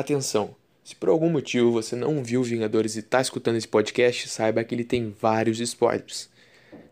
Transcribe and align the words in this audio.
Atenção! 0.00 0.56
Se 0.82 0.96
por 0.96 1.10
algum 1.10 1.28
motivo 1.28 1.70
você 1.72 1.94
não 1.94 2.24
viu 2.24 2.42
Vingadores 2.42 2.96
e 2.96 3.00
está 3.00 3.20
escutando 3.20 3.56
esse 3.56 3.68
podcast, 3.68 4.30
saiba 4.30 4.64
que 4.64 4.74
ele 4.74 4.82
tem 4.82 5.14
vários 5.20 5.60
spoilers. 5.60 6.30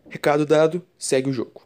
Recado 0.07 0.45
dado, 0.45 0.85
segue 0.95 1.27
o 1.27 1.33
jogo. 1.33 1.63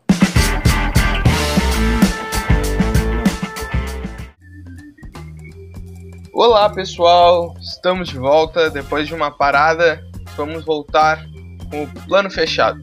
Olá 6.32 6.70
pessoal, 6.70 7.54
estamos 7.60 8.08
de 8.08 8.18
volta 8.18 8.70
depois 8.70 9.06
de 9.06 9.14
uma 9.14 9.30
parada. 9.30 10.02
Vamos 10.38 10.64
voltar 10.64 11.26
com 11.70 11.84
o 11.84 12.06
plano 12.08 12.32
fechado. 12.32 12.80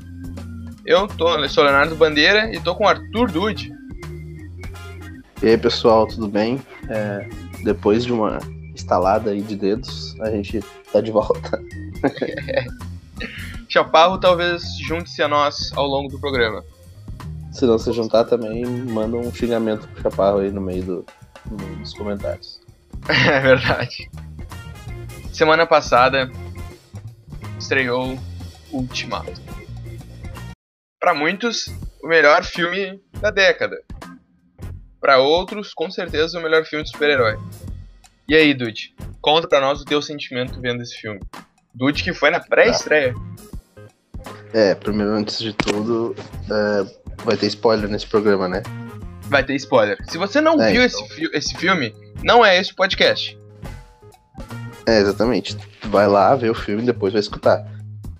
Eu 0.85 1.09
tô, 1.09 1.35
eu 1.35 1.49
sou 1.49 1.65
Leonardo 1.65 1.97
Bandeira 1.97 2.55
e 2.55 2.61
tô 2.61 2.75
com 2.75 2.85
o 2.85 2.89
Arthur 2.89 3.33
Dude. 3.33 3.73
E 5.43 5.49
aí 5.49 5.57
pessoal, 5.57 6.07
tudo 6.07 6.29
bem? 6.29 6.61
É, 6.91 7.27
depois 7.63 8.05
de 8.05 8.13
uma 8.13 8.39
instalada 8.75 9.31
aí 9.31 9.43
de 9.43 9.57
dedos, 9.57 10.19
a 10.21 10.31
gente 10.31 10.61
tá 10.93 11.01
de 11.01 11.11
volta. 11.11 11.61
Chaparro 13.69 14.19
talvez 14.19 14.63
junte-se 14.87 15.23
a 15.23 15.29
nós 15.29 15.73
ao 15.77 15.87
longo 15.87 16.09
do 16.09 16.19
programa. 16.19 16.65
Se 17.53 17.67
não 17.67 17.79
se 17.79 17.93
juntar 17.93 18.25
também, 18.25 18.65
manda 18.65 19.17
um 19.17 19.33
xingamento 19.33 19.87
pro 19.89 20.03
Chaparro 20.03 20.39
aí 20.39 20.51
no 20.51 20.61
meio 20.61 20.83
do, 20.83 21.07
no, 21.51 21.77
dos 21.77 21.95
comentários. 21.95 22.61
É 23.09 23.41
verdade. 23.41 24.11
Semana 25.33 25.67
passada 25.67 26.31
estreou 27.59 28.19
Ultimato. 28.73 29.41
Para 31.01 31.15
muitos, 31.15 31.67
o 32.03 32.09
melhor 32.09 32.45
filme 32.45 33.01
da 33.21 33.31
década. 33.31 33.77
Para 35.01 35.19
outros, 35.19 35.73
com 35.73 35.91
certeza, 35.91 36.39
o 36.39 36.43
melhor 36.43 36.65
filme 36.65 36.85
de 36.85 36.91
super-herói. 36.91 37.39
E 38.29 38.35
aí, 38.37 38.53
Dude? 38.55 38.95
Conta 39.21 39.49
pra 39.49 39.61
nós 39.61 39.81
o 39.81 39.85
teu 39.85 40.01
sentimento 40.03 40.61
vendo 40.61 40.83
esse 40.83 40.95
filme. 40.97 41.21
Dude 41.75 42.03
que 42.03 42.13
foi 42.13 42.31
na 42.31 42.41
pré-estreia. 42.41 43.15
É, 44.53 44.75
primeiro, 44.75 45.13
antes 45.13 45.39
de 45.39 45.53
tudo, 45.53 46.15
é, 46.51 47.15
vai 47.25 47.37
ter 47.37 47.47
spoiler 47.47 47.89
nesse 47.89 48.07
programa, 48.07 48.49
né? 48.49 48.63
Vai 49.29 49.45
ter 49.45 49.55
spoiler. 49.55 49.97
Se 50.11 50.19
você 50.19 50.41
não 50.41 50.61
É, 50.61 50.73
viu 50.73 50.83
então. 50.85 51.07
esse, 51.07 51.31
esse 51.33 51.55
filme, 51.57 51.95
não 52.23 52.45
é 52.45 52.59
esse 52.61 52.75
podcast. 52.75 53.39
É, 54.87 54.99
exatamente. 54.99 55.57
Tu 55.81 55.89
vai 55.89 56.07
lá 56.09 56.35
ver 56.35 56.51
o 56.51 56.55
filme 56.55 56.83
e 56.83 56.87
depois 56.87 57.13
vai 57.13 57.21
escutar. 57.21 57.65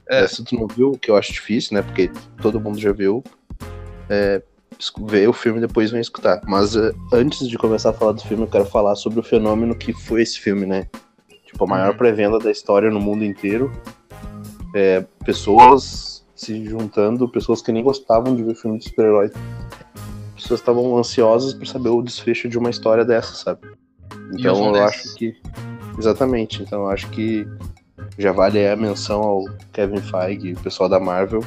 É. 0.09 0.23
É, 0.23 0.27
se 0.29 0.43
tu 0.45 0.55
não 0.55 0.67
viu, 0.67 0.93
o 0.93 0.99
que 0.99 1.11
eu 1.11 1.17
acho 1.17 1.33
difícil, 1.33 1.75
né? 1.75 1.83
Porque 1.83 2.11
todo 2.41 2.61
mundo 2.61 2.79
já 2.79 2.93
viu, 2.93 3.23
é, 4.09 4.41
ver 5.07 5.29
o 5.29 5.33
filme 5.33 5.59
e 5.59 5.61
depois 5.67 5.91
vem 5.91 6.01
escutar. 6.01 6.41
Mas 6.47 6.77
é, 6.77 6.93
antes 7.13 7.49
de 7.49 7.59
começar 7.59 7.91
a 7.91 7.93
falar 7.93 8.13
do 8.13 8.23
filme, 8.23 8.45
eu 8.45 8.49
quero 8.49 8.65
falar 8.65 8.95
sobre 8.97 9.21
o 9.21 9.23
fenômeno 9.23 9.75
que 9.75 9.93
foi 9.93 10.23
esse 10.23 10.39
filme, 10.39 10.67
né? 10.67 10.87
Tipo, 11.47 11.65
a 11.65 11.67
maior 11.67 11.91
Uhum. 11.93 11.97
pré-venda 11.97 12.39
da 12.39 12.51
história 12.51 12.91
no 12.91 13.01
mundo 13.01 13.25
inteiro. 13.25 13.71
É, 14.75 15.05
pessoas 15.25 16.25
se 16.35 16.65
juntando, 16.65 17.29
pessoas 17.29 17.61
que 17.61 17.73
nem 17.73 17.83
gostavam 17.83 18.35
de 18.35 18.43
ver 18.43 18.55
filme 18.55 18.79
de 18.79 18.85
super-herói. 18.85 19.31
Pessoas 20.37 20.61
estavam 20.61 20.97
ansiosas 20.97 21.53
por 21.53 21.67
saber 21.67 21.91
o 21.91 22.01
desfecho 22.01 22.49
de 22.49 22.57
uma 22.57 22.71
história 22.71 23.05
dessa, 23.05 23.35
sabe? 23.35 23.61
Então 24.33 24.75
eu 24.75 24.85
acho 24.85 25.15
que. 25.17 25.37
Exatamente. 25.99 26.63
Então 26.63 26.83
eu 26.85 26.89
acho 26.89 27.09
que 27.11 27.47
já 28.17 28.33
vale 28.33 28.67
a 28.67 28.75
menção 28.77 29.21
ao 29.23 29.45
Kevin 29.73 30.01
Feige, 30.01 30.53
o 30.55 30.61
pessoal 30.61 30.89
da 30.89 30.99
Marvel, 30.99 31.45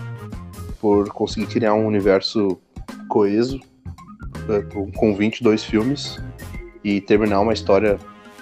por 0.80 1.10
conseguir 1.10 1.48
criar 1.48 1.74
um 1.74 1.88
universo 1.88 2.60
coeso 3.14 3.60
eh, 4.50 4.62
com- 4.74 4.92
com 4.92 5.16
22 5.16 5.64
filmes 5.64 6.20
e 6.84 7.00
terminar 7.00 7.42
uma 7.42 7.54
história 7.54 8.00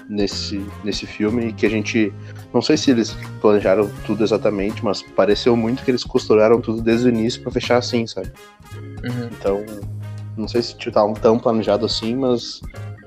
nesse, 0.10 0.66
nesse 0.84 1.06
filme 1.06 1.52
que 1.52 1.66
a 1.66 1.70
gente. 1.70 2.14
Não 2.54 2.62
sei 2.62 2.78
se 2.78 2.92
eles 2.92 3.12
planejaram 3.42 3.90
tudo 4.06 4.24
exatamente, 4.24 4.84
mas 4.84 5.02
pareceu 5.02 5.56
muito 5.58 5.84
que 5.84 5.92
eles 5.92 6.06
costuraram 6.06 6.62
tudo 6.62 6.82
desde 6.82 7.08
o 7.08 7.10
início 7.10 7.42
pra 7.42 7.52
fechar 7.52 7.78
assim, 7.78 8.08
sabe? 8.08 8.32
Uhum. 9.04 9.30
Então, 9.32 9.66
não 10.38 10.48
sei 10.48 10.62
se 10.62 10.76
tipo, 10.78 10.92
tá 10.94 11.06
tão 11.22 11.38
planejado 11.38 11.86
assim, 11.86 12.16
mas 12.16 12.62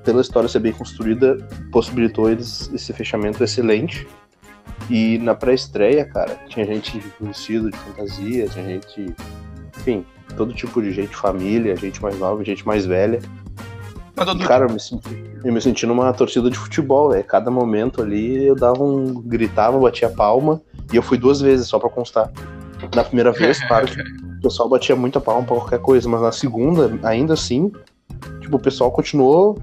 pela 0.04 0.20
história 0.20 0.48
ser 0.48 0.58
bem 0.60 0.72
construída, 0.72 1.38
possibilitou 1.72 2.30
eles 2.30 2.70
esse 2.74 2.92
fechamento 2.92 3.42
excelente. 3.42 4.06
E 4.90 5.16
na 5.18 5.34
pré-estreia, 5.34 6.04
cara, 6.04 6.38
tinha 6.48 6.66
gente 6.66 7.02
vestido 7.18 7.70
de 7.70 7.76
fantasia, 7.78 8.46
tinha 8.48 8.64
gente. 8.66 9.14
Enfim, 9.84 10.04
todo 10.36 10.54
tipo 10.54 10.80
de 10.80 10.92
gente, 10.92 11.14
família, 11.14 11.76
gente 11.76 12.02
mais 12.02 12.18
nova, 12.18 12.42
gente 12.42 12.66
mais 12.66 12.86
velha. 12.86 13.20
Mas, 14.16 14.46
cara, 14.46 14.64
eu 14.64 14.72
me 14.72 14.80
senti, 14.80 15.24
eu 15.44 15.52
me 15.52 15.60
senti 15.60 15.84
numa 15.84 16.10
torcida 16.12 16.48
de 16.48 16.56
futebol, 16.56 17.10
velho. 17.10 17.24
Cada 17.24 17.50
momento 17.50 18.00
ali 18.00 18.46
eu 18.46 18.54
dava 18.54 18.82
um. 18.82 19.20
gritava, 19.22 19.78
batia 19.78 20.08
palma, 20.08 20.62
e 20.92 20.96
eu 20.96 21.02
fui 21.02 21.18
duas 21.18 21.40
vezes, 21.40 21.68
só 21.68 21.78
pra 21.78 21.90
constar. 21.90 22.32
Na 22.94 23.04
primeira 23.04 23.32
vez, 23.32 23.62
claro 23.68 23.86
o 24.38 24.42
pessoal 24.42 24.68
batia 24.68 24.94
muita 24.94 25.20
palma 25.20 25.46
pra 25.46 25.56
qualquer 25.56 25.80
coisa, 25.80 26.08
mas 26.08 26.20
na 26.20 26.30
segunda, 26.30 26.98
ainda 27.02 27.32
assim, 27.32 27.72
tipo, 28.40 28.56
o 28.56 28.60
pessoal 28.60 28.90
continuou 28.90 29.58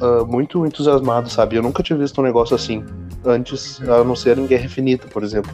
ah, 0.00 0.24
muito 0.26 0.64
entusiasmado, 0.66 1.30
sabe? 1.30 1.56
Eu 1.56 1.62
nunca 1.62 1.82
tinha 1.82 1.98
visto 1.98 2.20
um 2.20 2.24
negócio 2.24 2.54
assim 2.54 2.84
antes, 3.24 3.80
a 3.82 4.04
não 4.04 4.14
ser 4.14 4.38
em 4.38 4.46
Guerra 4.46 4.64
Infinita, 4.64 5.08
por 5.08 5.22
exemplo, 5.22 5.50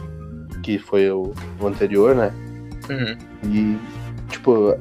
que 0.63 0.77
foi 0.77 1.09
o, 1.09 1.33
o 1.59 1.67
anterior, 1.67 2.15
né? 2.15 2.33
Uhum. 2.89 3.17
E, 3.49 3.77
tipo, 4.31 4.75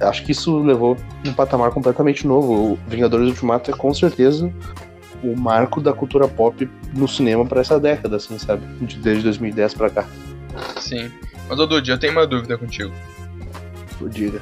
acho 0.00 0.24
que 0.24 0.32
isso 0.32 0.58
levou 0.60 0.96
um 1.26 1.32
patamar 1.32 1.70
completamente 1.70 2.26
novo. 2.26 2.72
O 2.74 2.78
Vingadores 2.88 3.28
Ultimato 3.28 3.70
é 3.70 3.74
com 3.74 3.92
certeza 3.94 4.52
o 5.22 5.36
marco 5.36 5.80
da 5.80 5.92
cultura 5.92 6.26
pop 6.28 6.68
no 6.94 7.06
cinema 7.08 7.44
pra 7.46 7.60
essa 7.60 7.78
década, 7.78 8.16
assim, 8.16 8.38
sabe? 8.38 8.66
De- 8.84 8.96
Desde 8.98 9.22
2010 9.24 9.74
pra 9.74 9.88
cá. 9.90 10.04
Sim. 10.78 11.10
Mas, 11.48 11.58
ô, 11.58 11.66
Dude, 11.66 11.90
eu 11.90 11.98
tenho 11.98 12.12
uma 12.12 12.26
dúvida 12.26 12.56
contigo. 12.58 12.92
Diga. 14.10 14.40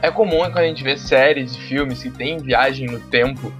É 0.00 0.10
comum 0.10 0.38
quando 0.38 0.58
a 0.58 0.66
gente 0.66 0.82
vê 0.82 0.96
séries 0.96 1.54
e 1.54 1.58
filmes 1.58 2.02
que 2.02 2.10
tem 2.10 2.38
viagem 2.38 2.86
no 2.86 2.98
tempo, 3.00 3.52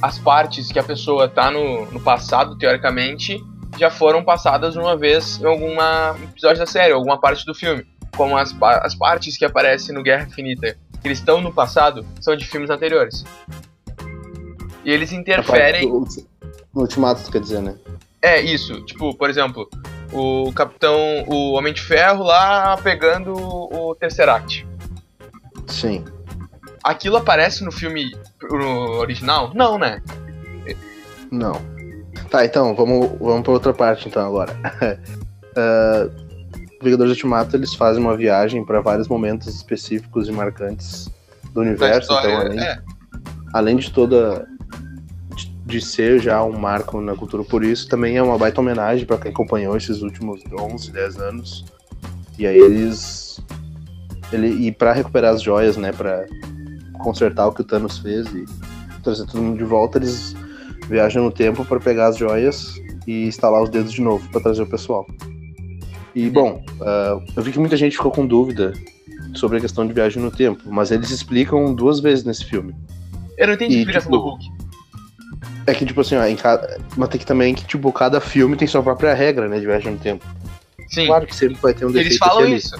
as 0.00 0.18
partes 0.18 0.70
que 0.70 0.78
a 0.78 0.82
pessoa 0.82 1.28
tá 1.28 1.50
no, 1.50 1.86
no 1.90 2.00
passado, 2.00 2.56
teoricamente, 2.56 3.42
já 3.78 3.90
foram 3.90 4.22
passadas 4.24 4.76
uma 4.76 4.96
vez 4.96 5.40
em 5.40 5.46
algum 5.46 5.74
episódio 6.22 6.58
da 6.58 6.66
série, 6.66 6.92
alguma 6.92 7.20
parte 7.20 7.44
do 7.44 7.54
filme. 7.54 7.84
Como 8.18 8.36
as, 8.36 8.52
as 8.82 8.96
partes 8.96 9.38
que 9.38 9.44
aparecem 9.44 9.94
no 9.94 10.02
Guerra 10.02 10.24
Infinita, 10.24 10.76
que 11.00 11.06
eles 11.06 11.18
estão 11.18 11.40
no 11.40 11.52
passado, 11.52 12.04
são 12.20 12.34
de 12.34 12.44
filmes 12.44 12.68
anteriores. 12.68 13.24
E 14.84 14.90
eles 14.90 15.12
interferem. 15.12 15.88
No 15.88 16.82
Ultimato, 16.82 17.22
tu 17.22 17.30
quer 17.30 17.40
dizer, 17.40 17.62
né? 17.62 17.76
É, 18.20 18.40
isso. 18.40 18.84
Tipo, 18.84 19.14
por 19.14 19.30
exemplo, 19.30 19.70
o 20.12 20.52
Capitão. 20.52 20.98
O 21.28 21.52
Homem 21.52 21.72
de 21.72 21.80
Ferro 21.80 22.24
lá 22.24 22.76
pegando 22.78 23.32
o 23.34 23.94
Tesseract. 23.94 24.66
Sim. 25.68 26.04
Aquilo 26.82 27.18
aparece 27.18 27.62
no 27.62 27.70
filme 27.70 28.10
no 28.42 28.98
original? 28.98 29.52
Não, 29.54 29.78
né? 29.78 30.02
Não. 31.30 31.52
Tá, 32.30 32.44
então, 32.44 32.74
vamos, 32.74 33.16
vamos 33.20 33.42
pra 33.42 33.52
outra 33.52 33.72
parte 33.72 34.08
então 34.08 34.26
agora. 34.26 34.56
Ah, 35.56 36.08
Vingadores 36.82 37.12
Ultimato, 37.12 37.56
eles 37.56 37.74
fazem 37.74 38.02
uma 38.02 38.16
viagem 38.16 38.64
pra 38.64 38.80
vários 38.80 39.08
momentos 39.08 39.48
específicos 39.54 40.28
e 40.28 40.32
marcantes 40.32 41.10
do 41.52 41.60
universo, 41.60 42.00
história. 42.12 42.28
então 42.28 42.40
além 42.46 42.60
é. 42.60 42.78
além 43.52 43.76
de 43.76 43.90
toda 43.90 44.46
de- 45.34 45.48
de 45.66 45.80
ser 45.80 46.20
já 46.20 46.42
um 46.44 46.56
marco 46.58 47.00
na 47.00 47.14
cultura 47.16 47.42
por 47.42 47.64
isso, 47.64 47.88
também 47.88 48.16
é 48.16 48.22
uma 48.22 48.38
baita 48.38 48.60
homenagem 48.60 49.04
para 49.06 49.18
quem 49.18 49.30
acompanhou 49.32 49.76
esses 49.76 50.02
últimos 50.02 50.40
11, 50.52 50.92
10 50.92 51.16
anos. 51.18 51.64
E 52.38 52.46
aí 52.46 52.56
eles 52.58 53.40
ele 54.32 54.48
e 54.68 54.70
para 54.70 54.92
recuperar 54.92 55.34
as 55.34 55.42
joias, 55.42 55.76
né, 55.76 55.90
para 55.90 56.24
consertar 57.02 57.46
o 57.48 57.52
que 57.52 57.62
o 57.62 57.64
Thanos 57.64 57.98
fez 57.98 58.26
e 58.32 58.44
trazer 59.02 59.24
todo 59.26 59.40
mundo 59.42 59.58
de 59.58 59.64
volta, 59.64 59.98
eles 59.98 60.34
viajam 60.88 61.24
no 61.24 61.30
tempo 61.32 61.64
para 61.64 61.80
pegar 61.80 62.08
as 62.08 62.16
joias 62.18 62.74
e 63.06 63.26
instalar 63.26 63.62
os 63.62 63.70
dedos 63.70 63.92
de 63.92 64.00
novo 64.02 64.28
para 64.30 64.40
trazer 64.42 64.62
o 64.62 64.66
pessoal. 64.66 65.06
E 66.18 66.28
bom, 66.28 66.64
ah, 66.80 67.20
eu 67.36 67.42
vi 67.44 67.52
que 67.52 67.60
muita 67.60 67.76
gente 67.76 67.96
ficou 67.96 68.10
com 68.10 68.26
dúvida 68.26 68.72
sobre 69.34 69.58
a 69.58 69.60
questão 69.60 69.86
de 69.86 69.92
viagem 69.92 70.20
no 70.20 70.32
tempo, 70.32 70.64
mas 70.66 70.90
eles 70.90 71.10
explicam 71.10 71.72
duas 71.72 72.00
vezes 72.00 72.24
nesse 72.24 72.44
filme. 72.44 72.74
Eu 73.36 73.46
não 73.46 73.54
entendi 73.54 73.74
a 73.74 73.76
E, 73.76 73.80
explicação 73.82 74.10
tipo, 74.10 74.22
do 74.22 74.28
Hulk. 74.30 74.44
É 75.64 75.74
que, 75.74 75.86
tipo 75.86 76.00
assim, 76.00 76.16
ó, 76.16 76.24
em 76.24 76.34
cada... 76.34 76.80
mas 76.96 77.08
tem 77.08 77.20
que 77.20 77.26
também 77.26 77.54
que, 77.54 77.64
tipo, 77.64 77.92
cada 77.92 78.20
filme 78.20 78.56
tem 78.56 78.66
sua 78.66 78.82
própria 78.82 79.14
regra, 79.14 79.48
né, 79.48 79.60
de 79.60 79.66
viagem 79.66 79.92
no 79.92 79.98
tempo. 79.98 80.26
Sim, 80.88 81.06
Claro 81.06 81.24
que 81.24 81.36
sempre 81.36 81.56
vai 81.62 81.72
ter 81.72 81.84
um 81.84 81.92
defeito 81.92 82.08
eles 82.08 82.18
falam 82.18 82.42
ali, 82.42 82.56
isso. 82.56 82.76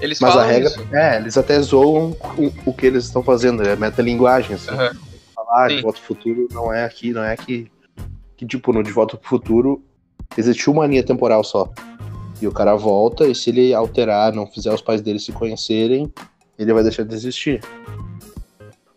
Eles 0.00 0.18
Mas 0.18 0.32
falam 0.32 0.48
a 0.48 0.50
regra, 0.50 0.68
isso. 0.70 0.86
é, 0.92 1.16
eles 1.18 1.36
até 1.36 1.60
zoam 1.60 2.16
o, 2.38 2.52
o 2.64 2.72
que 2.72 2.86
eles 2.86 3.04
estão 3.04 3.22
fazendo, 3.22 3.62
é 3.62 3.76
metalinguagem, 3.76 4.54
assim. 4.54 4.70
Aham. 4.70 4.96
Falar, 5.34 5.68
Sim. 5.68 5.76
de 5.76 5.82
volta 5.82 5.98
ao 5.98 6.04
futuro 6.04 6.48
não 6.50 6.72
é 6.72 6.84
aqui, 6.84 7.12
não 7.12 7.22
é 7.22 7.32
aqui. 7.34 7.70
Que, 8.34 8.46
tipo, 8.46 8.72
no 8.72 8.82
De 8.82 8.90
Volta 8.92 9.18
pro 9.18 9.28
Futuro 9.28 9.84
existiu 10.38 10.72
uma 10.72 10.86
linha 10.86 11.02
temporal 11.02 11.44
só. 11.44 11.70
E 12.42 12.46
o 12.48 12.50
cara 12.50 12.74
volta, 12.74 13.24
e 13.24 13.36
se 13.36 13.50
ele 13.50 13.72
alterar, 13.72 14.32
não 14.32 14.48
fizer 14.48 14.74
os 14.74 14.82
pais 14.82 15.00
dele 15.00 15.20
se 15.20 15.30
conhecerem, 15.30 16.12
ele 16.58 16.72
vai 16.72 16.82
deixar 16.82 17.04
de 17.04 17.14
existir. 17.14 17.62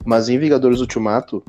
Mas 0.03 0.29
em 0.29 0.39
Vingadores 0.39 0.79
Ultimato, 0.79 1.43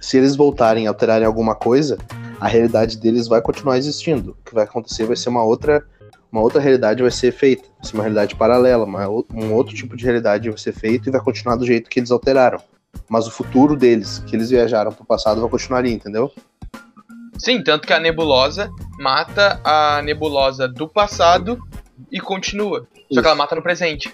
se 0.00 0.16
eles 0.16 0.34
voltarem 0.34 0.86
a 0.86 0.90
alterarem 0.90 1.26
alguma 1.26 1.54
coisa, 1.54 1.98
a 2.40 2.48
realidade 2.48 2.96
deles 2.96 3.28
vai 3.28 3.42
continuar 3.42 3.76
existindo. 3.76 4.30
O 4.30 4.48
que 4.48 4.54
vai 4.54 4.64
acontecer 4.64 5.04
vai 5.04 5.14
ser 5.14 5.28
uma 5.28 5.44
outra, 5.44 5.86
uma 6.32 6.40
outra 6.40 6.58
realidade 6.58 7.02
vai 7.02 7.10
ser 7.10 7.32
feita, 7.32 7.64
vai 7.78 7.86
ser 7.90 7.94
uma 7.96 8.04
realidade 8.04 8.34
paralela, 8.34 8.86
uma, 8.86 9.06
um 9.06 9.52
outro 9.52 9.74
tipo 9.74 9.98
de 9.98 10.04
realidade 10.04 10.48
vai 10.48 10.58
ser 10.58 10.72
feito 10.72 11.08
e 11.08 11.12
vai 11.12 11.20
continuar 11.20 11.56
do 11.56 11.66
jeito 11.66 11.90
que 11.90 12.00
eles 12.00 12.10
alteraram. 12.10 12.58
Mas 13.10 13.26
o 13.26 13.30
futuro 13.30 13.76
deles, 13.76 14.22
que 14.26 14.34
eles 14.34 14.48
viajaram 14.48 14.90
pro 14.90 15.04
passado, 15.04 15.40
vai 15.42 15.50
continuar 15.50 15.80
ali, 15.80 15.92
entendeu? 15.92 16.32
Sim, 17.38 17.62
tanto 17.62 17.86
que 17.86 17.92
a 17.92 18.00
nebulosa 18.00 18.70
mata 18.98 19.60
a 19.64 20.02
nebulosa 20.02 20.68
do 20.68 20.88
passado 20.88 21.58
e 22.10 22.20
continua. 22.20 22.86
Só 23.12 23.20
que 23.20 23.26
ela 23.26 23.36
mata 23.36 23.54
no 23.54 23.62
presente. 23.62 24.12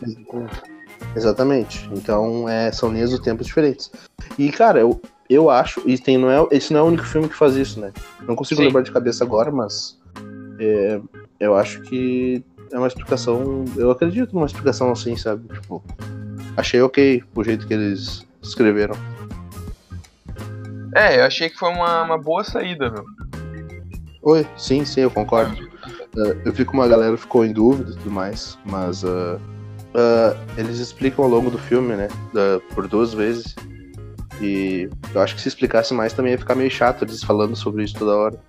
Exatamente. 1.14 1.88
Então 1.92 2.48
é, 2.48 2.70
são 2.72 2.92
linhas 2.92 3.10
do 3.10 3.20
tempo 3.20 3.44
diferentes. 3.44 3.90
E, 4.38 4.50
cara, 4.50 4.80
eu, 4.80 5.00
eu 5.28 5.50
acho. 5.50 5.82
E 5.86 5.98
tem, 5.98 6.18
não 6.18 6.30
é, 6.30 6.46
esse 6.50 6.72
não 6.72 6.80
é 6.80 6.82
o 6.82 6.86
único 6.86 7.04
filme 7.04 7.28
que 7.28 7.36
faz 7.36 7.56
isso, 7.56 7.80
né? 7.80 7.92
Não 8.22 8.36
consigo 8.36 8.60
Sim. 8.60 8.66
lembrar 8.66 8.82
de 8.82 8.92
cabeça 8.92 9.24
agora, 9.24 9.50
mas. 9.50 9.98
é, 10.58 11.00
eu 11.38 11.56
acho 11.56 11.80
que 11.82 12.44
é 12.70 12.78
uma 12.78 12.86
explicação. 12.86 13.64
Eu 13.76 13.90
acredito 13.90 14.34
numa 14.34 14.46
explicação 14.46 14.92
assim, 14.92 15.16
sabe? 15.16 15.48
Tipo, 15.54 15.82
achei 16.56 16.80
ok 16.82 17.22
o 17.34 17.44
jeito 17.44 17.66
que 17.66 17.74
eles 17.74 18.26
escreveram. 18.42 18.94
É, 20.94 21.20
eu 21.20 21.24
achei 21.24 21.48
que 21.48 21.56
foi 21.56 21.70
uma, 21.70 22.02
uma 22.02 22.18
boa 22.18 22.42
saída, 22.44 22.90
meu. 22.90 23.04
Oi, 24.22 24.46
sim, 24.56 24.84
sim, 24.84 25.02
eu 25.02 25.10
concordo. 25.10 25.54
Uh, 26.16 26.36
eu 26.44 26.52
vi 26.52 26.64
que 26.64 26.72
uma 26.72 26.88
galera 26.88 27.16
ficou 27.16 27.44
em 27.44 27.52
dúvida 27.52 27.92
e 27.92 27.94
tudo 27.94 28.10
mais, 28.10 28.58
mas 28.64 29.02
uh, 29.04 29.36
uh, 29.94 30.36
eles 30.56 30.78
explicam 30.78 31.24
ao 31.24 31.30
longo 31.30 31.50
do 31.50 31.58
filme, 31.58 31.94
né? 31.94 32.08
por 32.74 32.86
duas 32.88 33.14
vezes. 33.14 33.54
E 34.40 34.88
eu 35.14 35.20
acho 35.20 35.34
que 35.34 35.40
se 35.40 35.48
explicasse 35.48 35.92
mais 35.94 36.12
também 36.12 36.32
ia 36.32 36.38
ficar 36.38 36.54
meio 36.54 36.70
chato 36.70 37.04
eles 37.04 37.22
falando 37.22 37.54
sobre 37.54 37.84
isso 37.84 37.94
toda 37.94 38.16
hora. 38.16 38.40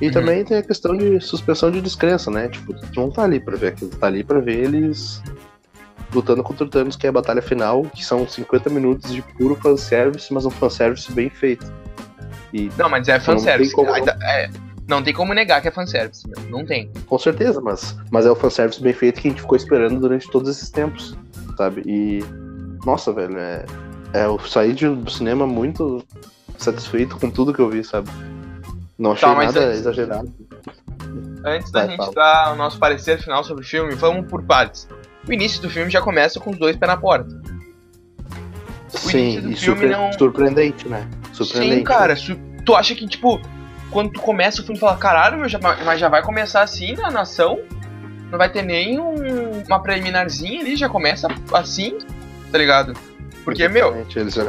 E 0.00 0.06
Uhum. 0.06 0.12
também 0.12 0.44
tem 0.44 0.58
a 0.58 0.62
questão 0.62 0.96
de 0.96 1.20
suspensão 1.20 1.70
de 1.70 1.80
descrença, 1.80 2.30
né? 2.30 2.48
Tipo, 2.48 2.74
tu 2.74 3.00
não 3.00 3.10
tá 3.10 3.22
ali 3.22 3.38
pra 3.40 3.56
ver 3.56 3.68
aquilo, 3.68 3.90
tu 3.90 3.96
tá 3.96 4.08
ali 4.08 4.24
pra 4.24 4.40
ver 4.40 4.64
eles 4.64 5.22
lutando 6.14 6.42
contra 6.42 6.64
o 6.64 6.68
Thanos, 6.68 6.96
que 6.96 7.06
é 7.06 7.10
a 7.10 7.12
batalha 7.12 7.42
final, 7.42 7.82
que 7.82 8.04
são 8.04 8.26
50 8.26 8.70
minutos 8.70 9.12
de 9.12 9.20
puro 9.22 9.54
fanservice, 9.56 10.32
mas 10.32 10.46
um 10.46 10.50
fanservice 10.50 11.10
bem 11.12 11.28
feito. 11.28 11.70
E 12.52 12.70
Não, 12.78 12.88
mas 12.88 13.08
é 13.08 13.18
fanservice. 13.18 13.72
Não 13.76 13.84
tem 13.84 13.92
como- 13.92 13.96
Ainda- 14.10 14.18
é, 14.22 14.50
não 14.88 15.02
tem 15.02 15.12
como 15.14 15.34
negar 15.34 15.60
que 15.60 15.68
é 15.68 15.70
fanservice, 15.70 16.26
meu. 16.28 16.40
Não 16.50 16.64
tem. 16.64 16.90
Com 17.06 17.18
certeza, 17.18 17.60
mas, 17.60 17.96
mas 18.10 18.26
é 18.26 18.30
o 18.30 18.36
fanservice 18.36 18.80
bem 18.80 18.92
feito 18.92 19.20
que 19.20 19.28
a 19.28 19.30
gente 19.30 19.40
ficou 19.42 19.56
esperando 19.56 19.98
durante 19.98 20.30
todos 20.30 20.48
esses 20.48 20.70
tempos, 20.70 21.16
sabe? 21.56 21.82
E. 21.86 22.24
Nossa, 22.86 23.12
velho, 23.12 23.36
é. 23.38 23.64
é 24.12 24.24
eu 24.26 24.38
saí 24.40 24.72
do 24.74 25.10
cinema 25.10 25.46
muito 25.46 26.04
satisfeito 26.58 27.16
com 27.18 27.30
tudo 27.30 27.52
que 27.52 27.60
eu 27.60 27.68
vi, 27.70 27.82
sabe? 27.82 28.08
Não 28.98 29.12
achei 29.12 29.28
Tá, 29.28 29.34
nada 29.34 29.60
antes- 29.60 29.80
exagerado. 29.80 30.32
Antes 31.44 31.70
da 31.70 31.80
Vai, 31.80 31.88
gente 31.90 31.96
fala. 31.98 32.12
dar 32.14 32.52
o 32.52 32.56
nosso 32.56 32.78
parecer 32.78 33.18
final 33.20 33.42
sobre 33.44 33.64
o 33.64 33.66
filme, 33.66 33.94
vamos 33.94 34.26
por 34.30 34.42
partes. 34.44 34.88
O 35.28 35.32
início 35.32 35.60
do 35.62 35.70
filme 35.70 35.90
já 35.90 36.00
começa 36.00 36.38
com 36.38 36.50
os 36.50 36.58
dois 36.58 36.76
pés 36.76 36.88
na 36.90 36.96
porta. 36.96 37.28
Sim, 38.88 39.38
início 39.38 39.42
do 39.42 39.50
e 39.52 39.56
surpre- 39.56 39.88
não- 39.88 40.12
surpreendente, 40.12 40.88
né? 40.88 41.08
Surpreendente. 41.32 41.76
Sim, 41.78 41.84
cara. 41.84 42.16
su- 42.16 42.38
Tu 42.64 42.74
acha 42.74 42.94
que, 42.94 43.06
tipo, 43.06 43.40
quando 43.90 44.10
tu 44.12 44.20
começa 44.20 44.62
o 44.62 44.64
filme, 44.64 44.78
fala, 44.80 44.96
caralho, 44.96 45.38
meu, 45.38 45.48
já, 45.48 45.58
mas 45.84 46.00
já 46.00 46.08
vai 46.08 46.22
começar 46.22 46.62
assim 46.62 46.94
na 46.94 47.10
nação? 47.10 47.58
Não 48.30 48.38
vai 48.38 48.48
ter 48.50 48.62
nem 48.62 48.98
um- 48.98 49.62
uma 49.66 49.80
preliminarzinha 49.80 50.60
ali, 50.60 50.76
já 50.76 50.88
começa 50.88 51.28
assim, 51.52 51.98
tá 52.50 52.56
ligado? 52.58 52.94
Porque, 53.44 53.68
meu, 53.68 53.88
Exatamente, 53.88 54.18
Eles 54.18 54.34
já, 54.34 54.44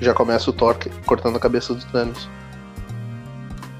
já 0.00 0.14
começa 0.14 0.50
o 0.50 0.52
Thor 0.52 0.76
cortando 1.04 1.36
a 1.36 1.40
cabeça 1.40 1.72
do 1.74 1.84
Thanos. 1.86 2.28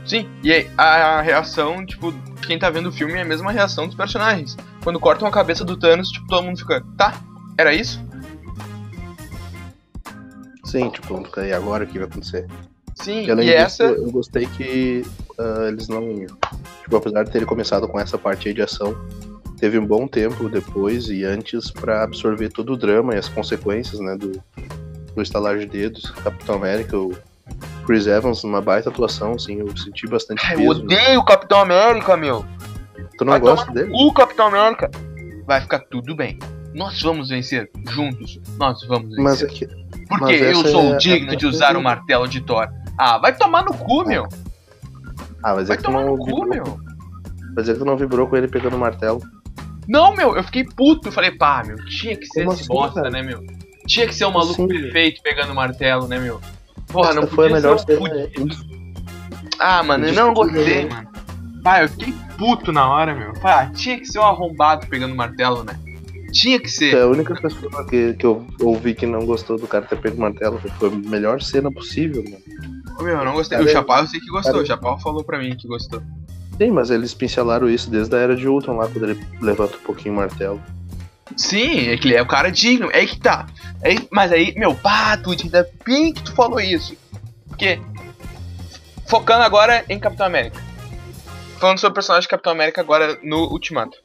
Sim, 0.07 0.29
e 0.43 0.67
a 0.77 1.21
reação, 1.21 1.85
tipo, 1.85 2.13
quem 2.47 2.59
tá 2.59 2.71
vendo 2.71 2.89
o 2.89 2.93
filme 2.93 3.15
é 3.15 3.23
a 3.23 3.25
mesma 3.25 3.51
reação 3.53 3.87
dos 3.87 3.97
personagens. 3.97 4.57
Quando 4.83 5.01
cortam 5.01 5.27
a 5.27 5.31
cabeça 5.31 5.65
do 5.65 5.77
Thanos, 5.77 6.09
tipo, 6.09 6.27
todo 6.27 6.45
mundo 6.45 6.59
fica, 6.59 6.83
tá, 6.97 7.21
era 7.59 7.75
isso? 7.75 8.01
Sim, 10.65 10.91
tipo, 10.91 11.23
e 11.41 11.53
agora 11.53 11.85
o 11.85 11.87
que 11.87 11.99
vai 11.99 12.09
acontecer? 12.09 12.47
Sim, 12.97 13.25
E 13.27 13.31
além 13.31 13.49
e 13.49 13.53
disso, 13.53 13.83
essa. 13.83 13.85
eu 13.85 14.11
gostei 14.11 14.47
que 14.47 15.05
ah, 15.39 15.69
eles 15.69 15.89
não. 15.89 16.27
Tipo, 16.83 16.97
apesar 16.97 17.25
de 17.25 17.31
terem 17.31 17.47
começado 17.47 17.87
com 17.87 18.01
essa 18.01 18.17
parte 18.17 18.49
aí 18.49 18.55
de 18.55 18.63
ação, 18.63 18.97
teve 19.59 19.79
um 19.79 19.87
bom 19.87 20.09
tempo 20.09 20.49
depois 20.49 21.09
e 21.09 21.25
antes 21.25 21.71
pra 21.71 22.03
absorver 22.03 22.49
todo 22.49 22.73
o 22.73 22.77
drama 22.77 23.15
e 23.15 23.19
as 23.19 23.29
consequências, 23.29 24.01
né, 24.01 24.17
do, 24.17 24.33
do 25.15 25.23
estalar 25.23 25.59
de 25.59 25.67
dedos. 25.67 26.11
Capitão 26.11 26.57
América, 26.57 26.99
o 26.99 27.15
Chris 27.87 28.07
Evans, 28.07 28.43
uma 28.45 28.61
baita 28.61 28.91
atuação, 28.91 29.33
assim, 29.33 29.61
eu 29.61 29.77
senti 29.77 30.07
bastante 30.09 30.45
Ai, 30.45 30.55
eu 30.55 30.59
peso. 30.59 30.85
né? 30.85 30.97
odeio 30.97 31.21
o 31.21 31.25
Capitão 31.25 31.61
América, 31.61 32.17
meu. 32.17 32.45
Tu 33.17 33.25
não 33.25 33.33
Vai 33.33 33.41
gosta 33.41 33.73
dele? 33.73 33.91
O 33.95 34.13
Capitão 34.13 34.49
América. 34.49 34.91
Vai 35.47 35.61
ficar 35.61 35.79
tudo 35.91 36.15
bem. 36.15 36.39
Nós 36.75 37.01
vamos 37.01 37.29
vencer 37.29 37.71
juntos. 37.89 38.39
Nós 38.59 38.85
vamos 38.87 39.09
vencer. 39.11 39.23
Mas 39.25 39.43
é 39.43 39.47
que. 39.47 39.67
Porque 40.09 40.35
eu 40.35 40.57
sou 40.67 40.95
é 40.95 40.97
digno 40.99 41.35
de 41.37 41.47
usar 41.47 41.77
o 41.77 41.83
martelo 41.83 42.29
de 42.29 42.41
Thor. 42.41 42.69
Ah, 42.99 43.19
vai 43.19 43.35
tomar 43.35 43.65
no 43.65 43.73
cu, 43.73 44.05
meu. 44.07 44.27
Ah, 45.43 45.55
mas 45.55 45.65
é 45.65 45.69
Vai 45.69 45.77
que 45.77 45.83
tu 45.83 45.87
tomar 45.87 46.05
não 46.05 46.17
no 46.17 46.19
cu, 46.19 46.45
meu. 46.47 46.81
Mas 47.57 47.69
é 47.69 47.73
que 47.73 47.79
tu 47.79 47.85
não 47.85 47.97
vibrou 47.97 48.27
com 48.27 48.37
ele 48.37 48.49
pegando 48.49 48.77
o 48.77 48.79
martelo. 48.79 49.21
Não, 49.89 50.15
meu, 50.15 50.37
eu 50.37 50.43
fiquei 50.43 50.65
puto. 50.65 51.09
Eu 51.09 51.13
falei, 51.13 51.31
pá, 51.31 51.63
meu, 51.65 51.77
tinha 51.87 52.17
que 52.17 52.27
ser 52.27 52.41
Como 52.41 52.53
esse 52.53 52.63
assim, 52.63 52.69
bosta, 52.69 53.01
cara? 53.01 53.11
né, 53.11 53.23
meu? 53.23 53.43
Tinha 53.87 54.07
que 54.07 54.15
ser 54.15 54.25
o 54.25 54.33
maluco 54.33 54.55
Sim. 54.55 54.67
perfeito 54.69 55.23
pegando 55.23 55.53
o 55.53 55.55
martelo, 55.55 56.09
né, 56.09 56.19
meu? 56.19 56.41
Porra, 56.93 57.11
Essa 57.11 57.21
não 57.21 57.27
foi 57.29 57.49
a 57.49 57.53
melhor 57.53 57.79
cena. 57.79 58.01
Ah, 59.59 59.83
mano, 59.83 60.07
eu 60.07 60.13
não 60.15 60.35
gostei, 60.35 60.89
mano. 60.89 61.09
Pá, 61.63 61.83
eu 61.83 61.89
fiquei 61.89 62.15
puto 62.39 62.73
na 62.73 62.89
hora, 62.89 63.15
meu. 63.15 63.33
Pá, 63.35 63.67
tinha 63.75 63.99
que 63.99 64.07
ser 64.07 64.19
um 64.19 64.25
arrombado 64.25 64.87
pegando 64.87 65.15
martelo, 65.15 65.65
né? 65.65 65.79
Tinha 66.33 66.61
que 66.61 66.69
ser. 66.69 66.95
é 66.95 67.03
a 67.03 67.07
única 67.07 67.35
pessoa 67.35 67.85
que, 67.87 68.13
que 68.15 68.27
eu 68.27 68.47
ouvi 68.61 68.95
que 68.95 69.07
não 69.07 69.25
gostou 69.25 69.57
do 69.59 69.67
cara 69.67 69.85
ter 69.87 69.97
pego 69.97 70.21
martelo. 70.21 70.61
Foi 70.79 70.89
a 70.91 70.93
melhor 70.93 71.41
cena 71.41 71.71
possível, 71.73 72.23
mano. 72.25 72.37
Ô, 72.99 73.03
Meu, 73.03 73.19
eu 73.19 73.25
não 73.25 73.33
gostei. 73.33 73.57
Cara, 73.59 73.69
o 73.69 73.73
Chapéu 73.73 73.97
eu 73.97 74.07
sei 74.07 74.21
que 74.21 74.27
gostou. 74.27 74.53
cara- 74.53 74.63
O 74.63 74.67
Chapéu 74.67 74.99
falou 74.99 75.25
pra 75.25 75.39
mim 75.39 75.57
que 75.57 75.67
gostou. 75.67 76.03
Sim, 76.59 76.71
mas 76.71 76.91
eles 76.91 77.13
pincelaram 77.15 77.69
isso 77.69 77.91
desde 77.91 78.15
a 78.15 78.19
era 78.19 78.35
de 78.37 78.49
Ultron 78.49 78.77
lá, 78.77 78.89
quando 78.89 79.05
ele 79.11 79.21
levanta 79.41 79.77
um 79.77 79.81
pouquinho 79.81 80.15
o 80.15 80.17
martelo. 80.19 80.61
Sim, 81.35 81.89
é 81.89 81.97
que 81.97 82.09
ele 82.09 82.15
é 82.15 82.23
o 82.23 82.27
cara 82.27 82.51
digno. 82.51 82.91
É 82.93 83.05
que 83.07 83.19
tá. 83.19 83.47
É 83.83 83.95
mas 84.11 84.31
aí, 84.33 84.55
meu, 84.57 84.75
pá, 84.75 85.17
tu 85.17 85.31
ainda 85.31 85.69
bem 85.85 86.13
que 86.13 86.23
tu 86.23 86.35
falou 86.35 86.61
isso. 86.61 86.97
Porque, 87.49 87.81
focando 89.07 89.43
agora 89.43 89.85
em 89.89 89.99
Capitão 89.99 90.27
América. 90.27 90.61
Falando 91.59 91.79
sobre 91.79 91.93
o 91.93 91.95
personagem 91.95 92.23
de 92.23 92.29
Capitão 92.29 92.53
América 92.53 92.81
agora 92.81 93.19
no 93.23 93.51
Ultimato. 93.51 93.97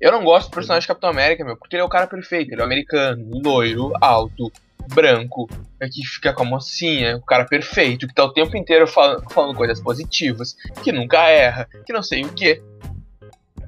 Eu 0.00 0.12
não 0.12 0.22
gosto 0.22 0.48
do 0.48 0.54
personagem 0.54 0.82
de 0.82 0.86
Capitão 0.86 1.10
América, 1.10 1.44
meu, 1.44 1.56
porque 1.56 1.74
ele 1.74 1.82
é 1.82 1.84
o 1.84 1.88
cara 1.88 2.06
perfeito. 2.06 2.52
Ele 2.52 2.60
é 2.60 2.64
americano, 2.64 3.28
loiro, 3.42 3.92
alto, 4.00 4.52
branco, 4.94 5.48
é 5.80 5.88
que 5.88 6.04
fica 6.04 6.32
com 6.32 6.42
a 6.42 6.46
mocinha, 6.46 7.16
o 7.16 7.22
cara 7.22 7.44
perfeito, 7.44 8.06
que 8.06 8.14
tá 8.14 8.24
o 8.24 8.32
tempo 8.32 8.56
inteiro 8.56 8.86
falando, 8.86 9.28
falando 9.30 9.56
coisas 9.56 9.80
positivas, 9.80 10.56
que 10.82 10.92
nunca 10.92 11.28
erra, 11.28 11.68
que 11.84 11.92
não 11.92 12.02
sei 12.02 12.22
o 12.22 12.32
que. 12.32 12.62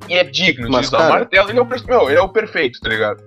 E 0.08 0.14
é 0.14 0.24
digno 0.24 0.66
de 0.66 0.72
Mas, 0.72 0.88
usar 0.88 0.96
o 0.96 1.00
cara- 1.00 1.14
martelo, 1.14 1.50
ele 1.50 1.58
é 1.58 1.62
o, 1.62 1.66
meu, 1.86 2.08
ele 2.10 2.18
é 2.18 2.22
o 2.22 2.28
perfeito, 2.28 2.80
tá 2.80 2.88
ligado? 2.88 3.22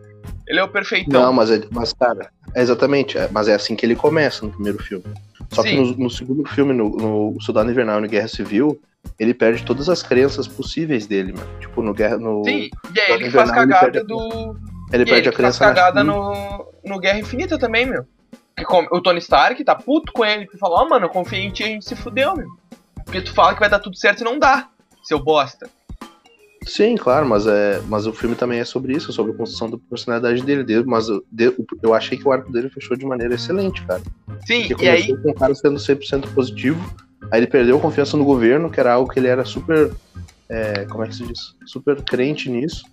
Ele 0.48 0.60
é 0.60 0.64
o 0.64 0.68
perfeitão. 0.68 1.22
Não, 1.22 1.34
mas, 1.34 1.50
é, 1.52 1.62
mas 1.72 1.94
cara, 1.94 2.30
é 2.54 2.62
exatamente, 2.62 3.18
é- 3.18 3.30
mas 3.32 3.48
é 3.48 3.54
assim 3.56 3.76
que 3.76 3.86
ele 3.86 3.96
começa 3.96 4.46
no 4.46 4.52
primeiro 4.52 4.82
filme. 4.84 5.06
Só 5.52 5.62
que 5.64 5.70
Sim. 5.70 5.78
no, 5.92 5.98
no 5.98 6.10
segundo 6.10 6.46
filme, 6.50 6.74
no, 6.74 6.90
no 6.90 7.42
Soldado 7.42 7.70
Invernal 7.72 8.00
e 8.00 8.02
no 8.02 8.08
Guerra 8.10 8.28
Civil, 8.28 8.82
ele 9.20 9.34
perde 9.34 9.64
todas 9.64 9.88
as 9.88 10.02
crenças 10.02 10.48
possíveis 10.48 11.06
dele, 11.06 11.32
mano. 11.34 11.48
Tipo, 11.60 11.82
no 11.82 11.94
Guerra. 11.94 12.18
No, 12.18 12.44
Sim, 12.44 12.70
e 12.96 13.00
é 13.00 13.12
ele 13.14 13.26
que 13.26 13.32
faz 13.32 13.50
ele 13.50 13.58
cagada 13.60 13.82
perde 13.92 13.98
a- 14.00 14.04
do. 14.04 14.58
ele 14.92 15.04
e 15.04 15.06
perde 15.06 15.12
ele 15.14 15.30
a 15.30 15.32
que 15.32 15.42
faz 15.42 15.58
crença 15.58 15.68
na 15.68 15.74
cagada 15.74 16.04
no, 16.04 16.66
no 16.84 17.00
Guerra 17.00 17.20
Infinita 17.20 17.58
também, 17.58 17.86
meu. 17.86 18.06
Que 18.58 18.66
o 18.92 19.02
Tony 19.02 19.20
Stark 19.20 19.64
tá 19.64 19.76
puto 19.76 20.12
com 20.14 20.24
ele, 20.26 20.46
que 20.48 20.58
fala, 20.58 20.82
ó, 20.82 20.88
mano, 20.90 21.06
eu 21.06 21.10
confiei 21.10 21.44
em 21.44 21.52
ti 21.52 21.64
e 21.64 21.66
a 21.66 21.70
gente 21.70 21.86
se 21.86 21.96
fudeu, 21.96 22.36
meu. 22.36 22.48
Porque 23.04 23.22
tu 23.22 23.34
fala 23.34 23.54
que 23.54 23.60
vai 23.60 23.70
dar 23.70 23.80
tudo 23.80 23.96
certo 23.98 24.22
e 24.22 24.24
não 24.24 24.38
dá, 24.40 24.68
seu 25.04 25.20
bosta. 25.20 25.70
Sim, 26.66 26.96
claro, 26.96 27.28
mas, 27.28 27.46
é, 27.46 27.82
mas 27.88 28.08
o 28.08 28.14
filme 28.14 28.36
também 28.36 28.60
é 28.60 28.66
sobre 28.66 28.94
isso, 28.96 29.12
sobre 29.12 29.32
a 29.34 29.36
construção 29.36 29.70
da 29.70 29.78
personalidade 29.90 30.42
dele. 30.44 30.64
dele 30.64 30.84
mas 30.86 31.10
eu, 31.10 31.24
de- 31.32 31.54
eu 31.82 31.94
achei 31.94 32.18
que 32.18 32.28
o 32.28 32.32
arco 32.32 32.52
dele 32.52 32.70
fechou 32.70 32.96
de 32.96 33.06
maneira 33.06 33.36
excelente, 33.36 33.86
cara. 33.86 34.02
Sim, 34.48 34.68
Porque 34.68 34.86
e 34.86 34.90
aí, 34.90 35.04
começou 35.04 35.18
com 35.24 35.32
o 35.32 35.36
cara 35.36 35.54
sendo 35.56 35.78
100% 35.78 36.28
positivo, 36.34 36.80
aí 37.32 37.40
ele 37.42 37.48
perdeu 37.48 37.80
confiança 37.80 38.16
no 38.18 38.24
governo, 38.26 38.70
que 38.70 38.80
era 38.80 38.94
algo 38.94 39.12
que 39.12 39.20
ele 39.20 39.28
era 39.28 39.44
super. 39.46 39.92
é, 40.50 40.86
como 40.86 41.04
é 41.04 41.08
que 41.08 41.16
se 41.16 41.26
diz? 41.26 41.40
Super 41.66 42.02
crente 42.02 42.50
nisso. 42.50 42.84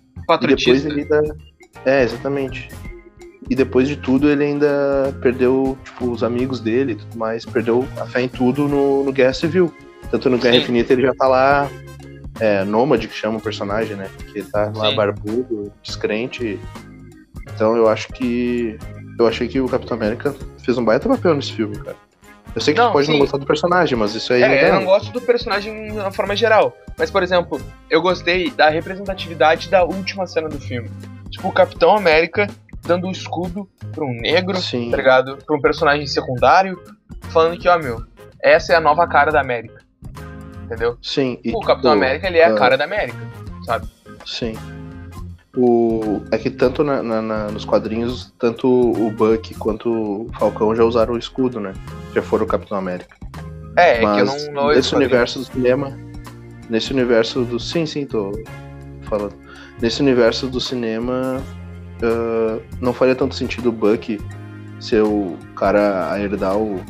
E 0.41 0.47
depois 0.47 0.85
ele 0.85 1.01
ainda. 1.01 1.35
É, 1.85 2.03
exatamente. 2.03 2.69
E 3.49 3.55
depois 3.55 3.87
de 3.87 3.95
tudo, 3.95 4.29
ele 4.29 4.43
ainda 4.43 5.13
perdeu, 5.21 5.77
tipo, 5.83 6.11
os 6.11 6.23
amigos 6.23 6.59
dele 6.59 6.93
e 6.93 6.95
tudo 6.95 7.17
mais, 7.17 7.45
perdeu 7.45 7.85
a 7.97 8.05
fé 8.05 8.21
em 8.21 8.29
tudo 8.29 8.67
no, 8.67 9.03
no 9.03 9.11
Guerra 9.11 9.33
Civil. 9.33 9.73
Tanto 10.09 10.29
no 10.29 10.37
Guerra 10.37 10.55
Sim. 10.55 10.61
Infinita 10.61 10.93
ele 10.93 11.01
já 11.03 11.13
tá 11.13 11.27
lá, 11.27 11.69
é, 12.39 12.63
nômade, 12.63 13.07
que 13.07 13.15
chama 13.15 13.37
o 13.37 13.41
personagem, 13.41 13.95
né? 13.95 14.09
Que 14.31 14.43
tá 14.43 14.71
lá 14.75 14.89
Sim. 14.89 14.95
barbudo, 14.95 15.71
descrente. 15.81 16.59
Então 17.53 17.75
eu 17.75 17.87
acho 17.87 18.07
que. 18.09 18.77
Eu 19.19 19.27
achei 19.27 19.47
que 19.47 19.59
o 19.59 19.67
Capitão 19.67 19.97
América 19.97 20.33
fez 20.63 20.77
um 20.77 20.85
baita 20.85 21.07
papel 21.07 21.35
nesse 21.35 21.53
filme, 21.53 21.77
cara. 21.77 21.97
Eu 22.53 22.61
sei 22.61 22.73
que 22.73 22.79
Não, 22.79 22.89
tu 22.89 22.93
pode 22.93 23.05
sim. 23.05 23.13
não 23.13 23.19
gostar 23.19 23.37
do 23.37 23.45
personagem, 23.45 23.97
mas 23.97 24.13
isso 24.13 24.33
aí 24.33 24.41
é, 24.41 24.65
É, 24.65 24.69
eu 24.69 24.73
não 24.75 24.85
gosto 24.85 25.11
do 25.11 25.21
personagem 25.21 25.93
na 25.93 26.11
forma 26.11 26.35
geral. 26.35 26.75
Mas, 26.97 27.09
por 27.09 27.23
exemplo, 27.23 27.61
eu 27.89 28.01
gostei 28.01 28.51
da 28.51 28.69
representatividade 28.69 29.69
da 29.69 29.83
última 29.83 30.27
cena 30.27 30.49
do 30.49 30.59
filme. 30.59 30.89
Tipo, 31.29 31.47
o 31.47 31.51
Capitão 31.51 31.95
América 31.95 32.47
dando 32.85 33.07
o 33.07 33.11
escudo 33.11 33.69
pra 33.93 34.03
um 34.03 34.13
negro, 34.19 34.57
Sim. 34.59 34.89
tá 34.91 34.97
ligado? 34.97 35.37
Pra 35.45 35.55
um 35.55 35.61
personagem 35.61 36.05
secundário, 36.07 36.81
falando 37.29 37.57
que, 37.57 37.69
ó, 37.69 37.77
meu, 37.77 38.03
essa 38.41 38.73
é 38.73 38.75
a 38.75 38.81
nova 38.81 39.07
cara 39.07 39.31
da 39.31 39.39
América. 39.39 39.80
Entendeu? 40.71 40.97
Sim. 41.01 41.37
e, 41.43 41.51
o 41.51 41.59
Capitão 41.59 41.91
tipo, 41.91 42.03
América, 42.05 42.27
ele 42.27 42.37
é 42.37 42.45
a 42.45 42.53
ah, 42.53 42.55
cara 42.55 42.77
da 42.77 42.85
América, 42.85 43.19
sabe? 43.65 43.89
Sim. 44.25 44.53
O... 45.53 46.21
É 46.31 46.37
que 46.37 46.49
tanto 46.49 46.81
na- 46.81 47.03
na- 47.03 47.21
na- 47.21 47.51
nos 47.51 47.65
quadrinhos, 47.65 48.33
tanto 48.39 48.69
o 48.69 49.11
Buck 49.11 49.53
quanto 49.55 49.89
o 49.91 50.29
Falcão 50.39 50.73
já 50.73 50.85
usaram 50.85 51.15
o 51.15 51.17
escudo, 51.17 51.59
né? 51.59 51.73
Já 52.15 52.21
foram 52.21 52.45
o 52.45 52.47
Capitão 52.47 52.77
América. 52.77 53.17
É, 53.75 53.95
é 53.95 53.99
que 53.99 54.05
eu 54.05 54.25
Mas 54.25 54.47
não. 54.47 54.53
não 54.53 54.67
nesse 54.69 54.95
universo 54.95 55.39
do 55.39 55.45
cinema. 55.45 55.97
Nesse 56.69 56.93
universo 56.93 57.43
do. 57.43 57.59
Sim, 57.59 57.85
sim, 57.85 58.05
tô 58.05 58.31
falando. 59.01 59.35
Nesse 59.81 60.01
universo 60.01 60.47
do 60.47 60.61
cinema. 60.61 61.43
ah, 62.01 62.59
não 62.79 62.93
faria 62.93 63.13
tanto 63.15 63.35
sentido 63.35 63.67
o 63.69 63.71
Buck 63.73 64.21
ser 64.79 65.03
o 65.03 65.37
cara 65.53 66.09
a 66.13 66.19
herdar 66.19 66.57
o, 66.57 66.81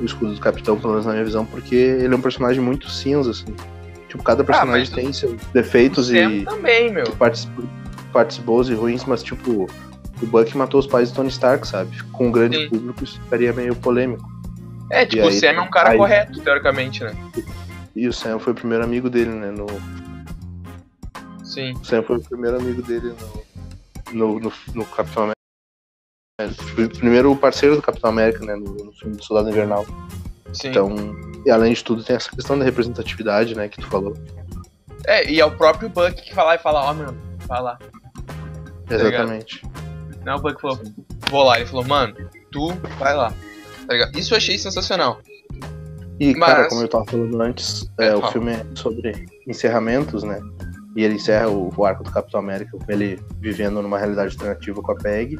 o 0.00 0.04
escudo 0.04 0.34
do 0.34 0.40
capitão, 0.40 0.78
pelo 0.78 0.92
menos 0.92 1.06
na 1.06 1.12
minha 1.12 1.24
visão, 1.24 1.44
porque 1.44 1.74
ele 1.74 2.12
é 2.12 2.16
um 2.16 2.20
personagem 2.20 2.62
muito 2.62 2.90
cinza, 2.90 3.30
assim. 3.30 3.54
Tipo, 4.08 4.22
cada 4.24 4.42
personagem 4.42 4.88
Ah, 4.92 4.94
tem 4.96 5.12
seus 5.12 5.40
defeitos 5.52 6.10
e 6.12 6.44
também, 6.44 6.92
meu. 6.92 7.04
partes, 7.12 7.48
partes 8.12 8.38
boas 8.38 8.68
e 8.68 8.74
ruins, 8.74 9.04
mas 9.04 9.22
tipo, 9.22 9.68
o 10.22 10.26
Buck 10.26 10.56
matou 10.56 10.80
os 10.80 10.86
pais 10.86 11.10
do 11.12 11.16
Tony 11.16 11.28
Stark, 11.28 11.66
sabe? 11.66 12.02
Com 12.12 12.26
um 12.28 12.32
grande 12.32 12.56
Sim. 12.58 12.68
público 12.70 13.04
isso 13.04 13.20
ficaria 13.20 13.52
meio 13.52 13.76
polêmico. 13.76 14.28
É, 14.90 15.06
tipo, 15.06 15.22
E 15.22 15.26
o 15.26 15.28
aí- 15.28 15.38
Sam 15.38 15.46
é 15.46 15.60
um 15.60 15.70
cara 15.70 15.90
aí- 15.90 15.96
correto, 15.98 16.40
teoricamente, 16.40 17.04
né? 17.04 17.14
E 17.94 18.08
o 18.08 18.12
Sam 18.12 18.38
foi 18.40 18.52
o 18.52 18.56
primeiro 18.56 18.82
amigo 18.84 19.08
dele, 19.08 19.30
né? 19.30 19.50
No, 19.52 19.66
Sim. 21.44 21.72
O 21.74 21.84
Sam 21.84 22.02
foi 22.02 22.16
o 22.16 22.20
primeiro 22.20 22.56
amigo 22.58 22.82
dele 22.82 23.12
no, 24.12 24.34
no, 24.34 24.40
no, 24.40 24.52
no 24.74 24.84
Capitão 24.86 25.30
primeiro 26.98 27.34
parceiro 27.36 27.76
do 27.76 27.82
Capitão 27.82 28.10
América, 28.10 28.44
né? 28.44 28.54
No, 28.54 28.74
no 28.74 28.92
filme 28.92 29.16
do 29.16 29.24
Soldado 29.24 29.50
Invernal. 29.50 29.86
Sim. 30.52 30.68
Então, 30.68 30.94
e 31.46 31.50
além 31.50 31.72
de 31.72 31.82
tudo, 31.84 32.02
tem 32.02 32.16
essa 32.16 32.30
questão 32.30 32.58
da 32.58 32.64
representatividade, 32.64 33.54
né? 33.54 33.68
Que 33.68 33.80
tu 33.80 33.86
falou. 33.88 34.14
É, 35.06 35.28
e 35.30 35.40
é 35.40 35.44
o 35.44 35.50
próprio 35.50 35.88
Buck 35.88 36.12
que 36.14 36.34
fala 36.34 36.54
e 36.54 36.58
fala, 36.58 36.90
ó, 36.90 36.94
mano, 36.94 37.16
vai 37.46 37.62
lá. 37.62 37.78
Exatamente. 38.88 39.62
Não, 40.24 40.36
o 40.36 40.40
Buck 40.40 40.60
falou, 40.60 40.78
vou 41.30 41.44
lá. 41.44 41.58
Ele 41.58 41.66
falou, 41.66 41.84
mano, 41.84 42.14
tu 42.50 42.72
vai 42.98 43.14
lá. 43.14 43.32
Tá 43.86 43.94
ligado? 43.94 44.18
Isso 44.18 44.34
eu 44.34 44.38
achei 44.38 44.58
sensacional. 44.58 45.20
E, 46.18 46.34
Mas- 46.36 46.52
cara, 46.52 46.68
como 46.68 46.82
eu 46.82 46.88
tava 46.88 47.04
falando 47.06 47.40
antes, 47.40 47.90
É, 47.98 48.08
é, 48.08 48.14
o 48.14 48.20
fala. 48.20 48.32
filme 48.32 48.52
é 48.52 48.66
sobre 48.74 49.26
encerramentos, 49.46 50.22
né? 50.22 50.38
E 50.94 51.02
ele 51.04 51.14
encerra 51.14 51.48
o, 51.48 51.72
o 51.74 51.84
arco 51.84 52.04
do 52.04 52.10
Capitão 52.10 52.40
América 52.40 52.76
com 52.76 52.92
ele 52.92 53.18
vivendo 53.40 53.80
numa 53.80 53.98
realidade 53.98 54.34
alternativa 54.34 54.82
com 54.82 54.92
a 54.92 54.96
Peg. 54.96 55.38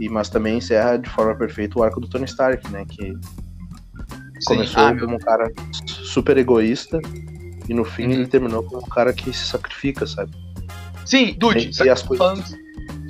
E, 0.00 0.08
mas 0.08 0.28
também 0.28 0.58
encerra 0.58 0.96
de 0.98 1.08
forma 1.08 1.34
perfeita 1.34 1.78
o 1.78 1.82
arco 1.82 2.00
do 2.00 2.08
Tony 2.08 2.24
Stark, 2.26 2.68
né? 2.70 2.84
Que 2.88 3.12
Sim. 4.40 4.44
começou 4.46 4.82
Ah, 4.82 4.98
como 4.98 5.16
um 5.16 5.18
cara 5.18 5.50
super 5.86 6.36
egoísta 6.36 7.00
e 7.68 7.72
no 7.74 7.84
fim 7.84 8.04
Uhum. 8.06 8.12
ele 8.12 8.26
terminou 8.26 8.62
como 8.62 8.82
um 8.82 8.88
cara 8.88 9.12
que 9.12 9.32
se 9.32 9.46
sacrifica, 9.46 10.06
sabe? 10.06 10.32
Sim, 11.04 11.34
Dude, 11.38 11.70
E- 11.84 11.88
as 11.88 12.02
coisas- 12.02 12.18
falando, 12.18 12.44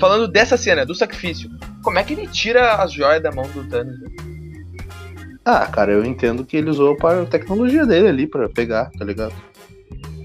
falando 0.01 0.29
dessa 0.29 0.57
cena, 0.57 0.85
do 0.87 0.95
sacrifício, 0.95 1.51
como 1.83 1.99
é 1.99 2.05
que 2.05 2.13
ele 2.13 2.27
tira 2.29 2.75
as 2.77 2.93
joias 2.93 3.23
da 3.23 3.33
mão 3.33 3.49
do 3.49 3.65
Thanos? 3.65 3.99
né? 4.01 4.09
Ah, 5.45 5.67
cara, 5.67 5.93
eu 5.93 6.05
entendo 6.05 6.45
que 6.45 6.57
ele 6.57 6.71
usou 6.71 6.97
para 6.97 7.23
a 7.23 7.27
tecnologia 7.27 7.87
dele 7.87 8.09
ali 8.09 8.27
pra 8.27 8.49
pegar, 8.49 8.91
tá 8.99 9.05
ligado? 9.05 9.33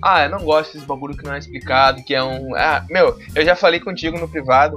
Ah, 0.04 0.24
eu 0.26 0.32
não 0.32 0.40
gosto 0.40 0.74
desses 0.74 0.88
bagulho 0.88 1.16
que 1.16 1.24
não 1.24 1.34
é 1.34 1.38
explicado, 1.38 2.04
que 2.04 2.14
é 2.16 2.24
um. 2.24 2.56
Ah, 2.56 2.84
meu, 2.90 3.18
eu 3.36 3.46
já 3.46 3.56
falei 3.56 3.80
contigo 3.80 4.18
no 4.20 4.28
privado 4.28 4.76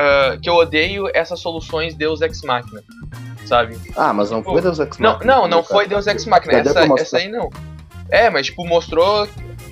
ah, 0.00 0.38
que 0.40 0.48
eu 0.48 0.54
odeio 0.54 1.08
essas 1.14 1.40
soluções 1.40 1.94
Deus 1.94 2.20
Ex 2.22 2.40
Machina, 2.42 2.82
sabe? 3.44 3.78
Ah, 3.96 4.12
mas 4.12 4.30
não 4.30 4.38
Tipo, 4.38 4.52
foi 4.52 4.62
Deus 4.62 4.78
Ex 4.78 4.98
Não, 4.98 5.12
Machina, 5.12 5.34
não, 5.34 5.48
não 5.48 5.62
cara. 5.62 5.74
foi 5.74 5.88
Deus 5.88 6.06
Ex 6.06 6.24
Machina, 6.26 6.54
essa, 6.54 6.80
essa 6.98 7.18
aí 7.18 7.28
não. 7.28 7.50
É, 8.10 8.30
mas 8.30 8.46
tipo, 8.46 8.66
mostrou 8.66 9.28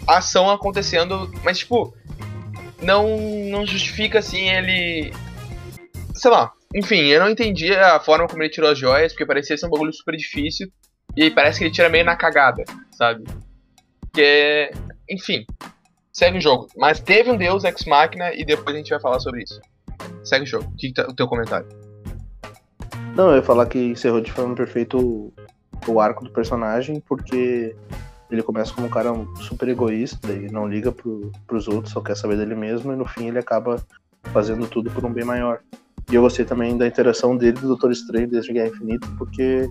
a 0.07 0.19
ação 0.19 0.51
acontecendo, 0.51 1.31
mas 1.43 1.59
tipo, 1.59 1.95
não, 2.83 3.19
não 3.51 3.67
justifica 3.67 4.19
assim 4.19 4.49
ele. 4.49 5.13
Sei 6.15 6.31
lá, 6.31 6.53
enfim, 6.75 7.07
eu 7.07 7.21
não 7.21 7.31
entendi 7.31 7.75
a 7.75 7.99
forma 7.99 8.29
como 8.29 8.43
ele 8.43 8.51
tirou 8.51 8.71
as 8.71 8.79
joias, 8.79 9.13
porque 9.13 9.27
parecia 9.27 9.57
ser 9.57 9.67
um 9.67 9.71
bagulho 9.71 9.93
super 9.93 10.17
difícil, 10.17 10.69
e 11.17 11.31
parece 11.31 11.59
que 11.59 11.65
ele 11.65 11.73
tira 11.73 11.89
meio 11.89 12.05
na 12.05 12.17
cagada, 12.17 12.65
sabe? 12.93 13.25
Que, 14.13 14.71
enfim, 15.09 15.45
segue 16.13 16.39
o 16.39 16.41
jogo. 16.41 16.69
Mas 16.77 17.01
teve 17.01 17.31
um 17.31 17.37
Deus 17.37 17.65
Ex 17.65 17.85
Machina 17.85 18.33
e 18.35 18.45
depois 18.45 18.75
a 18.75 18.79
gente 18.79 18.91
vai 18.91 19.01
falar 19.01 19.21
sobre 19.21 19.43
isso. 19.43 19.61
Segue 20.25 20.45
o 20.45 20.47
jogo. 20.47 20.65
O 20.73 20.77
que, 20.77 20.89
que 20.89 20.95
tá 20.95 21.09
o 21.09 21.15
teu 21.15 21.27
comentário? 21.27 21.67
Não, 23.15 23.31
eu 23.31 23.37
ia 23.37 23.43
falar 23.43 23.67
que 23.67 23.79
encerrou 23.79 24.21
de 24.21 24.31
forma 24.31 24.55
perfeita 24.55 24.97
o, 24.97 25.33
o 25.87 26.01
arco 26.01 26.25
do 26.25 26.31
personagem, 26.31 27.01
porque 27.01 27.75
ele 28.31 28.43
começa 28.43 28.73
como 28.75 28.87
um 28.87 28.91
cara 28.91 29.13
super 29.41 29.69
egoísta 29.69 30.33
e 30.33 30.51
não 30.51 30.69
liga 30.69 30.93
pro, 30.93 31.33
pros 31.47 31.67
outros, 31.67 31.93
só 31.93 32.01
quer 32.01 32.17
saber 32.17 32.37
dele 32.37 32.55
mesmo, 32.55 32.93
e 32.93 32.97
no 32.97 33.07
fim 33.07 33.29
ele 33.29 33.39
acaba 33.39 33.85
fazendo 34.33 34.67
tudo 34.67 34.91
por 34.91 35.05
um 35.05 35.13
bem 35.13 35.25
maior. 35.25 35.61
E 36.11 36.15
eu 36.15 36.23
gostei 36.23 36.45
também 36.45 36.77
da 36.77 36.87
interação 36.87 37.37
dele 37.37 37.59
do 37.59 37.69
Doutor 37.69 37.91
Estranho 37.91 38.29
desde 38.29 38.53
Guerra 38.53 38.69
Infinita, 38.69 39.07
porque 39.19 39.69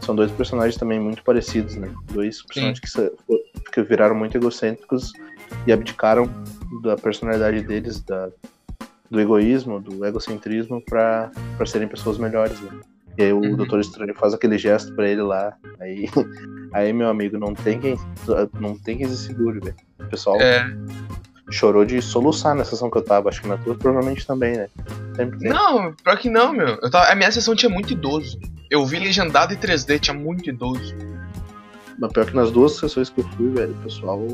são 0.00 0.14
dois 0.14 0.30
personagens 0.32 0.76
também 0.76 0.98
muito 0.98 1.22
parecidos, 1.22 1.76
né? 1.76 1.92
Dois 2.12 2.42
personagens 2.42 2.80
que, 2.80 3.70
que 3.72 3.82
viraram 3.82 4.14
muito 4.14 4.36
egocêntricos 4.36 5.12
e 5.66 5.72
abdicaram 5.72 6.28
da 6.82 6.96
personalidade 6.96 7.62
deles, 7.62 8.00
da, 8.00 8.28
do 9.12 9.20
egoísmo, 9.20 9.78
do 9.78 10.04
egocentrismo, 10.04 10.82
pra 10.84 11.30
pra 11.56 11.66
serem 11.66 11.86
pessoas 11.86 12.16
melhores, 12.18 12.58
né? 12.60 12.80
E 13.18 13.24
aí 13.24 13.32
o 13.32 13.40
Uhum. 13.40 13.56
Doutor 13.56 13.78
Estranho 13.80 14.14
faz 14.14 14.32
aquele 14.32 14.56
gesto 14.56 14.94
pra 14.94 15.06
ele 15.06 15.20
lá. 15.20 15.52
Aí, 15.78 16.08
aí 16.72 16.92
meu 16.94 17.08
amigo, 17.08 17.38
não 17.38 17.54
tem 17.54 17.78
quem, 17.78 17.96
não 18.58 18.74
tem 18.76 18.96
quem 18.96 19.06
se 19.06 19.18
segure, 19.18 19.60
velho. 19.60 19.76
O 20.00 20.04
pessoal 20.06 20.40
É, 20.40 20.64
chorou 21.50 21.84
de 21.84 22.00
soluçar 22.00 22.54
na 22.54 22.64
sessão 22.64 22.90
que 22.90 22.96
eu 22.96 23.02
tava. 23.04 23.28
Acho 23.28 23.42
que 23.42 23.48
na 23.48 23.58
tua 23.58 23.74
provavelmente 23.74 24.26
também, 24.26 24.56
né? 24.56 24.68
Não, 25.42 25.92
pior 25.92 26.16
que 26.16 26.30
não, 26.30 26.54
meu. 26.54 26.68
Eu 26.80 26.90
tava, 26.90 27.08
a 27.12 27.14
minha 27.14 27.30
sessão 27.30 27.54
tinha 27.54 27.68
muito 27.68 27.92
idoso. 27.92 28.38
Eu 28.70 28.86
vi 28.86 28.98
legendado 28.98 29.52
em 29.52 29.58
3D, 29.58 30.00
tinha 30.00 30.14
muito 30.16 30.48
idoso. 30.48 30.94
Mas 31.98 32.10
pior 32.12 32.24
que 32.24 32.34
nas 32.34 32.50
duas 32.50 32.76
sessões 32.78 33.10
que 33.10 33.20
eu 33.20 33.28
fui, 33.36 33.50
velho, 33.50 33.72
o 33.72 33.82
pessoal 33.82 34.26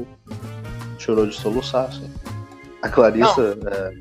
chorou 1.00 1.26
de 1.26 1.34
soluçar, 1.34 1.86
assim. 1.86 2.08
A 2.80 2.88
Clarissa, 2.88 3.58
é, 3.66 3.92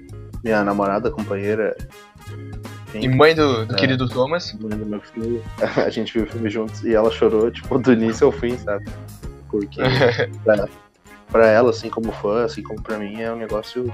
minha 0.44 0.63
namorada, 0.63 1.10
companheira, 1.12 1.75
E 2.94 3.08
mãe 3.08 3.36
do, 3.36 3.65
do 3.65 3.75
É. 3.75 3.77
querido 3.77 4.08
Thomas. 4.08 4.53
mãe 4.53 4.77
do 4.77 4.86
meu 4.86 5.01
filho, 5.01 5.44
a 5.86 5.89
gente 5.89 6.13
viu 6.13 6.24
o 6.24 6.27
filme 6.27 6.50
juntos 6.50 6.84
e 6.84 6.94
ela 6.96 7.12
chorou, 7.12 7.51
tipo, 7.51 7.77
do 7.77 7.94
início 7.94 8.25
ao 8.25 8.32
fim, 8.32 8.58
sabe? 8.58 8.86
Porque 9.50 9.79
pra, 10.44 10.67
pra 11.32 11.48
ela, 11.48 11.70
assim 11.70 11.89
como 11.89 12.12
fã, 12.12 12.46
assim 12.46 12.63
como 12.63 12.82
pra 12.82 12.98
mim, 12.98 13.22
é 13.22 13.32
um 13.32 13.38
negócio 13.38 13.94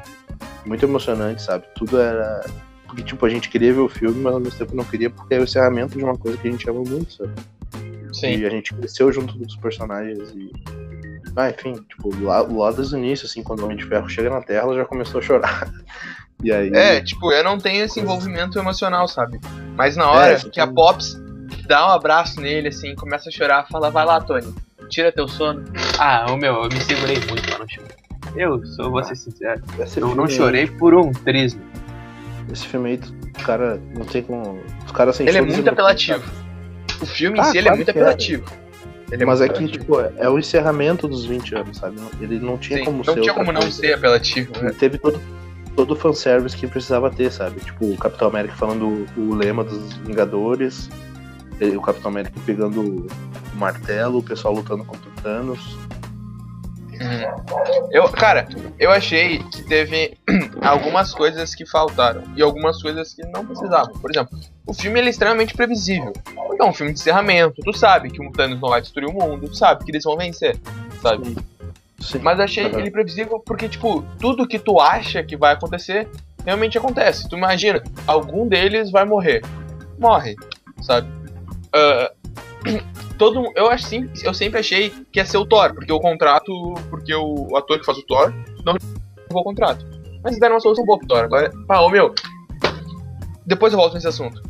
muito 0.65 0.85
emocionante, 0.85 1.41
sabe? 1.41 1.65
Tudo 1.75 1.99
era. 1.99 2.45
Porque, 2.85 3.01
tipo, 3.03 3.25
a 3.25 3.29
gente 3.29 3.49
queria 3.49 3.73
ver 3.73 3.79
o 3.79 3.89
filme, 3.89 4.21
mas 4.21 4.33
ao 4.33 4.39
mesmo 4.39 4.57
tempo 4.59 4.75
não 4.75 4.83
queria, 4.85 5.09
porque 5.09 5.33
é 5.33 5.39
o 5.39 5.43
encerramento 5.43 5.97
de 5.97 6.03
uma 6.03 6.15
coisa 6.15 6.37
que 6.37 6.47
a 6.47 6.51
gente 6.51 6.69
ama 6.69 6.83
muito, 6.87 7.11
sabe? 7.13 7.31
Sim. 8.13 8.37
E 8.37 8.45
a 8.45 8.49
gente 8.49 8.71
cresceu 8.73 9.11
junto 9.11 9.35
dos 9.37 9.55
personagens 9.55 10.29
e. 10.35 10.51
Ah, 11.35 11.49
enfim, 11.49 11.73
tipo, 11.89 12.15
lá, 12.23 12.41
lá 12.41 12.71
desde 12.71 12.93
o 12.95 12.99
início, 12.99 13.25
assim, 13.25 13.41
quando 13.41 13.61
o 13.61 13.65
Homem 13.65 13.75
de 13.77 13.85
Ferro 13.85 14.07
chega 14.07 14.29
na 14.29 14.39
Terra, 14.41 14.61
ela 14.65 14.75
já 14.75 14.85
começou 14.85 15.19
a 15.19 15.23
chorar. 15.23 15.67
E 16.43 16.51
aí. 16.51 16.69
É, 16.73 17.01
tipo, 17.01 17.31
eu 17.31 17.43
não 17.43 17.57
tenho 17.57 17.83
esse 17.85 17.99
envolvimento 17.99 18.59
emocional, 18.59 19.07
sabe? 19.07 19.39
Mas 19.75 19.95
na 19.95 20.09
hora 20.11 20.33
É, 20.33 20.39
que 20.39 20.59
a 20.59 20.67
Pops 20.67 21.17
dá 21.67 21.87
um 21.87 21.91
abraço 21.91 22.39
nele, 22.41 22.67
assim, 22.67 22.93
começa 22.95 23.29
a 23.29 23.31
chorar, 23.31 23.65
fala, 23.69 23.89
vai 23.89 24.05
lá, 24.05 24.19
Tony, 24.19 24.53
tira 24.89 25.11
teu 25.11 25.27
sono. 25.27 25.63
Ah, 25.97 26.25
o 26.29 26.37
meu, 26.37 26.63
eu 26.63 26.69
me 26.69 26.79
segurei 26.81 27.17
muito 27.27 27.43
pra 27.47 27.59
não 27.59 27.67
chorar. 27.69 27.89
Eu 28.35 28.65
sou, 28.65 28.89
vou 28.91 29.03
ser 29.03 29.15
sincero, 29.15 29.61
esse 29.79 29.99
eu 30.01 30.13
não 30.15 30.25
aí- 30.25 30.31
chorei 30.31 30.67
por 30.67 30.93
um 30.95 31.11
trismo. 31.11 31.61
Esse 32.51 32.67
filme 32.67 32.89
aí, 32.91 32.99
o 33.39 33.43
cara, 33.43 33.79
não 33.95 34.05
tem 34.05 34.21
como. 34.21 34.59
Os 34.85 34.91
caras 34.91 35.15
sem 35.15 35.27
Ele 35.27 35.37
é 35.37 35.41
muito 35.41 35.69
apelativo. 35.69 36.21
O 37.01 37.05
filme 37.05 37.37
em 37.37 37.41
Ah, 37.41 37.45
si, 37.45 37.57
ele 37.57 37.69
é 37.69 37.75
muito 37.75 37.87
é. 37.87 37.91
apelativo. 37.91 38.43
Ele 39.11 39.25
Mas 39.25 39.41
é 39.41 39.47
que, 39.49 39.67
tipo, 39.67 39.99
é 39.99 40.27
o 40.29 40.39
encerramento 40.39 41.07
dos 41.07 41.23
20 41.25 41.53
anos, 41.55 41.77
sabe? 41.77 41.97
Ele 42.19 42.39
não 42.39 42.57
tinha 42.57 42.79
Sim, 42.79 42.85
como 42.85 42.97
não 42.97 43.03
ser. 43.05 43.11
tinha 43.13 43.21
outra 43.23 43.33
como 43.35 43.51
não 43.51 43.61
coisa. 43.61 43.77
ser 43.77 43.93
apelativo, 43.93 44.51
né? 44.59 44.69
Ele 44.69 44.73
teve 44.73 44.97
todo, 44.97 45.21
todo 45.75 45.91
o 45.91 45.95
fanservice 45.95 46.55
que 46.55 46.67
precisava 46.67 47.09
ter, 47.09 47.31
sabe? 47.31 47.59
Tipo, 47.59 47.85
o 47.85 47.97
Capitão 47.97 48.27
América 48.27 48.55
falando 48.55 49.07
o, 49.17 49.33
lema 49.33 49.63
dos 49.63 49.93
Vingadores, 49.97 50.89
o 51.75 51.81
Capitão 51.81 52.11
América 52.11 52.39
pegando 52.45 52.81
o 52.81 53.57
martelo, 53.57 54.19
o 54.19 54.23
pessoal 54.23 54.53
lutando 54.53 54.83
contra 54.83 55.09
o 55.09 55.21
Thanos. 55.21 55.77
Uhum. 56.93 57.87
Eu, 57.91 58.07
cara, 58.09 58.47
eu 58.79 58.91
achei 58.91 59.39
que 59.39 59.63
teve 59.63 60.17
algumas 60.61 61.13
coisas 61.13 61.55
que 61.55 61.65
faltaram 61.65 62.23
e 62.35 62.41
algumas 62.41 62.81
coisas 62.81 63.13
que 63.13 63.25
não 63.27 63.45
precisavam. 63.45 63.93
Por 63.93 64.11
exemplo, 64.11 64.39
o 64.65 64.73
filme 64.73 64.99
ele 64.99 65.07
é 65.07 65.11
extremamente 65.11 65.53
previsível. 65.53 66.13
é 66.59 66.63
um 66.63 66.73
filme 66.73 66.93
de 66.93 66.99
encerramento. 66.99 67.61
Tu 67.61 67.73
sabe 67.73 68.09
que 68.09 68.21
o 68.21 68.31
Thanos 68.31 68.59
não 68.61 68.69
vai 68.69 68.81
destruir 68.81 69.09
o 69.09 69.13
mundo, 69.13 69.47
tu 69.49 69.55
sabe 69.55 69.83
que 69.83 69.91
eles 69.91 70.03
vão 70.03 70.15
vencer, 70.15 70.57
sabe? 71.01 71.25
Sim. 71.25 71.35
Mas 72.21 72.37
eu 72.37 72.45
achei 72.45 72.65
ele 72.65 72.91
previsível 72.91 73.39
porque, 73.39 73.69
tipo, 73.69 74.03
tudo 74.19 74.47
que 74.47 74.59
tu 74.59 74.79
acha 74.79 75.23
que 75.23 75.37
vai 75.37 75.53
acontecer, 75.53 76.09
realmente 76.45 76.77
acontece. 76.77 77.29
Tu 77.29 77.37
imagina, 77.37 77.81
algum 78.05 78.47
deles 78.47 78.91
vai 78.91 79.05
morrer. 79.05 79.41
Morre, 79.97 80.35
sabe? 80.81 81.07
Ah, 81.73 82.11
todo 83.17 83.51
eu 83.55 83.69
acho 83.69 83.85
sim, 83.85 84.09
eu 84.23 84.33
sempre 84.33 84.59
achei 84.59 84.89
que 85.11 85.19
ia 85.19 85.25
ser 85.25 85.37
o 85.37 85.45
Thor, 85.45 85.73
porque 85.73 85.91
o 85.91 85.99
contrato, 85.99 86.51
porque 86.89 87.13
o, 87.13 87.47
o 87.51 87.57
ator 87.57 87.79
que 87.79 87.85
faz 87.85 87.97
o 87.97 88.05
Thor 88.05 88.33
não 88.65 88.73
renovou 88.73 89.41
o 89.41 89.43
contrato. 89.43 89.85
Mas 90.23 90.39
deram 90.39 90.55
uma 90.55 90.61
solução 90.61 90.85
boa 90.85 90.97
pro 90.97 91.07
Thor. 91.07 91.23
Agora, 91.25 91.51
pá, 91.67 91.79
ô 91.79 91.89
meu, 91.89 92.13
depois 93.45 93.73
eu 93.73 93.79
volto 93.79 93.93
nesse 93.93 94.07
assunto. 94.07 94.41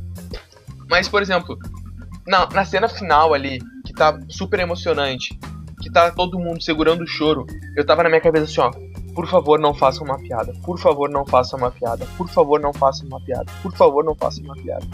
Mas, 0.90 1.08
por 1.08 1.22
exemplo, 1.22 1.58
na, 2.28 2.48
na 2.48 2.66
cena 2.66 2.88
final 2.88 3.34
ali, 3.34 3.60
que 3.86 3.94
tá 3.94 4.20
super 4.30 4.60
emocionante, 4.60 5.38
que 5.84 5.92
tá 5.92 6.10
todo 6.10 6.40
mundo 6.40 6.64
segurando 6.64 7.04
o 7.04 7.08
choro, 7.08 7.46
eu 7.76 7.86
tava 7.86 8.04
na 8.04 8.10
minha 8.10 8.22
cabeça 8.22 8.46
assim, 8.46 8.62
ó. 8.62 8.72
Por 9.14 9.28
favor, 9.28 9.60
não 9.60 9.74
faça 9.74 10.04
uma 10.04 10.18
piada. 10.18 10.54
Por 10.64 10.80
favor, 10.80 11.10
não 11.10 11.26
faça 11.26 11.56
uma 11.56 11.70
piada. 11.70 12.08
Por 12.18 12.28
favor, 12.30 12.60
não 12.60 12.74
faça 12.74 13.06
uma 13.06 13.20
piada. 13.22 13.46
Por 13.62 13.72
favor, 13.76 14.04
não 14.04 14.16
faça 14.16 14.42
uma 14.42 14.56
piada. 14.56 14.86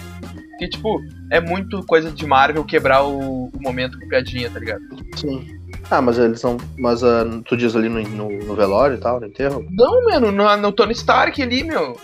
Porque, 0.49 0.67
tipo, 0.67 0.99
é 1.31 1.39
muito 1.39 1.85
coisa 1.85 2.11
de 2.11 2.25
Marvel 2.25 2.65
quebrar 2.65 3.03
o, 3.03 3.45
o 3.45 3.61
momento 3.61 3.97
com 3.97 4.09
piadinha, 4.09 4.49
tá 4.49 4.59
ligado? 4.59 4.81
Sim. 5.15 5.47
Ah, 5.89 6.01
mas 6.01 6.17
eles 6.17 6.43
não. 6.43 6.57
Mas 6.77 7.03
ah, 7.03 7.23
tu 7.45 7.55
diz 7.55 7.75
ali 7.75 7.87
no, 7.87 8.01
no, 8.01 8.29
no 8.29 8.55
velório 8.55 8.97
e 8.97 8.99
tal, 8.99 9.19
no 9.19 9.27
enterro? 9.27 9.65
Não, 9.71 10.03
mano, 10.03 10.31
no, 10.31 10.57
no 10.57 10.71
Tony 10.71 10.91
Stark 10.91 11.41
ali, 11.41 11.63
meu. 11.63 11.97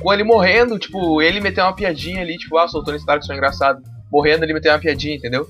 Com 0.00 0.12
ele 0.12 0.24
morrendo, 0.24 0.78
tipo, 0.78 1.22
ele 1.22 1.40
meteu 1.40 1.64
uma 1.64 1.74
piadinha 1.74 2.22
ali, 2.22 2.36
tipo, 2.36 2.56
ah, 2.58 2.66
sou 2.66 2.80
o 2.80 2.84
Tony 2.84 2.96
Stark, 2.96 3.24
sou 3.24 3.34
engraçado. 3.34 3.80
Morrendo, 4.10 4.44
ele 4.44 4.54
meteu 4.54 4.72
uma 4.72 4.80
piadinha, 4.80 5.14
entendeu? 5.14 5.48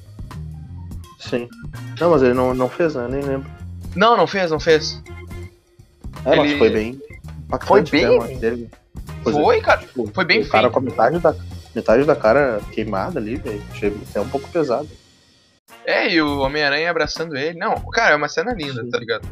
Sim. 1.21 1.49
Não, 2.00 2.11
mas 2.11 2.23
ele 2.23 2.35
não, 2.35 2.53
não 2.55 2.69
fez, 2.69 2.95
né? 2.95 3.07
Nem 3.09 3.21
lembro. 3.23 3.49
Não, 3.95 4.17
não 4.17 4.27
fez, 4.27 4.50
não 4.50 4.59
fez. 4.59 5.00
É, 6.25 6.35
mas 6.37 6.50
Ele- 6.50 6.59
foi 6.59 6.71
bem. 6.71 7.00
impactante 7.45 7.91
Foi 7.91 8.00
bem- 8.00 8.05
até 8.07 8.15
a 8.15 8.19
morte 8.19 8.37
dele. 8.37 8.71
Pois 9.23 9.37
é, 9.37 9.43
Foi, 9.43 9.61
cara. 9.61 9.81
tipo, 9.81 10.11
foi 10.15 10.25
bem 10.25 10.41
o 10.41 10.49
cara 10.49 10.62
feito. 10.62 10.73
com 10.73 10.79
a 10.79 10.83
metade 10.83 11.19
da, 11.19 11.35
metade 11.75 12.05
da 12.05 12.17
cara 12.17 12.61
queimada 12.73 13.19
ali, 13.21 13.37
velho. 13.37 13.62
Achei 13.71 13.95
até 14.11 14.21
um 14.21 14.29
pouco 14.29 14.49
pesado. 14.49 14.89
É, 15.85 16.09
e 16.11 16.21
o 16.23 16.41
Homem-Aranha 16.41 16.91
abraçando 16.91 17.37
ele. 17.37 17.59
Não, 17.59 17.75
cara, 17.91 18.15
é 18.15 18.17
uma 18.17 18.29
cena 18.29 18.53
linda, 18.55 18.85
tá 18.91 18.99
ligado? 18.99 19.29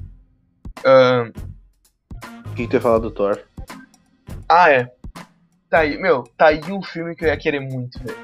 Ahn, 0.84 1.30
O 2.46 2.54
que, 2.54 2.62
que 2.64 2.68
tu 2.68 2.74
ia 2.74 2.80
falar 2.80 2.98
do 2.98 3.10
Thor? 3.10 3.38
ah, 4.48 4.70
é. 4.70 4.90
Tá 5.70 5.80
aí, 5.80 5.98
meu, 5.98 6.24
tá 6.36 6.46
aí 6.46 6.60
um 6.70 6.82
filme 6.82 7.14
que 7.14 7.24
eu 7.24 7.28
ia 7.28 7.36
querer 7.36 7.60
muito, 7.60 7.98
velho. 8.02 8.16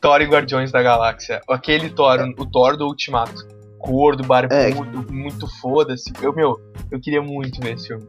Thor 0.00 0.20
e 0.20 0.26
Guardiões 0.26 0.70
da 0.70 0.82
Galáxia. 0.82 1.40
Aquele 1.48 1.90
Thor, 1.90 2.18
o 2.38 2.46
Thor 2.46 2.76
do 2.76 2.86
Ultimato. 2.86 3.46
Gordo, 3.78 4.24
barbudo, 4.24 5.12
muito 5.12 5.46
foda-se. 5.60 6.12
Eu, 6.20 6.32
meu, 6.34 6.58
eu 6.90 6.98
queria 7.00 7.22
muito 7.22 7.60
ver 7.60 7.74
esse 7.74 7.88
filme. 7.88 8.04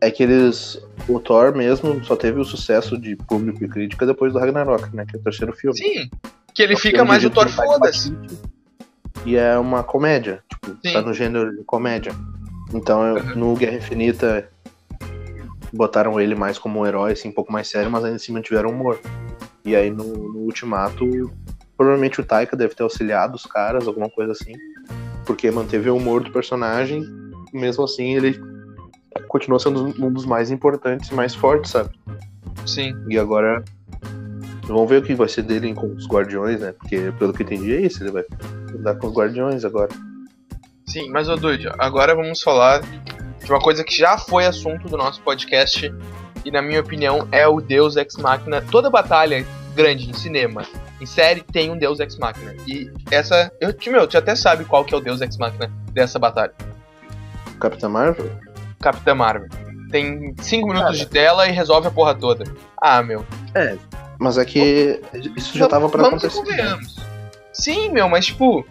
É 0.00 0.10
que 0.10 0.22
eles. 0.22 0.80
O 1.08 1.20
Thor 1.20 1.54
mesmo 1.54 2.04
só 2.04 2.16
teve 2.16 2.40
o 2.40 2.44
sucesso 2.44 2.98
de 2.98 3.14
público 3.16 3.62
e 3.64 3.68
crítica 3.68 4.04
depois 4.06 4.32
do 4.32 4.38
Ragnarok, 4.38 4.94
né? 4.94 5.04
Que 5.08 5.16
é 5.16 5.20
o 5.20 5.22
terceiro 5.22 5.52
filme. 5.54 5.76
Sim, 5.78 6.10
que 6.54 6.62
ele 6.62 6.72
É 6.74 6.76
fica 6.76 7.04
mais 7.04 7.24
o 7.24 7.30
Thor 7.30 7.48
foda-se. 7.48 8.12
E 9.24 9.36
é 9.36 9.56
uma 9.56 9.82
comédia, 9.82 10.42
tipo, 10.50 10.76
Sim. 10.84 10.92
tá 10.92 11.00
no 11.00 11.14
gênero 11.14 11.56
de 11.56 11.64
comédia. 11.64 12.12
Então 12.74 13.06
eu- 13.06 13.22
Uhum. 13.22 13.34
no 13.36 13.54
Guerra 13.54 13.76
Infinita 13.76 14.48
botaram 15.72 16.20
ele 16.20 16.34
mais 16.34 16.58
como 16.58 16.80
um 16.80 16.86
herói, 16.86 17.12
assim, 17.12 17.28
um 17.28 17.32
pouco 17.32 17.52
mais 17.52 17.68
sério, 17.68 17.90
mas 17.90 18.04
ainda 18.04 18.16
assim 18.16 18.32
mantiveram 18.32 18.70
humor. 18.70 19.00
E 19.64 19.74
aí 19.74 19.90
no, 19.90 20.04
no 20.04 20.38
Ultimato, 20.40 21.32
provavelmente 21.76 22.20
o 22.20 22.24
Taika 22.24 22.56
deve 22.56 22.74
ter 22.74 22.82
auxiliado 22.82 23.36
os 23.36 23.46
caras, 23.46 23.86
alguma 23.86 24.10
coisa 24.10 24.32
assim, 24.32 24.52
porque 25.24 25.50
manteve 25.50 25.88
o 25.88 25.96
humor 25.96 26.22
do 26.22 26.30
personagem, 26.30 27.02
mesmo 27.52 27.84
assim 27.84 28.14
ele 28.14 28.38
continua 29.28 29.58
sendo 29.58 29.86
um 30.04 30.12
dos 30.12 30.26
mais 30.26 30.50
importantes 30.50 31.10
e 31.10 31.14
mais 31.14 31.34
fortes, 31.34 31.70
sabe? 31.70 31.90
Sim. 32.66 32.94
E 33.08 33.18
agora. 33.18 33.64
Vamos 34.66 34.88
ver 34.88 35.02
o 35.02 35.02
que 35.02 35.14
vai 35.14 35.28
ser 35.28 35.42
dele 35.42 35.74
com 35.74 35.88
os 35.88 36.06
Guardiões, 36.06 36.58
né? 36.58 36.72
Porque, 36.72 37.12
pelo 37.18 37.34
que 37.34 37.42
eu 37.42 37.46
entendi, 37.46 37.74
é 37.74 37.80
isso. 37.82 38.02
Ele 38.02 38.12
vai 38.12 38.24
andar 38.74 38.94
com 38.94 39.08
os 39.08 39.14
Guardiões 39.14 39.62
agora. 39.62 39.90
Sim, 40.86 41.10
mas 41.10 41.28
ô 41.28 41.36
Dude, 41.36 41.68
agora 41.78 42.14
vamos 42.14 42.40
falar 42.42 42.80
de 42.80 43.50
uma 43.50 43.60
coisa 43.60 43.84
que 43.84 43.94
já 43.94 44.16
foi 44.16 44.46
assunto 44.46 44.88
do 44.88 44.96
nosso 44.96 45.20
podcast 45.20 45.92
e 46.44 46.50
na 46.50 46.60
minha 46.62 46.80
opinião 46.80 47.26
é 47.32 47.46
o 47.46 47.60
Deus 47.60 47.96
Ex 47.96 48.16
Machina. 48.16 48.62
Toda 48.62 48.90
batalha 48.90 49.44
grande 49.74 50.08
em 50.08 50.12
cinema, 50.12 50.62
em 51.00 51.06
série 51.06 51.42
tem 51.42 51.70
um 51.70 51.76
Deus 51.78 51.98
Ex 52.00 52.16
Machina. 52.18 52.54
E 52.66 52.90
essa, 53.10 53.50
eu, 53.60 53.74
meu, 53.90 54.06
tu 54.06 54.16
até 54.18 54.34
sabe 54.36 54.64
qual 54.64 54.84
que 54.84 54.94
é 54.94 54.96
o 54.96 55.00
Deus 55.00 55.20
Ex 55.20 55.36
Machina 55.36 55.70
dessa 55.92 56.18
batalha. 56.18 56.52
Capitã 57.60 57.88
Marvel? 57.88 58.30
Capitã 58.80 59.14
Marvel. 59.14 59.48
Tem 59.90 60.34
5 60.40 60.66
minutos 60.68 60.98
de 60.98 61.06
tela 61.06 61.46
e 61.48 61.52
resolve 61.52 61.86
a 61.88 61.90
porra 61.90 62.14
toda. 62.14 62.44
Ah, 62.80 63.02
meu. 63.02 63.24
Mas 64.18 64.38
é 64.38 64.44
que 64.44 65.00
isso 65.36 65.56
já 65.56 65.68
tava 65.68 65.88
pra 65.88 66.02
Vamos 66.02 66.24
acontecer. 66.24 66.78
Sim, 67.52 67.90
meu, 67.90 68.08
mas 68.08 68.26
tipo, 68.26 68.66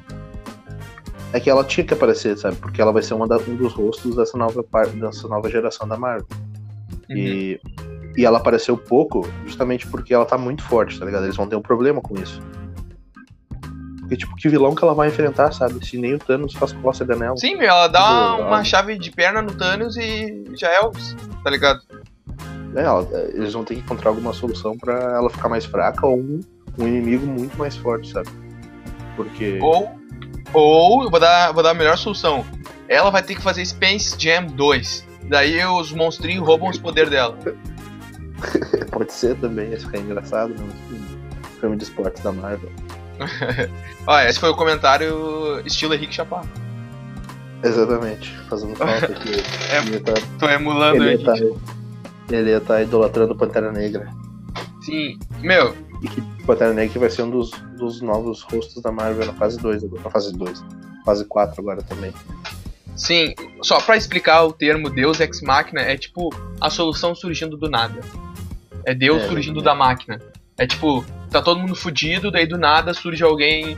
É 1.32 1.40
que 1.40 1.50
ela 1.50 1.64
tinha 1.64 1.86
que 1.86 1.94
aparecer, 1.94 2.38
sabe? 2.38 2.58
Porque 2.58 2.82
ela 2.82 2.92
vai 2.92 3.02
ser 3.02 3.16
da- 3.28 3.38
um 3.38 3.56
dos 3.56 3.74
rostos 3.74 4.16
dessa 4.16 4.38
nova, 4.38 4.64
dessa 4.94 5.28
nova 5.28 5.50
geração 5.50 5.88
da 5.88 5.98
Marvel. 5.98 6.28
Uhum. 7.10 7.16
E, 7.18 7.60
e 8.18 8.26
ela 8.26 8.38
apareceu 8.38 8.78
pouco 8.78 9.28
justamente 9.46 9.88
porque 9.88 10.13
ela 10.13 10.26
tá 10.26 10.38
muito 10.38 10.63
forte, 10.63 11.00
tá 11.00 11.06
ligado? 11.06 11.24
Eles 11.26 11.36
vão 11.36 11.48
ter 11.48 11.56
um 11.56 11.62
problema 11.62 12.02
com 12.02 12.16
isso. 12.20 12.42
Porque, 14.00 14.18
tipo, 14.18 14.36
que 14.36 14.50
vilão 14.50 14.76
que 14.76 14.84
ela 14.84 14.94
vai 14.94 15.08
enfrentar, 15.08 15.52
sabe? 15.54 15.86
Se 15.86 15.98
nem 15.98 16.13
o 16.13 16.20
Thanos 16.20 16.54
faz 16.54 16.74
cócega 16.74 17.16
nela. 17.16 17.38
sim, 17.38 17.56
meu, 17.56 17.68
ela 17.68 17.88
dá 17.88 18.00
Tipo, 18.32 18.42
uma 18.44 18.56
ela- 18.58 18.63
chave 18.63 18.98
de 18.98 19.10
perna 19.12 19.42
no 19.42 19.54
Thanos 19.56 19.96
e 19.98 20.44
já 20.56 20.70
é 20.70 20.80
o. 20.82 20.92
Tá 21.44 21.50
ligado? 21.50 21.82
É, 22.76 22.82
ela- 22.82 23.08
eles 23.34 23.54
vão 23.54 23.63
ter 23.63 23.76
que 23.76 23.82
encontrar 23.82 24.10
alguma 24.10 24.34
solução 24.34 24.78
pra 24.78 24.94
ela 25.16 25.30
ficar 25.30 25.48
mais 25.48 25.63
fraca 25.66 26.06
ou 26.06 26.18
um, 26.18 26.39
um 26.78 26.88
inimigo 26.88 27.26
muito 27.26 27.58
mais 27.58 27.76
forte, 27.78 28.12
sabe? 28.12 28.30
Porque. 29.16 29.58
Ou, 29.62 29.92
ou 30.54 31.10
vou 31.10 31.20
dar, 31.20 31.52
vou 31.54 31.63
dar 31.63 31.72
a 31.72 31.74
melhor 31.74 31.98
solução. 31.98 32.46
Ela 32.89 33.10
vai 33.10 33.24
ter 33.24 33.36
que 33.36 33.42
fazer 33.42 33.66
Space 33.66 34.16
Jam 34.20 34.48
2. 34.48 35.08
Daí 35.30 35.64
os 35.66 35.92
monstrinhos 35.92 36.46
roubam 36.46 36.70
os 36.70 36.78
poderes 36.78 37.10
dela. 37.10 37.38
Pode 38.92 39.14
ser 39.14 39.36
também, 39.38 39.72
ia 39.72 39.80
ficar 39.80 40.00
engraçado, 40.00 40.50
né? 40.50 40.68
Um 40.92 41.60
filme 41.60 41.78
de 41.78 41.84
esportes 41.84 42.22
da 42.22 42.32
Marvel. 42.32 42.70
Olha, 44.08 44.28
esse 44.30 44.40
foi 44.40 44.50
o 44.50 44.56
comentário 44.56 45.62
estilo 45.66 45.94
Henrique 45.94 46.14
Chaparro. 46.14 46.48
Exatamente, 47.64 48.38
fazendo 48.50 48.76
falta 48.78 49.06
aqui. 49.06 49.32
É, 49.72 49.78
ele 49.78 50.00
tá, 50.00 50.14
Tô 50.40 50.50
emulando 50.50 51.04
ele 51.04 51.22
ia 51.22 51.26
tá, 51.26 51.36
ele 52.30 52.50
ia 52.50 52.62
tá 52.62 52.82
idolatrando 52.82 53.36
Pantera 53.36 53.72
Negra. 53.72 54.10
Sim, 54.82 55.18
meu, 55.42 55.74
E 56.02 56.08
que 56.10 56.22
Pantera 56.46 56.74
Negra 56.74 57.00
vai 57.00 57.10
ser 57.10 57.24
um 57.24 57.30
dos, 57.30 57.52
dos 57.78 58.02
novos 58.02 58.42
rostos 58.42 58.82
da 58.82 58.92
Marvel 58.92 59.26
na 59.26 59.34
fase 59.34 59.58
2 59.60 59.86
agora. 59.86 60.04
Na 60.04 60.10
fase 60.10 60.34
2. 60.34 60.64
Fase 61.06 61.26
4 61.26 61.62
agora 61.62 61.82
também. 61.84 62.14
Sim, 62.96 63.34
só 63.62 63.80
pra 63.82 63.98
explicar 63.98 64.44
o 64.44 64.52
termo 64.54 64.90
Deus 64.90 65.20
Ex 65.20 65.42
Machina, 65.42 65.82
é 65.82 65.98
tipo 65.98 66.30
a 66.62 66.70
solução 66.70 67.14
surgindo 67.16 67.58
do 67.58 67.70
nada. 67.70 68.00
É 68.86 68.94
Deus 68.94 69.24
É, 69.24 69.28
surgindo 69.28 69.60
exatamente. 69.60 69.64
da 69.64 69.76
máquina. 69.76 70.20
É 70.58 70.68
tipo, 70.68 71.04
tá 71.32 71.42
todo 71.42 71.60
mundo 71.60 71.76
fudido, 71.76 72.30
daí 72.32 72.46
do 72.46 72.58
nada 72.58 72.94
surge 72.94 73.24
alguém. 73.24 73.78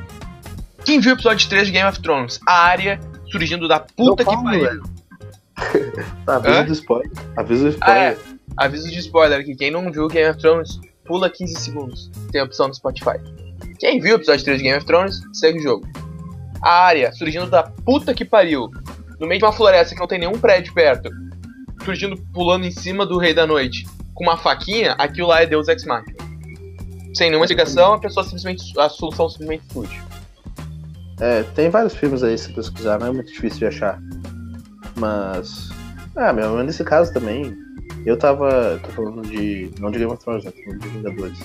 Quem 0.84 1.00
viu 1.00 1.12
o 1.12 1.16
episódio 1.16 1.48
3 1.50 1.68
de 1.68 1.72
Game 1.74 1.90
of 1.90 2.00
Thrones? 2.02 2.40
A 2.48 2.54
área 2.64 3.00
surgindo 3.32 3.68
da 3.68 3.80
puta 3.80 4.24
Não 4.24 4.38
que 4.38 4.44
pariu. 4.44 4.84
Tá, 6.26 6.36
avisa 6.36 6.60
Hã? 6.60 6.66
do 6.66 6.74
spoiler. 6.74 7.12
Avisa 7.38 7.72
do 7.72 7.78
Ah, 7.82 7.96
é. 7.98 8.12
spoiler. 8.14 8.40
Aviso 8.58 8.90
de 8.92 9.00
spoiler 9.00 9.40
aqui, 9.40 9.56
quem 9.56 9.72
não 9.72 9.92
viu 9.92 10.08
Game 10.08 10.30
of 10.30 10.40
Thrones, 10.40 10.80
pula 11.06 11.30
15 11.30 11.56
segundos. 11.60 12.10
Tem 12.32 12.42
a 12.42 12.44
opção 12.44 12.70
do 12.70 12.76
Spotify. 12.76 13.18
Quem 13.80 14.00
viu 14.00 14.14
o 14.14 14.18
episódio 14.18 14.44
3 14.46 14.58
de 14.60 14.64
Game 14.66 14.78
of 14.78 14.86
Thrones, 14.86 15.20
segue 15.34 15.60
o 15.60 15.64
jogo. 15.64 15.88
A 16.62 16.72
área 16.86 17.12
surgindo 17.14 17.48
da 17.48 17.64
puta 17.64 18.14
que 18.14 18.24
pariu. 18.26 18.70
No 19.26 19.30
meio 19.30 19.40
de 19.40 19.46
uma 19.46 19.52
floresta 19.52 19.96
que 19.96 20.00
não 20.00 20.06
tem 20.06 20.20
nenhum 20.20 20.38
prédio 20.38 20.72
perto. 20.72 21.10
Surgindo, 21.84 22.16
pulando 22.32 22.64
em 22.64 22.70
cima 22.70 23.08
do 23.08 23.18
Rei 23.18 23.34
da 23.34 23.48
Noite. 23.48 23.84
Com 24.14 24.24
uma 24.24 24.38
faquinha, 24.38 24.92
aquilo 25.00 25.30
lá 25.30 25.42
é 25.42 25.48
Deus 25.48 25.68
Ex 25.68 25.84
Machina. 25.84 26.16
Sem 27.16 27.32
nenhuma 27.32 27.46
explicação, 27.46 27.94
a 27.94 28.00
pessoa 28.00 28.24
simplesmente. 28.24 28.80
A 28.80 28.88
solução 28.88 29.28
simplesmente 29.28 29.64
surge. 29.74 30.00
É, 31.20 31.42
tem 31.56 31.72
vários 31.72 31.96
filmes 31.96 32.22
aí, 32.22 32.38
se 32.38 32.54
pesquisar, 32.54 33.00
não 33.00 33.08
é 33.08 33.12
muito 33.12 33.32
difícil 33.32 33.58
de 33.58 33.66
achar. 33.66 34.00
Mas. 34.96 35.70
Ah, 36.16 36.32
meu, 36.32 36.62
nesse 36.62 36.84
caso 36.84 37.12
também. 37.12 37.58
Eu 38.06 38.20
tava. 38.20 38.80
tô 38.84 38.92
falando 38.92 39.24
de. 39.24 39.72
Não 39.80 39.90
de 39.90 39.98
Game 39.98 40.14
of 40.14 40.24
Thrones, 40.24 40.46
né? 40.46 40.52
De 40.52 40.88
Vingadores. 40.88 41.40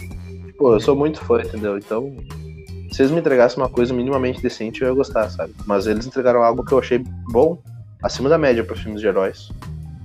Pô, 0.58 0.74
eu 0.74 0.80
sou 0.80 0.94
muito 0.94 1.18
fã, 1.24 1.40
entendeu? 1.40 1.78
Então. 1.78 2.14
Se 3.00 3.04
eles 3.04 3.12
me 3.14 3.20
entregassem 3.20 3.56
uma 3.56 3.68
coisa 3.70 3.94
minimamente 3.94 4.42
decente, 4.42 4.82
eu 4.82 4.88
ia 4.88 4.94
gostar, 4.94 5.30
sabe? 5.30 5.54
Mas 5.64 5.86
eles 5.86 6.06
entregaram 6.06 6.42
algo 6.42 6.62
que 6.62 6.72
eu 6.74 6.78
achei 6.78 6.98
bom, 7.32 7.58
acima 8.02 8.28
da 8.28 8.36
média 8.36 8.62
para 8.62 8.76
filmes 8.76 9.00
de 9.00 9.06
heróis. 9.06 9.48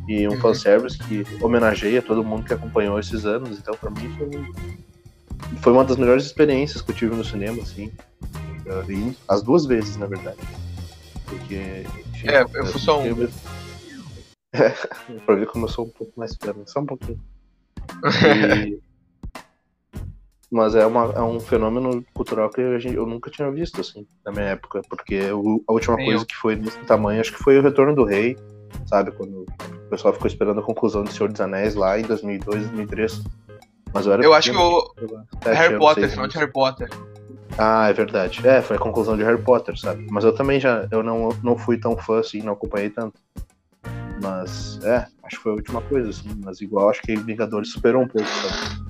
E 0.08 0.26
um 0.26 0.32
Uhum. 0.32 0.40
fanservice 0.40 0.98
que 1.00 1.26
homenageia 1.44 2.02
todo 2.02 2.24
mundo 2.24 2.46
que 2.46 2.54
acompanhou 2.54 2.98
esses 2.98 3.26
anos. 3.26 3.60
Então, 3.60 3.76
pra 3.76 3.90
mim, 3.90 4.10
foi, 4.18 4.30
foi 5.62 5.74
uma 5.74 5.84
das 5.84 5.98
melhores 5.98 6.24
experiências 6.26 6.82
que 6.82 6.92
eu 6.92 6.96
tive 6.96 7.14
no 7.18 7.26
cinema, 7.26 7.62
assim. 7.64 7.92
Eu 8.66 8.82
vi 8.86 9.14
as 9.28 9.44
duas 9.44 9.66
vezes, 9.66 9.98
na 9.98 10.06
verdade. 10.06 10.38
Porque. 11.26 11.84
enfim, 12.14 12.30
É, 12.30 12.44
eu 12.44 12.66
fui 12.68 12.80
só 12.80 13.02
um. 13.02 13.04
filme- 13.04 13.30
É, 14.56 14.70
pra 15.26 15.36
ver 15.36 15.48
como 15.48 15.66
eu 15.66 15.70
sou 15.70 15.84
um 15.84 15.90
pouco 15.90 16.14
mais 16.16 16.34
perna, 16.38 16.64
só 16.66 16.80
um 16.80 16.86
pouquinho. 16.86 17.20
E- 18.66 18.80
Mas 20.52 20.76
é, 20.76 20.86
uma, 20.86 21.06
é 21.16 21.22
um 21.22 21.40
fenômeno 21.40 22.04
cultural 22.14 22.50
que 22.50 22.62
a 22.62 22.78
gente- 22.80 22.96
eu 22.96 23.06
nunca 23.06 23.30
tinha 23.32 23.50
visto, 23.52 23.82
assim, 23.82 24.06
na 24.26 24.32
minha 24.32 24.46
época. 24.46 24.82
Porque 24.90 25.32
o- 25.32 25.64
a 25.68 25.74
última 25.74 25.96
Nem 25.96 26.06
coisa 26.06 26.24
eu. 26.24 26.28
que 26.28 26.36
foi 26.36 26.56
desse 26.56 26.78
tamanho, 26.86 27.20
acho 27.20 27.32
que 27.34 27.44
foi 27.44 27.58
o 27.58 27.62
Retorno 27.64 27.96
do 27.96 28.04
Rei, 28.04 28.38
sabe? 28.86 29.12
Quando 29.12 29.42
o 29.42 29.90
pessoal 29.90 30.14
ficou 30.14 30.28
esperando 30.28 30.60
a 30.60 30.64
conclusão 30.64 31.04
do 31.04 31.12
Senhor 31.12 31.32
dos 31.32 31.42
Anéis 31.42 31.74
lá 31.76 32.00
em 32.00 32.04
2002, 32.04 32.62
2003. 32.70 33.24
Mas 33.94 34.06
eu 34.06 34.14
era 34.14 34.24
Eu 34.24 34.34
acho 34.34 34.52
que 34.52 34.58
pequeno, 34.58 34.78
o 34.78 35.44
sete 35.44 35.56
Harry 35.58 35.78
Potter, 35.80 36.10
final 36.10 36.28
de. 36.28 36.38
Harry 36.38 36.52
Potter. 36.52 36.90
Ah, 37.58 37.90
é 37.90 37.94
verdade. 37.94 38.46
É, 38.48 38.62
foi 38.62 38.76
a 38.76 38.80
conclusão 38.80 39.16
de 39.18 39.24
Harry 39.24 39.42
Potter, 39.42 39.78
sabe? 39.80 40.06
Mas 40.12 40.24
eu 40.26 40.34
também 40.36 40.60
já 40.60 40.88
eu 40.92 41.02
não, 41.02 41.30
não 41.42 41.58
fui 41.58 41.78
tão 41.80 41.96
fã 41.98 42.20
assim, 42.20 42.42
não 42.42 42.54
acompanhei 42.54 42.90
tanto. 42.90 43.20
Mas, 44.22 44.80
é, 44.84 45.08
acho 45.24 45.38
que 45.38 45.44
foi 45.44 45.52
a 45.54 45.56
última 45.56 45.82
coisa, 45.82 46.10
assim. 46.10 46.30
Mas 46.44 46.62
igual, 46.62 46.90
acho 46.90 47.02
que 47.02 47.16
Vingadores 47.16 47.72
superou 47.72 48.02
um 48.04 48.08
pouco, 48.08 48.28
sabe? 48.28 48.86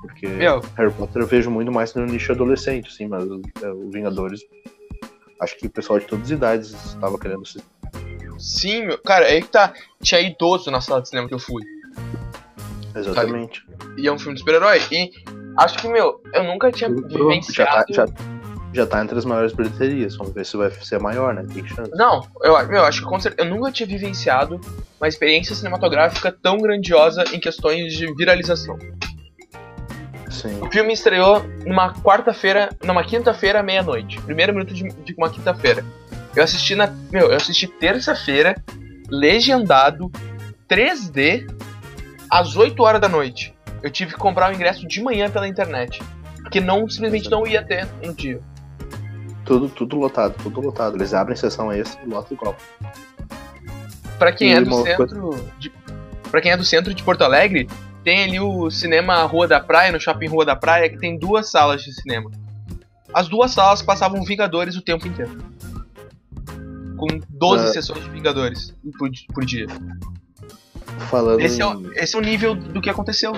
Porque 0.00 0.26
Meu, 0.26 0.60
Harry 0.76 0.92
Potter 0.92 1.22
eu 1.22 1.26
vejo 1.26 1.50
muito 1.50 1.70
mais 1.70 1.94
no 1.94 2.06
nicho 2.06 2.32
adolescente, 2.32 2.88
assim, 2.88 3.06
mas 3.06 3.24
é, 3.62 3.68
o 3.68 3.90
Vingadores. 3.90 4.40
Acho 5.40 5.56
que 5.56 5.66
o 5.66 5.70
pessoal 5.70 5.98
de 5.98 6.06
todas 6.06 6.26
as 6.26 6.30
idades 6.30 6.72
estava 6.72 7.18
querendo 7.18 7.46
se. 7.46 7.62
sim, 8.38 8.86
meu, 8.86 8.98
cara, 8.98 9.26
é 9.26 9.32
aí 9.34 9.42
que 9.42 9.48
tá. 9.48 9.72
Tinha 10.02 10.20
idoso 10.20 10.70
na 10.70 10.80
sala 10.80 11.00
de 11.02 11.08
cinema 11.08 11.28
que 11.28 11.34
eu 11.34 11.38
fui. 11.38 11.62
Exatamente. 12.94 13.64
E 13.96 14.06
é 14.06 14.12
um 14.12 14.18
filme 14.18 14.34
de 14.34 14.40
super-herói. 14.40 14.80
E 14.90 15.10
acho 15.56 15.78
que, 15.78 15.88
meu, 15.88 16.20
eu 16.34 16.44
nunca 16.44 16.70
tinha 16.72 16.90
já, 16.90 16.96
tá, 16.96 17.08
vivenciado. 17.08 17.92
já, 17.92 18.06
já 18.72 18.86
tá 18.86 19.02
entre 19.02 19.18
as 19.18 19.24
maiores 19.24 19.52
bilheterias. 19.52 20.16
Vamos 20.16 20.32
ver 20.32 20.44
se 20.44 20.56
vai 20.56 20.70
ser 20.70 21.00
maior, 21.00 21.34
né? 21.34 21.46
Tem 21.52 21.66
chance. 21.66 21.90
Não, 21.94 22.26
eu, 22.42 22.66
meu, 22.68 22.84
acho 22.84 23.02
que 23.02 23.08
com 23.08 23.20
certeza, 23.20 23.48
eu 23.48 23.54
nunca 23.54 23.70
tinha 23.70 23.86
vivenciado 23.86 24.60
uma 25.00 25.08
experiência 25.08 25.54
cinematográfica 25.54 26.30
tão 26.30 26.58
grandiosa 26.58 27.24
em 27.32 27.40
questões 27.40 27.94
de 27.94 28.12
viralização. 28.14 28.78
Sim. 30.30 30.60
O 30.60 30.70
filme 30.70 30.92
estreou 30.92 31.44
numa 31.66 31.92
quarta-feira, 31.92 32.70
numa 32.84 33.04
quinta-feira, 33.04 33.62
meia-noite. 33.62 34.20
Primeiro 34.22 34.52
minuto 34.52 34.72
de, 34.72 34.84
de 34.88 35.14
uma 35.18 35.28
quinta-feira. 35.28 35.84
Eu 36.34 36.44
assisti 36.44 36.74
na. 36.76 36.86
Meu, 37.10 37.30
eu 37.30 37.36
assisti 37.36 37.66
terça-feira, 37.66 38.54
legendado, 39.08 40.10
3D, 40.68 41.52
às 42.30 42.56
8 42.56 42.80
horas 42.82 43.00
da 43.00 43.08
noite. 43.08 43.52
Eu 43.82 43.90
tive 43.90 44.12
que 44.12 44.18
comprar 44.18 44.52
o 44.52 44.54
ingresso 44.54 44.86
de 44.86 45.02
manhã 45.02 45.28
pela 45.28 45.48
internet. 45.48 46.00
Porque 46.36 46.60
não 46.60 46.88
simplesmente 46.88 47.28
não 47.28 47.46
ia 47.46 47.62
ter 47.62 47.88
no 48.02 48.14
dia. 48.14 48.40
Tudo, 49.44 49.68
tudo 49.68 49.96
lotado, 49.96 50.34
tudo 50.42 50.60
lotado. 50.60 50.96
Eles 50.96 51.12
abrem 51.12 51.36
sessão 51.36 51.72
extra 51.72 52.00
e 52.04 52.08
lotam 52.08 52.36
igual. 52.36 52.56
Pra 54.18 54.32
quem 54.32 54.52
E 54.52 54.54
é 54.54 54.60
do 54.60 54.82
centro. 54.82 55.46
De, 55.58 55.72
pra 56.30 56.40
quem 56.40 56.52
é 56.52 56.56
do 56.56 56.64
centro 56.64 56.94
de 56.94 57.02
Porto 57.02 57.22
Alegre, 57.24 57.68
tem 58.04 58.24
ali 58.24 58.40
o 58.40 58.70
cinema 58.70 59.22
Rua 59.24 59.46
da 59.46 59.60
Praia, 59.60 59.92
no 59.92 60.00
shopping 60.00 60.28
Rua 60.28 60.44
da 60.44 60.56
Praia, 60.56 60.88
que 60.88 60.98
tem 60.98 61.18
duas 61.18 61.50
salas 61.50 61.82
de 61.82 61.92
cinema. 61.92 62.30
As 63.12 63.28
duas 63.28 63.50
salas 63.52 63.82
passavam 63.82 64.22
Vingadores 64.22 64.76
o 64.76 64.82
tempo 64.82 65.06
inteiro. 65.06 65.36
Com 66.96 67.06
12 67.28 67.64
Ah. 67.64 67.72
sessões 67.72 68.04
de 68.04 68.10
Vingadores 68.10 68.74
por, 68.98 69.10
por 69.34 69.44
dia. 69.44 69.66
Falando 71.10 71.40
Esse 71.40 71.60
é, 71.60 71.66
o, 71.66 71.92
esse 71.94 72.14
é 72.14 72.18
o 72.18 72.22
nível 72.22 72.54
do 72.54 72.80
que 72.80 72.90
aconteceu. 72.90 73.32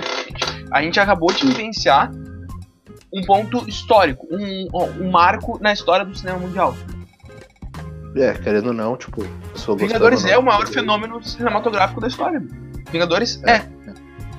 A 0.70 0.82
gente 0.82 0.98
acabou 0.98 1.32
de 1.32 1.46
vivenciar 1.46 2.10
um 3.12 3.22
ponto 3.22 3.68
histórico, 3.68 4.26
um, 4.30 4.68
um 5.00 5.10
marco 5.10 5.58
na 5.60 5.72
história 5.72 6.04
do 6.04 6.16
cinema 6.16 6.38
mundial. 6.38 6.74
É, 8.16 8.32
querendo 8.34 8.68
ou 8.68 8.72
não, 8.72 8.96
tipo, 8.96 9.22
Vingadores 9.76 10.24
é 10.24 10.36
o 10.36 10.42
maior 10.42 10.66
fenômeno 10.66 11.22
cinematográfico 11.22 12.00
da 12.00 12.08
história. 12.08 12.42
Vingadores 12.90 13.42
é. 13.44 13.66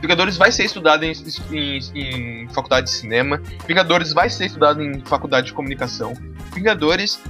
Vingadores 0.04 0.36
vai 0.36 0.52
ser 0.52 0.66
estudado 0.66 1.06
em, 1.06 1.14
em- 1.50 1.80
em 1.96 2.48
faculdade 2.50 2.88
de 2.88 2.92
cinema. 2.92 3.42
Vingadores 3.66 4.12
vai 4.12 4.30
ser 4.30 4.48
estudado 4.48 4.84
em 4.84 5.00
faculdade 5.06 5.48
de 5.48 5.54
comunicação. 5.54 6.14
Vingadores. 6.54 7.22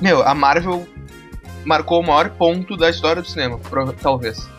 Meu, 0.00 0.26
a 0.26 0.34
Marvel 0.34 0.88
marcou 1.64 2.00
o 2.00 2.02
maior 2.04 2.30
ponto 2.30 2.76
da 2.76 2.90
história 2.90 3.22
do 3.22 3.28
cinema, 3.28 3.60
talvez. 4.02 4.50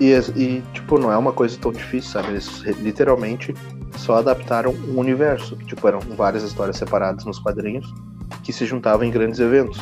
E, 0.00 0.12
e, 0.36 0.62
tipo, 0.72 0.96
não 0.96 1.10
é 1.10 1.18
uma 1.18 1.32
coisa 1.32 1.58
tão 1.58 1.72
difícil, 1.72 2.12
sabe? 2.12 2.28
Eles 2.28 2.60
literalmente 2.80 3.52
só 3.96 4.18
adaptaram 4.18 4.70
um 4.70 4.96
universo. 5.00 5.56
que, 5.56 5.66
Tipo, 5.66 5.88
eram 5.88 5.98
várias 5.98 6.44
histórias 6.44 6.76
separadas 6.76 7.24
nos 7.24 7.40
quadrinhos 7.40 7.92
que 8.44 8.52
se 8.52 8.64
juntavam 8.64 9.04
em 9.04 9.10
grandes 9.10 9.40
eventos. 9.40 9.80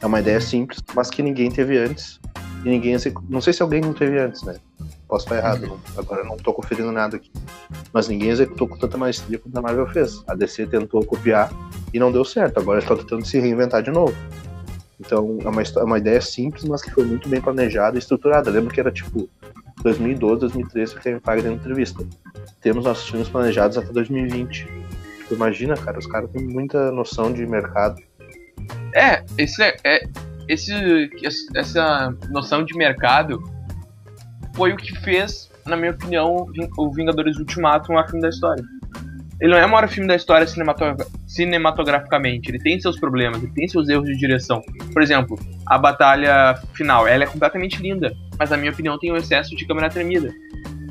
É 0.00 0.06
uma 0.06 0.18
ideia 0.18 0.40
simples, 0.40 0.80
mas 0.96 1.08
que 1.10 1.22
ninguém 1.22 1.48
teve 1.48 1.78
antes. 1.78 2.18
E 2.64 2.68
ninguém 2.70 2.96
Não 3.28 3.40
sei 3.40 3.52
se 3.52 3.62
alguém 3.62 3.80
não 3.80 3.92
teve 3.92 4.18
antes, 4.18 4.42
né? 4.42 4.56
Posso 5.08 5.24
estar 5.24 5.36
errado, 5.36 5.66
não- 5.66 5.80
agora 5.96 6.22
não 6.22 6.36
tô 6.36 6.52
conferindo 6.52 6.92
nada 6.92 7.16
aqui. 7.16 7.30
Mas 7.92 8.08
ninguém 8.08 8.28
executou 8.28 8.68
com 8.68 8.76
tanta 8.76 8.98
maestria 8.98 9.38
quanto 9.38 9.56
a 9.56 9.62
Marvel 9.62 9.86
fez. 9.88 10.22
A 10.28 10.34
DC 10.34 10.66
tentou 10.66 11.02
copiar 11.04 11.50
e 11.94 11.98
não 11.98 12.12
deu 12.12 12.24
certo. 12.24 12.58
Agora 12.60 12.78
estão 12.78 12.96
tentando 12.96 13.24
se 13.24 13.40
reinventar 13.40 13.82
de 13.82 13.90
novo. 13.90 14.14
Então 15.00 15.38
é 15.44 15.48
uma, 15.48 15.62
é 15.62 15.82
uma 15.84 15.98
ideia 15.98 16.20
simples, 16.20 16.64
mas 16.64 16.82
que 16.82 16.90
foi 16.90 17.04
muito 17.04 17.28
bem 17.28 17.40
planejada 17.40 17.96
e 17.96 18.00
estruturada. 18.00 18.50
Eu 18.50 18.54
lembro 18.54 18.72
que 18.74 18.80
era 18.80 18.90
tipo 18.90 19.28
2012, 19.82 20.40
2013 20.40 20.94
que 20.96 21.00
Kevin 21.00 21.20
Feige 21.24 21.42
deu 21.42 21.52
entrevista. 21.52 22.04
Temos 22.60 22.84
nossos 22.84 23.08
filmes 23.08 23.28
planejados 23.28 23.78
até 23.78 23.90
2020. 23.92 24.66
Tipo, 25.18 25.34
imagina, 25.34 25.74
cara, 25.76 25.98
os 25.98 26.06
caras 26.06 26.28
têm 26.30 26.42
muita 26.46 26.90
noção 26.92 27.32
de 27.32 27.46
mercado. 27.46 28.02
É, 28.94 29.24
esse 29.38 29.62
é, 29.62 29.76
é- 29.84 30.08
esse, 30.48 30.72
essa 31.54 32.14
noção 32.30 32.64
de 32.64 32.74
mercado 32.76 33.38
foi 34.58 34.72
o 34.72 34.76
que 34.76 34.92
fez, 35.00 35.48
na 35.64 35.76
minha 35.76 35.92
opinião, 35.92 36.46
o 36.76 36.90
Vingadores 36.90 37.38
Ultimato 37.38 37.92
um 37.92 37.94
maior 37.94 38.06
filme 38.06 38.20
da 38.20 38.28
história. 38.28 38.64
Ele 39.40 39.52
não 39.52 39.58
é 39.58 39.64
o 39.64 39.68
maior 39.68 39.88
filme 39.88 40.08
da 40.08 40.16
história 40.16 40.44
cinematogra- 40.48 41.06
cinematograficamente. 41.28 42.50
Ele 42.50 42.58
tem 42.58 42.80
seus 42.80 42.98
problemas, 42.98 43.40
ele 43.40 43.52
tem 43.52 43.68
seus 43.68 43.88
erros 43.88 44.06
de 44.06 44.18
direção. 44.18 44.60
Por 44.92 45.00
exemplo, 45.00 45.38
a 45.64 45.78
batalha 45.78 46.60
final, 46.74 47.06
ela 47.06 47.22
é 47.22 47.26
completamente 47.28 47.80
linda, 47.80 48.12
mas 48.36 48.50
na 48.50 48.56
minha 48.56 48.72
opinião 48.72 48.98
tem 48.98 49.12
um 49.12 49.16
excesso 49.16 49.54
de 49.54 49.64
câmera 49.64 49.88
tremida. 49.88 50.34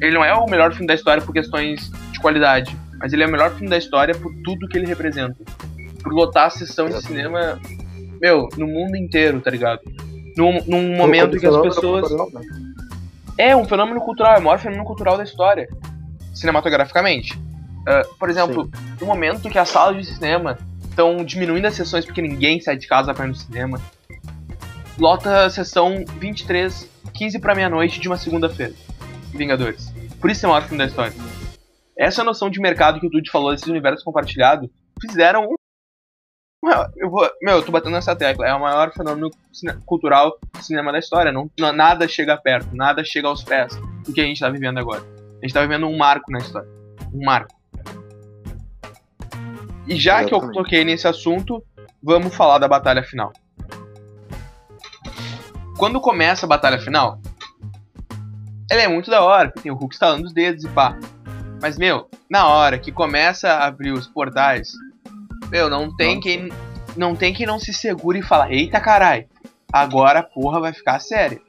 Ele 0.02 0.14
não 0.14 0.24
é 0.24 0.34
o 0.34 0.46
melhor 0.46 0.72
filme 0.72 0.88
da 0.88 0.94
história 0.94 1.22
por 1.22 1.34
questões 1.34 1.92
de 2.14 2.22
qualidade, 2.22 2.74
mas 3.00 3.12
ele 3.12 3.24
é 3.24 3.28
o 3.28 3.30
melhor 3.30 3.52
filme 3.52 3.68
da 3.70 3.78
história 3.78 4.16
por 4.16 4.34
tudo 4.46 4.66
que 4.70 4.78
ele 4.78 4.88
representa. 4.88 5.36
Por 6.02 6.14
lotar 6.14 6.46
a 6.46 6.50
sessão 6.50 6.88
de 6.88 7.02
cinema, 7.02 7.60
meu, 8.22 8.48
no 8.58 8.66
mundo 8.66 8.96
inteiro, 8.96 9.42
tá 9.42 9.52
ligado? 9.52 9.82
Num, 10.38 10.64
num 10.66 10.96
momento 10.96 11.36
em 11.36 11.40
que 11.42 11.48
as 11.48 11.58
pessoas. 11.62 12.10
É 13.38 13.56
um 13.56 13.66
fenômeno 13.66 14.02
cultural, 14.02 14.36
é 14.36 14.40
o 14.40 14.44
maior 14.44 14.60
fenômeno 14.60 14.86
cultural 14.86 15.18
da 15.18 15.24
história, 15.24 15.68
cinematograficamente. 16.34 17.40
Ah, 17.88 18.02
por 18.20 18.30
exemplo, 18.30 18.70
no 19.00 19.08
momento 19.08 19.50
que 19.50 19.58
as 19.58 19.70
salas 19.70 19.96
de 19.96 20.06
cinema 20.06 20.58
estão 20.90 21.24
diminuindo 21.24 21.66
as 21.68 21.76
sessões 21.76 22.06
porque 22.06 22.22
ninguém 22.22 22.60
sai 22.60 22.76
de 22.78 22.88
casa 22.88 23.14
pra 23.14 23.26
ir 23.26 23.30
no 23.30 23.36
cinema, 23.36 23.80
lota 24.98 25.46
a 25.46 25.50
sessão 25.50 26.04
23, 26.18 26.90
15 27.14 27.40
pra 27.40 27.56
meia-noite 27.56 28.00
de 28.00 28.08
uma 28.08 28.18
segunda-feira. 28.18 28.74
Vingadores. 29.32 29.94
Por 30.20 30.32
isso 30.32 30.46
é 30.46 30.50
o 30.50 30.52
maior 30.52 30.64
filme 30.64 30.80
da 30.80 30.86
história. 30.86 31.14
Essa 31.98 32.24
noção 32.24 32.50
de 32.50 32.60
mercado 32.60 33.00
que 33.00 33.08
o 33.08 33.10
Dude 33.10 33.30
falou, 33.32 33.52
desses 33.52 33.68
universos 33.68 34.04
compartilhados, 34.04 34.70
fizeram 35.02 35.46
um. 35.46 35.56
Eu 36.96 37.10
vou, 37.10 37.30
meu, 37.42 37.58
eu 37.58 37.64
tô 37.64 37.72
batendo 37.72 37.94
nessa 37.94 38.16
tecla. 38.16 38.48
É 38.48 38.54
o 38.54 38.60
maior 38.60 38.92
fenômeno 38.92 39.30
cultural 39.86 40.38
do 40.54 40.64
cinema 40.64 40.92
da 40.92 41.00
história. 41.00 41.32
Não, 41.32 41.50
nada 41.74 42.08
chega 42.08 42.36
perto, 42.36 42.76
nada 42.76 43.04
chega 43.04 43.28
aos 43.28 43.44
pés 43.44 43.76
do 44.04 44.12
que 44.12 44.20
a 44.20 44.24
gente 44.24 44.40
tá 44.40 44.50
vivendo 44.50 44.80
agora. 44.80 45.04
A 45.38 45.46
gente 45.46 45.54
tá 45.54 45.62
vivendo 45.62 45.88
um 45.88 45.98
marco 45.98 46.32
na 46.32 46.40
história. 46.40 46.68
Um 47.14 47.24
marco. 47.24 47.56
E 49.88 49.96
já 49.96 50.26
que 50.26 50.34
eu 50.34 50.52
toquei 50.52 50.84
nesse 50.84 51.08
assunto, 51.08 51.64
vamos 52.04 52.36
falar 52.36 52.58
da 52.58 52.68
batalha 52.68 53.04
final. 53.04 53.32
Quando 55.78 56.02
começa 56.02 56.46
a 56.46 56.50
batalha 56.50 56.80
final, 56.80 57.22
ela 58.70 58.82
é 58.82 58.88
muito 58.88 59.10
da 59.12 59.22
hora, 59.22 59.50
porque 59.50 59.62
tem 59.62 59.72
o 59.72 59.76
Hulk 59.76 59.94
estalando 59.94 60.26
os 60.26 60.34
dedos 60.34 60.66
e 60.66 60.68
pá. 60.70 60.98
Mas, 61.62 61.78
meu, 61.78 62.10
na 62.30 62.48
hora 62.48 62.78
que 62.78 62.92
começa 62.92 63.50
a 63.50 63.66
abrir 63.68 63.92
os 63.92 64.08
portais, 64.08 64.72
meu, 65.52 65.70
não 65.70 65.96
tem 65.96 66.16
Nossa. 66.16 66.22
quem 66.22 66.50
não 66.96 67.16
tem 67.16 67.34
quem 67.34 67.46
não 67.46 67.60
se 67.60 67.74
segure 67.74 68.20
e 68.20 68.24
fala, 68.24 68.52
eita 68.52 68.80
carai, 68.80 69.28
agora 69.72 70.20
a 70.20 70.24
porra 70.24 70.60
vai 70.60 70.74
ficar 70.74 71.00
séria. 71.00 71.40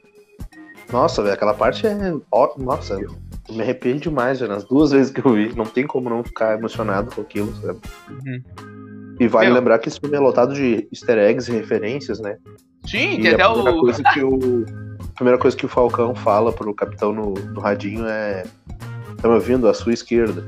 Nossa, 0.91 1.21
velho, 1.21 1.33
aquela 1.33 1.53
parte 1.53 1.85
é. 1.85 2.13
Nossa, 2.57 2.95
eu 2.95 3.15
me 3.51 3.61
arrependo 3.61 3.99
demais, 3.99 4.39
velho. 4.39 4.51
Nas 4.51 4.63
duas 4.63 4.91
vezes 4.91 5.11
que 5.11 5.23
eu 5.25 5.33
vi. 5.33 5.55
Não 5.55 5.65
tem 5.65 5.85
como 5.85 6.09
não 6.09 6.23
ficar 6.23 6.57
emocionado 6.57 7.13
com 7.13 7.21
aquilo, 7.21 7.53
sabe? 7.61 7.79
Uhum. 8.09 9.15
E 9.19 9.27
vale 9.27 9.47
Meu. 9.47 9.55
lembrar 9.55 9.79
que 9.79 9.89
esse 9.89 9.99
filme 9.99 10.15
é 10.15 10.19
lotado 10.19 10.53
de 10.53 10.87
easter 10.91 11.17
eggs 11.17 11.51
e 11.51 11.55
referências, 11.55 12.19
né? 12.19 12.37
Sim, 12.85 13.19
E 13.19 13.21
tem 13.21 13.31
a 13.31 13.33
até 13.35 13.43
primeira 13.47 13.71
o. 13.77 13.81
coisa 13.81 14.03
que 14.03 14.23
o. 14.23 14.65
A 14.99 15.13
primeira 15.15 15.37
coisa 15.37 15.57
que 15.57 15.65
o 15.65 15.69
Falcão 15.69 16.15
fala 16.15 16.51
pro 16.51 16.73
capitão 16.73 17.13
no, 17.13 17.33
no 17.33 17.59
radinho 17.59 18.05
é. 18.07 18.43
Tá 19.21 19.27
me 19.27 19.35
ouvindo? 19.35 19.67
À 19.67 19.73
sua 19.73 19.93
esquerda. 19.93 20.43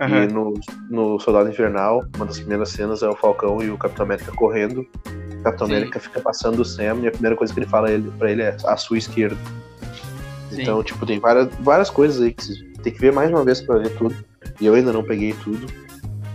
E 0.00 0.32
no, 0.32 0.54
no 0.90 1.20
Soldado 1.20 1.48
Invernal, 1.48 2.04
uma 2.16 2.26
das 2.26 2.38
primeiras 2.38 2.70
cenas 2.70 3.02
é 3.02 3.08
o 3.08 3.14
Falcão 3.14 3.62
e 3.62 3.70
o 3.70 3.78
Capitão 3.78 4.04
América 4.04 4.32
correndo. 4.32 4.86
O 5.38 5.42
Capitão 5.42 5.66
Sim. 5.66 5.74
América 5.74 6.00
fica 6.00 6.20
passando 6.20 6.60
o 6.60 6.64
Sam 6.64 7.00
e 7.02 7.08
a 7.08 7.12
primeira 7.12 7.36
coisa 7.36 7.52
que 7.52 7.60
ele 7.60 7.66
fala 7.66 7.90
ele, 7.90 8.10
pra 8.18 8.30
ele 8.30 8.42
é 8.42 8.56
a 8.64 8.76
sua 8.76 8.98
esquerda. 8.98 9.36
Sim. 10.50 10.62
Então, 10.62 10.82
tipo, 10.82 11.06
tem 11.06 11.18
várias, 11.18 11.48
várias 11.60 11.90
coisas 11.90 12.20
aí 12.20 12.32
que 12.32 12.44
você 12.44 12.64
tem 12.82 12.92
que 12.92 13.00
ver 13.00 13.12
mais 13.12 13.30
uma 13.30 13.44
vez 13.44 13.60
pra 13.60 13.78
ver 13.78 13.96
tudo. 13.96 14.14
E 14.60 14.66
eu 14.66 14.74
ainda 14.74 14.92
não 14.92 15.02
peguei 15.02 15.32
tudo. 15.42 15.66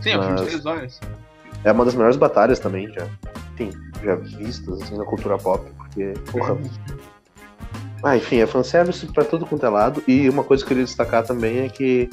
Sim, 0.02 0.12
é 0.12 0.20
um 0.20 0.24
filme 0.24 0.38
de 0.38 0.46
três 0.46 0.66
horas. 0.66 1.00
É 1.64 1.72
uma 1.72 1.86
das 1.86 1.96
melhores 1.96 2.18
batalhas 2.18 2.60
também, 2.60 2.92
já. 2.94 3.08
Enfim, 3.54 3.72
já 4.04 4.16
vistas 4.16 4.82
assim, 4.82 4.98
na 4.98 5.06
cultura 5.06 5.38
pop, 5.38 5.70
porque, 5.78 6.14
porra. 6.32 6.58
Ah, 8.04 8.16
enfim, 8.16 8.38
é 8.38 8.48
fanservice 8.48 9.06
pra 9.08 9.24
tudo 9.24 9.46
quanto 9.46 9.66
é 9.66 9.70
lado. 9.70 10.04
E 10.08 10.30
uma 10.30 10.44
coisa 10.44 10.64
que 10.64 10.68
eu 10.68 10.70
queria 10.70 10.86
destacar 10.86 11.26
também 11.26 11.60
é 11.60 11.70
que 11.70 12.10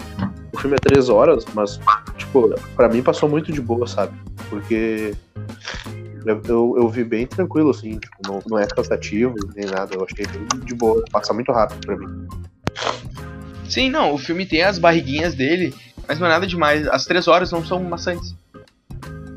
o 0.53 0.59
filme 0.59 0.77
é 0.77 0.79
três 0.79 1.09
horas, 1.09 1.44
mas, 1.53 1.79
tipo, 2.16 2.55
pra 2.75 2.88
mim 2.88 3.03
passou 3.03 3.29
muito 3.29 3.53
de 3.53 3.61
boa, 3.61 3.87
sabe? 3.87 4.16
Porque 4.49 5.14
eu, 6.25 6.40
eu, 6.49 6.75
eu 6.79 6.88
vi 6.88 7.05
bem 7.05 7.27
tranquilo, 7.27 7.70
assim, 7.70 7.99
tipo, 7.99 8.16
não, 8.27 8.42
não 8.47 8.59
é 8.59 8.66
cansativo 8.66 9.35
nem 9.55 9.66
nada. 9.66 9.94
Eu 9.94 10.05
achei 10.05 10.27
bem 10.27 10.61
de 10.64 10.75
boa, 10.75 11.05
passa 11.11 11.35
muito 11.35 11.53
rápido 11.53 11.87
pra 11.87 11.97
mim. 11.97 12.29
Sim, 13.68 13.90
não, 13.90 14.14
o 14.14 14.18
filme 14.18 14.47
tem 14.47 14.62
as 14.62 14.79
barriguinhas 14.79 15.35
dele, 15.35 15.75
mas 16.09 16.18
não 16.18 16.27
é 16.27 16.31
nada 16.31 16.47
demais. 16.47 16.87
As 16.88 17.05
três 17.05 17.29
horas 17.29 17.53
não 17.53 17.64
são 17.64 17.83
maçantes. 17.83 18.35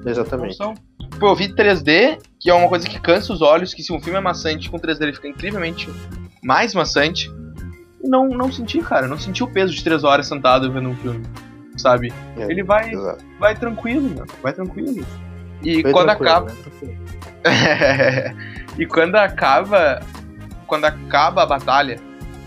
Não 0.04 0.12
Exatamente. 0.12 0.56
são. 0.56 0.76
Pô, 1.20 1.30
eu 1.30 1.36
vi 1.36 1.54
3D, 1.54 2.20
que 2.40 2.50
é 2.50 2.54
uma 2.54 2.70
coisa 2.70 2.88
que 2.88 3.00
cansa 3.02 3.34
os 3.34 3.42
olhos, 3.42 3.74
que 3.74 3.84
se 3.84 3.92
um 3.92 4.00
filme 4.00 4.18
é 4.18 4.22
maçante, 4.22 4.70
com 4.70 4.80
3D 4.80 5.02
ele 5.02 5.14
fica 5.14 5.28
incrivelmente 5.28 5.90
mais 6.48 6.74
maçante. 6.74 7.30
E 8.02 8.08
não, 8.08 8.30
não 8.30 8.50
senti, 8.50 8.80
cara, 8.80 9.06
não 9.06 9.20
senti 9.20 9.44
o 9.44 9.48
peso 9.48 9.74
de 9.74 9.84
três 9.84 10.06
horas 10.06 10.28
sentado 10.28 10.72
vendo 10.72 10.88
um 10.88 10.96
filme, 10.96 11.22
sabe? 11.76 12.14
É, 12.38 12.44
Ele 12.50 12.64
vai, 12.64 12.90
exato. 12.94 13.24
vai 13.38 13.54
tranquilo, 13.54 14.10
meu, 14.10 14.26
vai 14.42 14.54
tranquilo. 14.54 15.06
E 15.62 15.84
Bem 15.84 15.92
quando 15.92 16.10
acaba. 16.10 16.52
né? 16.52 16.58
E 18.78 18.86
quando 18.86 19.16
acaba. 19.16 20.00
Quando 20.68 20.86
acaba 20.86 21.42
a 21.42 21.46
batalha, 21.48 22.00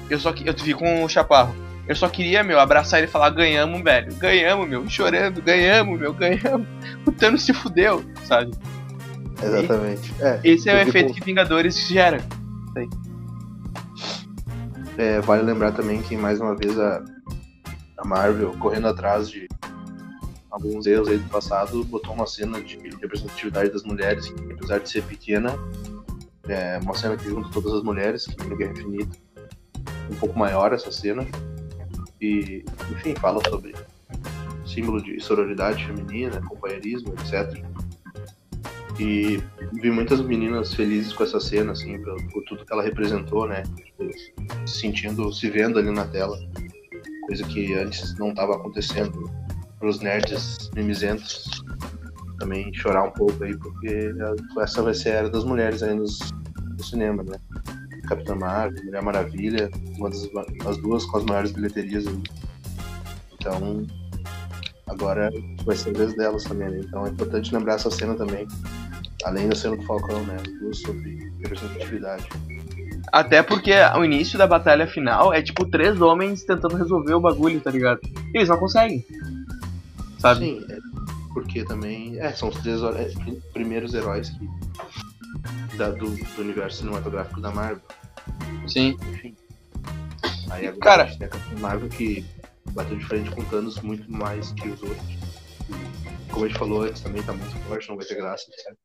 eu 0.09 0.19
só 0.19 0.33
eu 0.45 0.55
vi 0.55 0.75
com 0.75 1.03
o 1.03 1.09
Chaparro. 1.09 1.53
Eu 1.89 1.97
só 1.97 2.09
queria, 2.09 2.45
meu, 2.45 2.61
abraçar 2.61 3.01
ele 3.01 3.09
e 3.09 3.11
falar, 3.11 3.31
ganhamos, 3.31 3.83
velho. 3.83 4.15
Ganhamos, 4.15 4.69
meu, 4.69 4.89
chorando, 4.89 5.43
ganhamos, 5.43 5.99
meu, 5.99 6.13
ganhamos. 6.15 6.67
O 7.05 7.11
Thanos 7.11 7.43
se 7.45 7.53
fudeu, 7.53 8.05
sabe? 8.25 8.53
Exatamente. 9.43 10.15
É, 10.21 10.39
Esse 10.45 10.69
é 10.69 10.75
o 10.75 10.77
Porque, 10.77 10.91
efeito 10.91 11.09
pô, 11.09 11.15
que 11.15 11.25
Vingadores 11.25 11.89
gera. 11.89 12.21
É, 15.01 15.19
vale 15.19 15.43
lembrar 15.43 15.73
também 15.73 16.03
que, 16.03 16.15
mais 16.15 16.43
uma 16.43 16.55
vez, 16.55 16.79
a, 16.79 17.03
a 17.97 18.05
Marvel, 18.07 18.53
correndo 18.59 18.87
atrás 18.87 19.31
de 19.31 19.49
alguns 20.51 20.87
erros 20.87 21.09
aí 21.09 21.17
do 21.17 21.27
passado, 21.31 21.83
botou 21.85 22.13
uma 22.13 22.27
cena 22.27 22.61
de 22.61 22.77
representatividade 23.01 23.71
das 23.71 23.83
mulheres, 23.83 24.29
que, 24.29 24.53
apesar 24.53 24.79
de 24.79 24.91
ser 24.91 25.03
pequena, 25.05 25.55
é 26.47 26.79
uma 26.83 26.93
cena 26.93 27.17
que 27.17 27.31
junta 27.31 27.49
todas 27.51 27.73
as 27.73 27.83
mulheres, 27.83 28.27
que 28.27 28.55
Guerra 28.55 28.73
Infinita, 28.73 29.17
um 30.11 30.17
pouco 30.17 30.39
maior 30.39 30.71
essa 30.75 30.93
cena, 30.93 31.27
e, 32.21 32.63
enfim, 32.91 33.15
fala 33.15 33.41
sobre 33.49 33.75
símbolo 34.67 35.03
de 35.03 35.19
sororidade 35.19 35.83
feminina, 35.83 36.43
companheirismo, 36.43 37.15
etc. 37.15 37.65
E 39.01 39.43
vi 39.81 39.91
muitas 39.91 40.21
meninas 40.21 40.75
felizes 40.75 41.15
com 41.15 41.25
essa 41.25 41.41
cena, 41.41 41.73
assim, 41.73 41.99
por, 42.03 42.23
por 42.31 42.45
tudo 42.45 42.67
que 42.67 42.73
ela 42.73 42.83
representou, 42.83 43.49
né? 43.49 43.63
Se 44.67 44.81
sentindo, 44.81 45.33
se 45.33 45.49
vendo 45.49 45.79
ali 45.79 45.91
na 45.91 46.07
tela. 46.07 46.39
Coisa 47.27 47.43
que 47.45 47.73
antes 47.73 48.15
não 48.19 48.29
estava 48.29 48.57
acontecendo. 48.57 49.31
Para 49.79 49.89
os 49.89 50.01
nerds 50.01 50.71
mimizentos 50.75 51.65
também 52.39 52.71
chorar 52.75 53.05
um 53.05 53.11
pouco 53.11 53.43
aí, 53.43 53.57
porque 53.57 54.13
essa 54.61 54.83
vai 54.83 54.93
ser 54.93 55.13
a 55.13 55.15
era 55.15 55.31
das 55.31 55.45
mulheres 55.45 55.83
aí 55.83 55.95
nos, 55.95 56.19
no 56.77 56.85
cinema, 56.85 57.23
né? 57.23 57.39
Capitã 58.07 58.35
Marvel, 58.35 58.85
Mulher 58.85 59.03
Maravilha, 59.03 59.71
uma 59.97 60.11
das 60.11 60.29
as 60.67 60.77
duas 60.77 61.07
com 61.07 61.17
as 61.17 61.25
maiores 61.25 61.53
bilheterias 61.53 62.07
aí. 62.07 62.23
Então, 63.33 63.87
agora 64.87 65.31
vai 65.65 65.75
ser 65.75 65.97
a 65.97 65.99
vez 65.99 66.15
delas 66.17 66.45
também, 66.45 66.69
né? 66.69 66.81
Então 66.85 67.07
é 67.07 67.09
importante 67.09 67.55
lembrar 67.55 67.77
essa 67.77 67.91
cena 67.91 68.15
também. 68.15 68.47
Além 69.25 69.49
da 69.49 69.55
cena 69.57 69.77
do 69.77 69.83
Falcão, 69.85 70.25
né? 70.25 70.37
As 70.37 70.53
duas 70.61 70.79
sobre 70.79 71.31
representatividade. 71.41 72.27
Até 73.13 73.43
porque 73.43 73.73
o 73.99 74.05
início 74.05 74.39
da 74.39 74.47
batalha 74.47 74.87
final 74.87 75.33
é 75.33 75.43
tipo 75.43 75.67
três 75.69 76.01
homens 76.01 76.45
tentando 76.45 76.77
resolver 76.77 77.15
o 77.15 77.21
bagulho, 77.21 77.61
tá 77.61 77.71
ligado? 77.71 78.01
E 78.05 78.39
eles 78.39 78.49
não 78.49 78.57
conseguem. 78.59 79.05
Sabe? 80.19 80.41
Sim, 80.41 80.67
é, 80.71 80.79
porque 81.35 81.65
também. 81.65 82.19
É, 82.19 82.33
são 82.33 82.49
os 82.51 82.57
três 82.57 82.83
é, 82.83 83.09
pri- 83.25 83.43
primeiros 83.53 83.95
heróis 83.95 84.31
que, 84.31 85.77
da- 85.77 85.91
do, 85.91 86.11
do 86.11 86.41
universo 86.43 86.79
cinematográfico 86.79 87.41
da 87.41 87.51
Marvel. 87.51 87.83
Sim. 88.69 88.97
Enfim. 89.13 89.35
Aí 90.51 90.67
agora 90.67 90.81
Cara- 90.81 91.03
a 91.05 91.07
gente 91.07 91.19
tem 91.19 91.29
a 91.57 91.61
Marvel 91.61 91.89
que 91.89 92.25
bateu 92.73 92.97
de 92.97 93.05
frente 93.07 93.31
com 93.31 93.43
Thanos 93.45 93.81
muito 93.81 94.11
mais 94.11 94.53
que 94.53 94.69
os 94.69 94.83
outros. 94.83 95.09
E, 95.69 96.33
como 96.33 96.45
a 96.45 96.49
gente 96.49 96.59
falou 96.59 96.83
antes, 96.83 97.01
também 97.03 97.23
tá 97.23 97.33
muito 97.33 97.57
forte, 97.67 97.89
não 97.89 97.97
vai 97.97 98.05
ter 98.07 98.15
graça, 98.17 98.45
certo? 98.63 98.79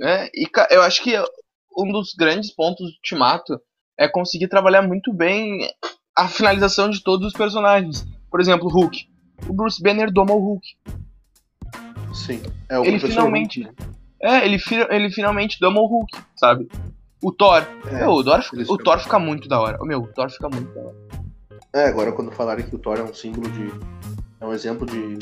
É, 0.00 0.26
e 0.34 0.48
eu 0.70 0.82
acho 0.82 1.02
que 1.02 1.14
um 1.76 1.90
dos 1.92 2.14
grandes 2.14 2.52
pontos 2.54 2.86
do 2.86 2.94
Ultimato 2.96 3.60
é 3.98 4.08
conseguir 4.08 4.48
trabalhar 4.48 4.82
muito 4.82 5.12
bem 5.12 5.68
a 6.16 6.28
finalização 6.28 6.88
de 6.90 7.02
todos 7.02 7.26
os 7.26 7.32
personagens. 7.32 8.06
Por 8.30 8.40
exemplo, 8.40 8.66
o 8.66 8.70
Hulk. 8.70 9.08
O 9.48 9.52
Bruce 9.52 9.82
Banner 9.82 10.12
doma 10.12 10.34
o 10.34 10.38
Hulk. 10.38 10.66
Sim. 12.12 12.42
É 12.68 12.78
o 12.78 12.84
Ele 12.84 12.98
finalmente- 12.98 13.62
Hulk, 13.62 13.80
né? 13.80 13.88
É, 14.20 14.44
ele, 14.44 14.58
ele 14.90 15.10
finalmente 15.10 15.58
doma 15.60 15.80
o 15.80 15.86
Hulk, 15.86 16.18
sabe? 16.36 16.68
O 17.22 17.32
Thor. 17.32 17.62
É, 17.86 18.00
Meu, 18.00 18.10
o, 18.10 18.24
Thor 18.24 18.40
o 18.68 18.78
Thor 18.78 18.98
fica 19.00 19.18
muito 19.18 19.48
da 19.48 19.60
hora. 19.60 19.78
Meu, 19.82 20.00
o 20.00 20.06
Thor 20.08 20.30
fica 20.30 20.48
muito 20.48 20.72
da 20.74 20.80
hora. 20.80 20.96
É, 21.72 21.84
agora 21.88 22.12
quando 22.12 22.32
falarem 22.32 22.66
que 22.66 22.74
o 22.74 22.78
Thor 22.78 22.98
é 22.98 23.02
um 23.02 23.14
símbolo 23.14 23.48
de. 23.50 23.70
É 24.40 24.46
um 24.46 24.52
exemplo 24.52 24.86
de, 24.86 25.18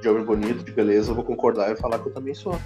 de 0.00 0.08
homem 0.08 0.24
bonito, 0.24 0.64
de 0.64 0.72
beleza, 0.72 1.10
eu 1.10 1.14
vou 1.14 1.24
concordar 1.24 1.70
e 1.72 1.76
falar 1.76 1.98
que 1.98 2.08
eu 2.08 2.14
também 2.14 2.34
sou. 2.34 2.58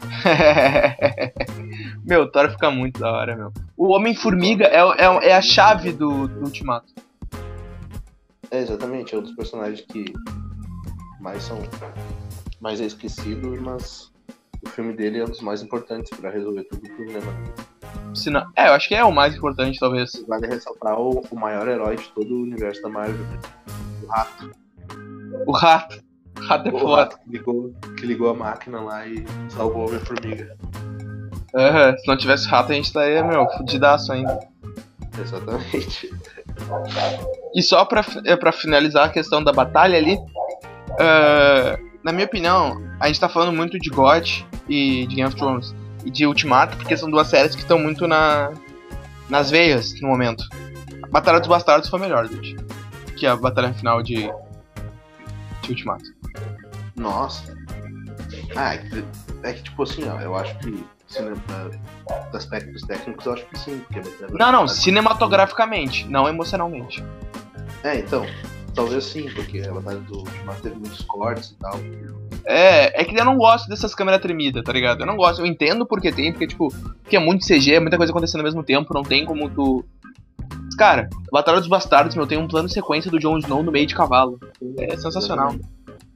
meu, 2.04 2.22
o 2.22 2.26
Thor 2.30 2.50
fica 2.50 2.70
muito 2.70 3.00
da 3.00 3.10
hora, 3.12 3.36
meu. 3.36 3.52
O 3.76 3.88
Homem-Formiga 3.94 4.64
é, 4.66 4.78
é, 4.78 5.28
é 5.30 5.36
a 5.36 5.42
chave 5.42 5.92
do, 5.92 6.28
do 6.28 6.44
Ultimato. 6.44 6.92
É, 8.50 8.60
exatamente, 8.60 9.14
é 9.14 9.18
um 9.18 9.22
dos 9.22 9.34
personagens 9.34 9.80
que 9.82 10.12
mais 11.20 11.42
são. 11.42 11.58
mais 12.60 12.80
é 12.80 12.84
esquecido, 12.84 13.56
mas 13.60 14.10
o 14.64 14.68
filme 14.68 14.92
dele 14.92 15.20
é 15.20 15.24
um 15.24 15.28
dos 15.28 15.40
mais 15.40 15.62
importantes 15.62 16.10
pra 16.18 16.30
resolver 16.30 16.64
todo 16.64 16.84
o 16.84 16.96
problema. 16.96 17.32
Se 18.14 18.28
não- 18.28 18.50
É, 18.56 18.68
eu 18.68 18.72
acho 18.72 18.88
que 18.88 18.94
é 18.94 19.04
o 19.04 19.12
mais 19.12 19.34
importante, 19.36 19.78
talvez. 19.78 20.10
Vale 20.26 20.46
ressaltar 20.48 20.98
o, 20.98 21.22
o 21.30 21.36
maior 21.38 21.68
herói 21.68 21.96
de 21.96 22.08
todo 22.10 22.34
o 22.34 22.42
universo 22.42 22.82
da 22.82 22.88
Marvel, 22.88 23.24
né? 23.26 23.38
o 24.02 24.06
rato. 24.10 24.50
O 25.46 25.52
rato. 25.52 26.02
Rato 26.50 26.68
é 26.68 26.72
O 26.72 26.78
foda. 26.80 27.02
rato 27.02 27.18
que 27.20 27.30
ligou, 27.30 27.72
que 27.96 28.06
ligou 28.06 28.28
a 28.30 28.34
máquina 28.34 28.80
lá 28.80 29.06
e 29.06 29.24
salvou 29.48 29.84
o 29.84 29.88
Homem-Formiga. 29.88 30.56
Aham, 31.54 31.96
se 31.96 32.06
não 32.08 32.16
tivesse 32.16 32.48
rato, 32.48 32.72
a 32.72 32.74
gente 32.74 32.86
estaria, 32.86 33.22
meu, 33.24 33.48
fudidaço 33.50 34.12
ainda. 34.12 34.38
Exatamente. 35.20 36.10
E 37.54 37.62
só 37.62 37.84
pra, 37.84 38.04
é, 38.24 38.36
pra 38.36 38.50
finalizar 38.52 39.06
a 39.06 39.08
questão 39.08 39.42
da 39.42 39.52
batalha 39.52 39.96
ali, 39.96 40.18
ah, 40.98 41.78
na 42.02 42.12
minha 42.12 42.26
opinião, 42.26 42.82
a 42.98 43.06
gente 43.06 43.20
tá 43.20 43.28
falando 43.28 43.52
muito 43.52 43.78
de 43.78 43.88
God 43.90 44.28
e 44.68 45.06
de 45.06 45.14
Game 45.16 45.28
of 45.28 45.36
Thrones 45.36 45.74
e 46.04 46.10
de 46.10 46.26
Ultimato, 46.26 46.76
porque 46.76 46.96
são 46.96 47.10
duas 47.10 47.28
séries 47.28 47.54
que 47.54 47.62
estão 47.62 47.78
muito 47.78 48.06
na, 48.08 48.52
nas 49.28 49.50
veias 49.50 50.00
no 50.00 50.08
momento. 50.08 50.44
A 51.02 51.06
Batalha 51.08 51.38
dos 51.38 51.48
Bastardos 51.48 51.88
foi 51.88 52.00
melhor, 52.00 52.26
gente, 52.28 52.56
que 53.16 53.26
a 53.26 53.36
batalha 53.36 53.72
final 53.74 54.02
de 54.02 54.30
Ultimato. 55.70 56.04
Nossa. 56.96 57.56
Ah, 58.56 58.74
é 58.74 58.78
que, 58.78 59.04
é 59.42 59.52
que, 59.52 59.62
tipo 59.62 59.82
assim, 59.82 60.08
ó, 60.08 60.20
eu 60.20 60.34
acho 60.36 60.56
que 60.58 60.84
cinema, 61.10 61.36
dos 62.26 62.34
aspectos 62.34 62.82
técnicos, 62.82 63.26
eu 63.26 63.32
acho 63.32 63.46
que 63.46 63.58
sim. 63.58 63.82
Porque 63.88 64.00
Não, 64.32 64.52
não, 64.52 64.68
cinematograficamente, 64.68 66.06
não 66.08 66.28
emocionalmente. 66.28 67.04
É, 67.82 67.98
então, 67.98 68.24
talvez 68.74 69.04
sim, 69.04 69.28
porque 69.34 69.60
a 69.60 69.72
batalha 69.72 69.98
do 70.00 70.18
Ultimato 70.18 70.62
teve 70.62 70.76
muitos 70.76 71.02
cortes 71.02 71.50
e 71.50 71.54
tal. 71.56 71.78
É, 72.44 73.02
é 73.02 73.04
que 73.04 73.18
eu 73.18 73.24
não 73.24 73.36
gosto 73.36 73.68
dessas 73.68 73.94
câmeras 73.94 74.20
tremidas, 74.20 74.62
tá 74.62 74.72
ligado? 74.72 75.00
Eu 75.00 75.06
não 75.06 75.16
gosto, 75.16 75.40
eu 75.40 75.46
entendo 75.46 75.84
porque 75.84 76.12
tem, 76.12 76.32
porque, 76.32 76.46
tipo, 76.46 76.72
porque 77.02 77.16
é 77.16 77.20
muito 77.20 77.46
CG, 77.46 77.74
é 77.74 77.80
muita 77.80 77.96
coisa 77.96 78.12
acontecendo 78.12 78.40
ao 78.40 78.44
mesmo 78.44 78.62
tempo, 78.62 78.94
não 78.94 79.02
tem 79.02 79.24
como 79.24 79.50
tu. 79.50 79.84
Cara, 80.80 81.10
Batalha 81.30 81.58
dos 81.58 81.68
Bastardos, 81.68 82.16
meu, 82.16 82.26
tem 82.26 82.38
um 82.38 82.48
plano 82.48 82.66
de 82.66 82.72
sequência 82.72 83.10
do 83.10 83.18
Jon 83.18 83.36
Snow 83.36 83.62
no 83.62 83.70
meio 83.70 83.86
de 83.86 83.94
cavalo. 83.94 84.40
É 84.78 84.96
sensacional. 84.96 85.54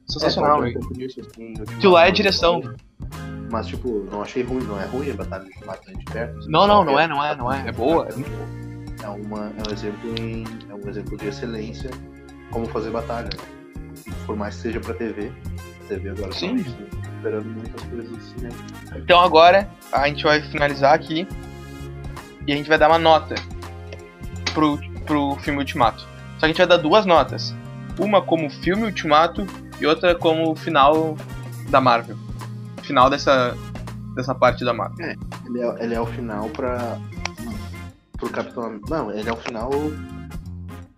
Sensacional, 0.07 0.65
é, 0.65 0.71
velho. 0.71 0.89
nisso, 0.95 1.21
assim, 1.21 1.53
Aquilo 1.61 1.93
lá 1.93 2.07
é 2.07 2.11
direção. 2.11 2.63
Mas, 3.51 3.67
tipo, 3.67 4.07
não 4.11 4.23
achei 4.23 4.41
ruim, 4.41 4.63
não 4.63 4.81
é 4.81 4.85
ruim 4.87 5.11
a 5.11 5.13
batalha 5.13 5.43
Ultimato 5.43 5.87
né, 5.87 5.93
de 5.99 6.05
perto. 6.05 6.39
assim, 6.39 6.49
Não, 6.49 6.65
não, 6.65 6.83
não 6.83 6.95
que 6.95 6.99
é, 6.99 7.07
não 7.07 7.23
é, 7.23 7.35
não 7.35 7.53
é. 7.53 7.67
É 7.67 7.71
boa, 7.71 8.07
é 8.07 8.13
muito 8.15 8.31
boa. 8.31 9.03
É, 9.03 9.07
uma, 9.07 9.53
é, 9.55 9.69
um 9.69 9.71
exemplo 9.71 10.15
em, 10.19 10.45
é 10.67 10.73
um 10.73 10.89
exemplo 10.89 11.15
de 11.15 11.27
excelência 11.27 11.91
como 12.49 12.65
fazer 12.65 12.89
batalha. 12.89 13.29
por 14.25 14.35
mais 14.35 14.55
que 14.55 14.61
seja 14.63 14.79
pra 14.79 14.95
TV. 14.95 15.31
TV 15.87 16.09
agora 16.09 16.31
Sim. 16.31 16.63
tá 16.63 16.71
esperando 17.17 17.45
muitas 17.45 17.83
coisas 17.83 18.09
do 18.09 18.19
cinema. 18.19 18.55
Então 18.95 19.19
agora 19.19 19.69
a 19.91 20.07
gente 20.07 20.23
vai 20.23 20.41
finalizar 20.41 20.95
aqui 20.95 21.27
e 22.47 22.51
a 22.51 22.55
gente 22.55 22.67
vai 22.67 22.79
dar 22.79 22.89
uma 22.89 22.97
nota 22.97 23.35
pro, 24.55 24.79
pro 25.05 25.35
filme 25.41 25.59
Ultimato. 25.59 25.99
Só 25.99 26.39
que 26.39 26.45
a 26.45 26.47
gente 26.47 26.57
vai 26.57 26.65
dar 26.67 26.77
duas 26.77 27.05
notas. 27.05 27.53
Uma 27.99 28.21
como 28.21 28.49
filme 28.49 28.83
Ultimato 28.83 29.45
e 29.79 29.85
outra 29.85 30.15
como 30.15 30.55
final 30.55 31.15
da 31.69 31.79
Marvel. 31.79 32.17
Final 32.81 33.09
dessa, 33.09 33.55
dessa 34.15 34.33
parte 34.33 34.65
da 34.65 34.73
Marvel. 34.73 35.15
Ele 35.45 35.61
é, 35.61 35.83
ele 35.83 35.93
é 35.93 36.01
o 36.01 36.05
final 36.07 36.49
pra. 36.49 36.97
pro 38.17 38.29
Capitão. 38.29 38.79
Não, 38.89 39.11
ele 39.11 39.29
é 39.29 39.33
o 39.33 39.37
final 39.37 39.69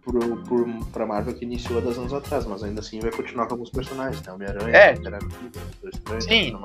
pro, 0.03 0.37
pro, 0.43 0.85
pra 0.93 1.05
Marvel 1.05 1.33
que 1.33 1.43
iniciou 1.45 1.79
há 1.79 1.81
10 1.81 1.97
anos 1.97 2.13
atrás, 2.13 2.45
mas 2.45 2.63
ainda 2.63 2.79
assim 2.79 2.99
vai 2.99 3.11
continuar 3.11 3.47
com 3.47 3.53
alguns 3.55 3.69
personagens, 3.69 4.23
né? 4.23 4.31
Homem-Aranha, 4.31 4.75
É. 4.75 4.93
Homem-Aranha, 4.93 5.29
Sim. 6.21 6.57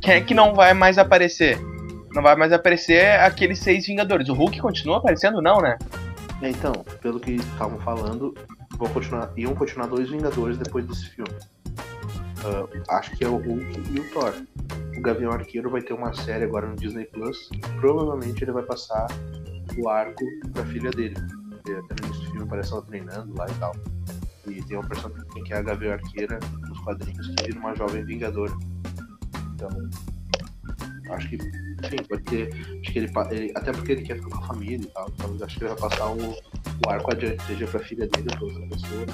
Quem 0.00 0.14
é 0.14 0.20
que 0.20 0.34
não 0.34 0.54
vai 0.54 0.72
mais 0.72 0.98
aparecer? 0.98 1.58
Não 2.14 2.22
vai 2.22 2.36
mais 2.36 2.52
aparecer 2.52 3.18
aqueles 3.20 3.58
seis 3.58 3.86
Vingadores. 3.86 4.28
O 4.28 4.34
Hulk 4.34 4.60
continua 4.60 4.98
aparecendo? 4.98 5.40
Não, 5.40 5.60
né? 5.60 5.78
É, 6.42 6.50
Então, 6.50 6.72
pelo 7.00 7.18
que 7.20 7.32
estavam 7.32 7.78
falando, 7.80 8.34
vão 8.76 8.88
continuar, 8.88 9.32
iam 9.36 9.54
continuar 9.54 9.86
dois 9.86 10.10
Vingadores 10.10 10.58
depois 10.58 10.86
desse 10.86 11.08
filme. 11.10 11.30
Ah, 12.88 12.96
acho 12.98 13.12
que 13.16 13.24
é 13.24 13.28
o 13.28 13.36
Hulk 13.36 13.82
e 13.94 14.00
o 14.00 14.10
Thor. 14.10 14.34
O 14.96 15.00
Gavião 15.00 15.32
Arqueiro 15.32 15.70
vai 15.70 15.80
ter 15.80 15.94
uma 15.94 16.12
série 16.12 16.44
agora 16.44 16.66
no 16.66 16.76
Disney 16.76 17.04
Plus. 17.06 17.48
Provavelmente 17.80 18.42
ele 18.44 18.52
vai 18.52 18.62
passar 18.64 19.06
o 19.78 19.88
arco 19.88 20.24
pra 20.52 20.64
filha 20.66 20.90
dele. 20.90 21.14
Porque 21.50 21.72
até 21.72 21.94
no 22.00 22.06
início 22.08 22.24
do 22.24 22.30
filme 22.32 22.48
parece 22.48 22.72
ela 22.72 22.82
treinando 22.82 23.34
lá 23.36 23.46
e 23.48 23.54
tal. 23.54 23.72
E 24.48 24.60
tem 24.64 24.76
uma 24.76 24.86
personagem 24.86 25.44
que 25.44 25.52
é 25.52 25.58
a 25.58 25.62
Gavião 25.62 25.92
Arqueira 25.92 26.38
nos 26.68 26.80
quadrinhos 26.80 27.28
que 27.28 27.44
vira 27.46 27.58
uma 27.60 27.74
jovem 27.76 28.04
Vingadora. 28.04 28.52
Então, 29.54 29.68
acho 31.10 31.28
que, 31.28 31.38
enfim, 31.84 31.96
pode 32.08 32.22
ter. 32.24 32.48
Acho 32.80 32.92
que 32.92 32.98
ele, 32.98 33.10
ele- 33.30 33.52
Até 33.54 33.72
porque 33.72 33.92
ele 33.92 34.02
quer 34.02 34.16
ficar 34.16 34.28
com 34.30 34.38
a 34.38 34.46
família 34.46 34.76
e 34.76 34.86
tal. 34.86 35.10
Então 35.14 35.36
acho 35.44 35.58
que 35.58 35.64
ele 35.64 35.74
vai 35.74 35.88
passar 35.90 36.10
o, 36.10 36.30
o 36.32 36.88
arco 36.90 37.12
adiante, 37.12 37.42
seja 37.44 37.66
pra 37.66 37.80
filha 37.80 38.06
dele 38.08 38.26
ou 38.30 38.36
pra 38.36 38.44
outra 38.46 38.66
pessoa. 38.68 39.06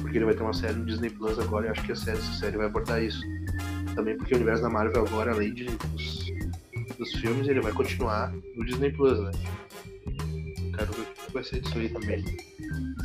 Porque 0.00 0.18
ele 0.18 0.24
vai 0.24 0.34
ter 0.34 0.42
uma 0.42 0.52
série 0.52 0.74
no 0.74 0.84
Disney 0.86 1.10
Plus 1.10 1.38
agora 1.38 1.66
e 1.66 1.70
acho 1.70 1.82
que 1.82 1.92
a 1.92 1.96
série, 1.96 2.18
essa 2.18 2.32
série 2.34 2.56
vai 2.56 2.66
abordar 2.66 3.02
isso. 3.02 3.20
Também 3.94 4.16
porque 4.16 4.34
o 4.34 4.36
universo 4.36 4.62
da 4.62 4.70
Marvel 4.70 5.04
agora, 5.06 5.32
além 5.32 5.52
de, 5.52 5.64
dos, 5.64 6.26
dos 6.98 7.12
filmes, 7.20 7.48
ele 7.48 7.60
vai 7.60 7.72
continuar 7.72 8.32
no 8.56 8.64
Disney 8.64 8.90
Plus, 8.92 9.18
né? 9.20 9.30
Quero 10.76 10.92
ver 10.92 11.00
o 11.02 11.26
que 11.26 11.32
vai 11.34 11.42
ser 11.44 11.60
disso 11.60 11.78
aí 11.78 11.88
também. 11.88 12.24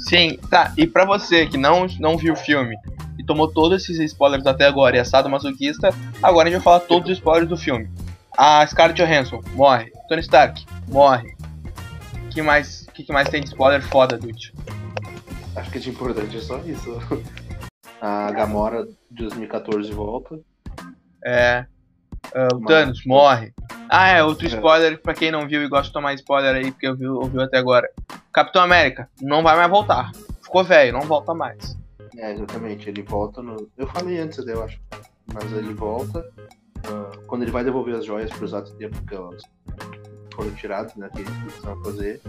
Sim, 0.08 0.38
tá. 0.50 0.74
E 0.78 0.86
pra 0.86 1.06
você 1.06 1.48
que 1.48 1.58
não, 1.58 1.88
não 2.00 2.18
viu 2.18 2.34
o 2.34 2.38
filme 2.38 2.76
e 3.18 3.24
tomou 3.26 3.48
todos 3.52 3.82
esses 3.84 4.00
spoilers 4.00 4.46
até 4.46 4.66
agora 4.68 4.96
e 4.96 5.00
é 5.00 5.04
sadomasoquista, 5.04 5.90
agora 6.22 6.48
a 6.48 6.52
gente 6.52 6.60
vai 6.60 6.64
falar 6.64 6.80
todos 6.82 7.10
os 7.10 7.18
spoilers 7.18 7.50
do 7.50 7.58
filme. 7.58 7.90
A 8.38 8.66
Scarlett 8.68 9.02
Johansson 9.02 9.42
morre. 9.54 9.92
Tony 10.08 10.22
Stark 10.22 10.66
morre. 10.88 11.36
Que 12.32 12.42
mais, 12.42 12.88
que, 12.94 13.04
que 13.04 13.14
mais 13.14 13.30
tem 13.30 13.42
de 13.42 13.48
spoiler 13.50 13.82
foda, 13.82 14.18
Dude? 14.18 14.54
Acho 15.56 15.72
que 15.72 15.80
de 15.80 15.90
importante 15.92 16.36
é 16.38 16.42
só 16.42 16.58
isso. 16.60 16.98
A 18.02 18.32
Gamora 18.32 18.86
de 18.86 19.24
2014 19.24 19.92
volta. 19.94 20.40
É. 21.24 21.66
ah, 22.34 22.48
o 22.54 22.60
Mas- 22.60 22.68
Thanos 22.68 23.06
morre. 23.06 23.54
Ah, 23.88 24.08
é, 24.10 24.24
outro 24.24 24.46
É. 24.46 24.50
spoiler 24.50 25.00
pra 25.02 25.14
quem 25.14 25.30
não 25.32 25.48
viu 25.48 25.62
e 25.64 25.68
gosta 25.68 25.88
de 25.88 25.94
tomar 25.94 26.14
spoiler 26.16 26.56
aí, 26.56 26.72
porque 26.72 26.88
ouviu, 26.90 27.16
ouviu 27.16 27.42
até 27.42 27.58
agora. 27.60 27.88
Capitão 28.34 28.64
América 28.64 29.08
não 29.22 29.44
vai 29.44 29.56
mais 29.56 29.70
voltar. 29.70 30.12
Ficou 30.42 30.64
velho, 30.64 30.94
não 30.94 31.02
volta 31.02 31.34
mais. 31.36 31.78
É, 32.18 32.34
exatamente. 32.34 32.90
Ele 32.90 33.04
volta 33.04 33.42
no. 33.44 33.70
Eu 33.78 33.88
falei 33.88 34.20
antes, 34.20 34.40
eu 34.40 34.64
acho. 34.64 34.80
Mas 35.32 35.52
ele 35.54 35.74
volta. 35.74 36.26
Ah, 36.86 37.12
quando 37.28 37.44
ele 37.44 37.52
vai 37.52 37.64
devolver 37.64 37.96
as 37.96 38.06
joias 38.06 38.32
para 38.32 38.46
os 38.46 38.54
atos 38.54 38.74
tempo 38.74 39.02
que 39.06 39.16
elas 39.16 39.42
foram 40.34 40.52
tiradas, 40.56 40.96
né? 40.96 41.10
Que 41.14 41.22
eles 41.22 41.38
precisavam 41.38 41.84
fazer. 41.84 42.22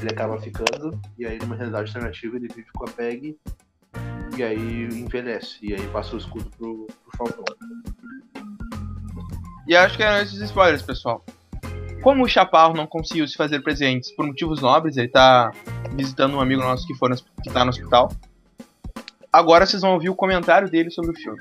Ele 0.00 0.10
acaba 0.10 0.40
ficando. 0.40 1.00
E 1.18 1.26
aí, 1.26 1.38
numa 1.38 1.56
realidade 1.56 1.88
alternativa, 1.88 2.36
ele 2.36 2.48
vive 2.48 2.68
com 2.74 2.84
a 2.84 2.90
Peg. 2.90 3.36
E 4.36 4.42
aí 4.42 4.84
envelhece. 4.86 5.58
E 5.62 5.74
aí 5.74 5.86
passa 5.88 6.14
o 6.14 6.18
escudo 6.18 6.50
pro, 6.56 6.86
pro 6.86 7.16
Falcão. 7.16 7.44
E 9.66 9.74
acho 9.74 9.96
que 9.96 10.02
eram 10.02 10.22
esses 10.22 10.40
spoilers, 10.40 10.82
pessoal. 10.82 11.24
Como 12.02 12.22
o 12.22 12.28
Chaparro 12.28 12.74
não 12.74 12.86
conseguiu 12.86 13.26
se 13.26 13.34
fazer 13.34 13.60
presentes 13.62 14.14
por 14.14 14.26
motivos 14.26 14.60
nobres, 14.60 14.98
ele 14.98 15.08
tá 15.08 15.50
visitando 15.92 16.36
um 16.36 16.40
amigo 16.40 16.60
nosso 16.60 16.86
que, 16.86 16.94
foi 16.94 17.08
no, 17.08 17.16
que 17.16 17.50
tá 17.50 17.64
no 17.64 17.70
hospital. 17.70 18.12
Agora 19.32 19.64
vocês 19.64 19.80
vão 19.80 19.94
ouvir 19.94 20.10
o 20.10 20.14
comentário 20.14 20.68
dele 20.68 20.90
sobre 20.90 21.12
o 21.12 21.14
filme. 21.14 21.40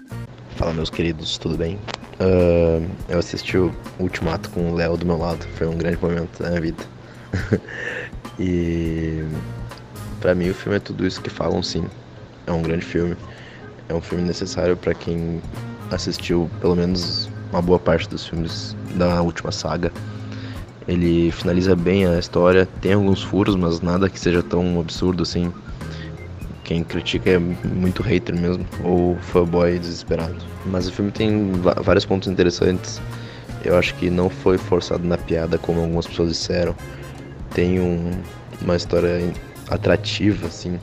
Fala 0.56 0.71
meus 0.71 0.89
queridos, 0.89 1.38
tudo 1.38 1.58
bem? 1.58 1.78
Ah, 2.19 2.82
eu 3.10 3.19
assisti 3.19 3.58
o 3.58 3.73
Ultimato 3.99 4.49
com 4.49 4.71
o 4.71 4.76
Léo 4.76 4.97
do 4.97 5.06
meu 5.06 5.17
lado, 5.17 5.45
foi 5.56 5.67
um 5.67 5.78
grande 5.78 5.97
momento 6.02 6.41
da 6.41 6.49
minha 6.49 6.62
vida. 6.62 6.84
e 8.39 9.23
pra 10.19 10.36
mim 10.36 10.49
o 10.49 10.54
filme 10.54 10.78
é 10.78 10.80
tudo 10.80 11.06
isso 11.06 11.21
que 11.21 11.30
falam 11.30 11.62
sim. 11.63 11.86
É 12.45 12.52
um 12.52 12.62
grande 12.62 12.86
filme. 12.86 13.15
É 13.89 13.93
um 13.93 14.02
filme 14.02 14.23
necessário 14.23 14.78
pra 14.78 14.93
quem 14.93 15.41
assistiu 15.91 16.49
pelo 16.62 16.76
menos 16.76 17.30
uma 17.52 17.62
boa 17.62 17.80
parte 17.80 18.10
dos 18.10 18.28
filmes 18.28 18.76
da 18.95 19.21
última 19.21 19.52
saga. 19.52 19.91
Ele 20.88 21.32
finaliza 21.32 21.76
bem 21.76 22.06
a 22.06 22.19
história, 22.19 22.67
tem 22.82 22.93
alguns 22.93 23.23
furos, 23.23 23.56
mas 23.56 23.80
nada 23.82 24.10
que 24.10 24.19
seja 24.19 24.43
tão 24.43 24.80
absurdo 24.80 25.23
assim. 25.23 25.52
Quem 26.63 26.84
critica 26.84 27.30
é 27.32 27.38
muito 27.38 28.02
hater 28.02 28.39
mesmo, 28.39 28.65
ou 28.84 29.17
fanboy 29.17 29.78
desesperado. 29.78 30.38
Mas 30.65 30.88
o 30.88 30.91
filme 30.93 31.12
tem 31.12 31.52
vários 31.84 32.06
pontos 32.06 32.30
interessantes. 32.30 33.02
Eu 33.65 33.78
acho 33.78 33.93
que 33.95 34.10
não 34.10 34.30
foi 34.30 34.58
forçado 34.58 35.06
na 35.06 35.17
piada, 35.17 35.58
como 35.58 35.82
algumas 35.82 36.08
pessoas 36.08 36.30
disseram. 36.30 36.76
Tem 37.54 37.80
um- 37.80 38.12
uma 38.62 38.76
história 38.76 39.32
atrativa, 39.69 40.47
assim. 40.47 40.80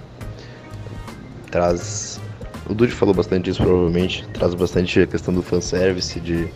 Traz. 1.51 2.21
O 2.69 2.75
Dude 2.75 2.93
falou 2.93 3.15
bastante 3.15 3.45
disso, 3.47 3.63
provavelmente. 3.63 4.27
Traz 4.33 4.55
bastante 4.55 5.01
a 5.01 5.07
questão 5.07 5.33
do 5.35 5.43
fanservice, 5.43 6.21
de 6.21 6.49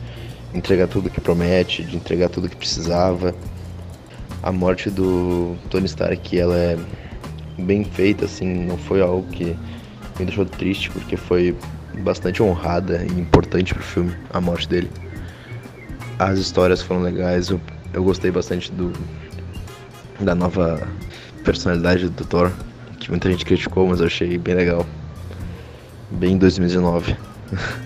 entregar 0.53 0.87
tudo 0.87 1.11
que 1.11 1.21
promete, 1.21 1.83
de 1.83 1.97
entregar 1.97 2.29
tudo 2.29 2.49
que 2.49 2.57
precisava. 2.57 3.35
A 4.43 4.53
morte 4.53 4.91
do 4.91 5.57
Tony 5.71 5.87
Stark, 5.87 6.39
ela 6.39 6.57
é 6.57 6.79
bem 7.59 7.85
feita, 7.85 8.25
assim, 8.25 8.67
não 8.67 8.77
foi 8.77 9.01
algo 9.01 9.27
que 9.29 9.57
me 10.19 10.27
deixou 10.27 10.45
triste, 10.45 10.91
porque 10.91 11.17
foi 11.17 11.57
bastante 12.01 12.43
honrada 12.43 13.05
e 13.05 13.21
importante 13.21 13.75
pro 13.75 13.83
filme, 13.83 14.15
a 14.33 14.41
morte 14.41 14.69
dele. 14.69 14.91
As 16.19 16.39
histórias 16.39 16.83
foram 16.83 17.03
legais, 17.03 17.49
eu, 17.49 17.61
eu 17.93 18.03
gostei 18.03 18.31
bastante 18.31 18.71
do 18.73 18.93
da 20.21 20.35
nova 20.35 20.87
personalidade 21.45 22.09
do 22.09 22.25
Thor, 22.25 22.51
que 23.01 23.11
muita 23.11 23.31
gente 23.31 23.45
criticou, 23.45 23.87
mas 23.89 24.01
eu 24.01 24.07
achei 24.07 24.39
bem 24.39 24.55
legal. 24.55 24.87
Bem 26.11 26.39
2019. 26.39 27.17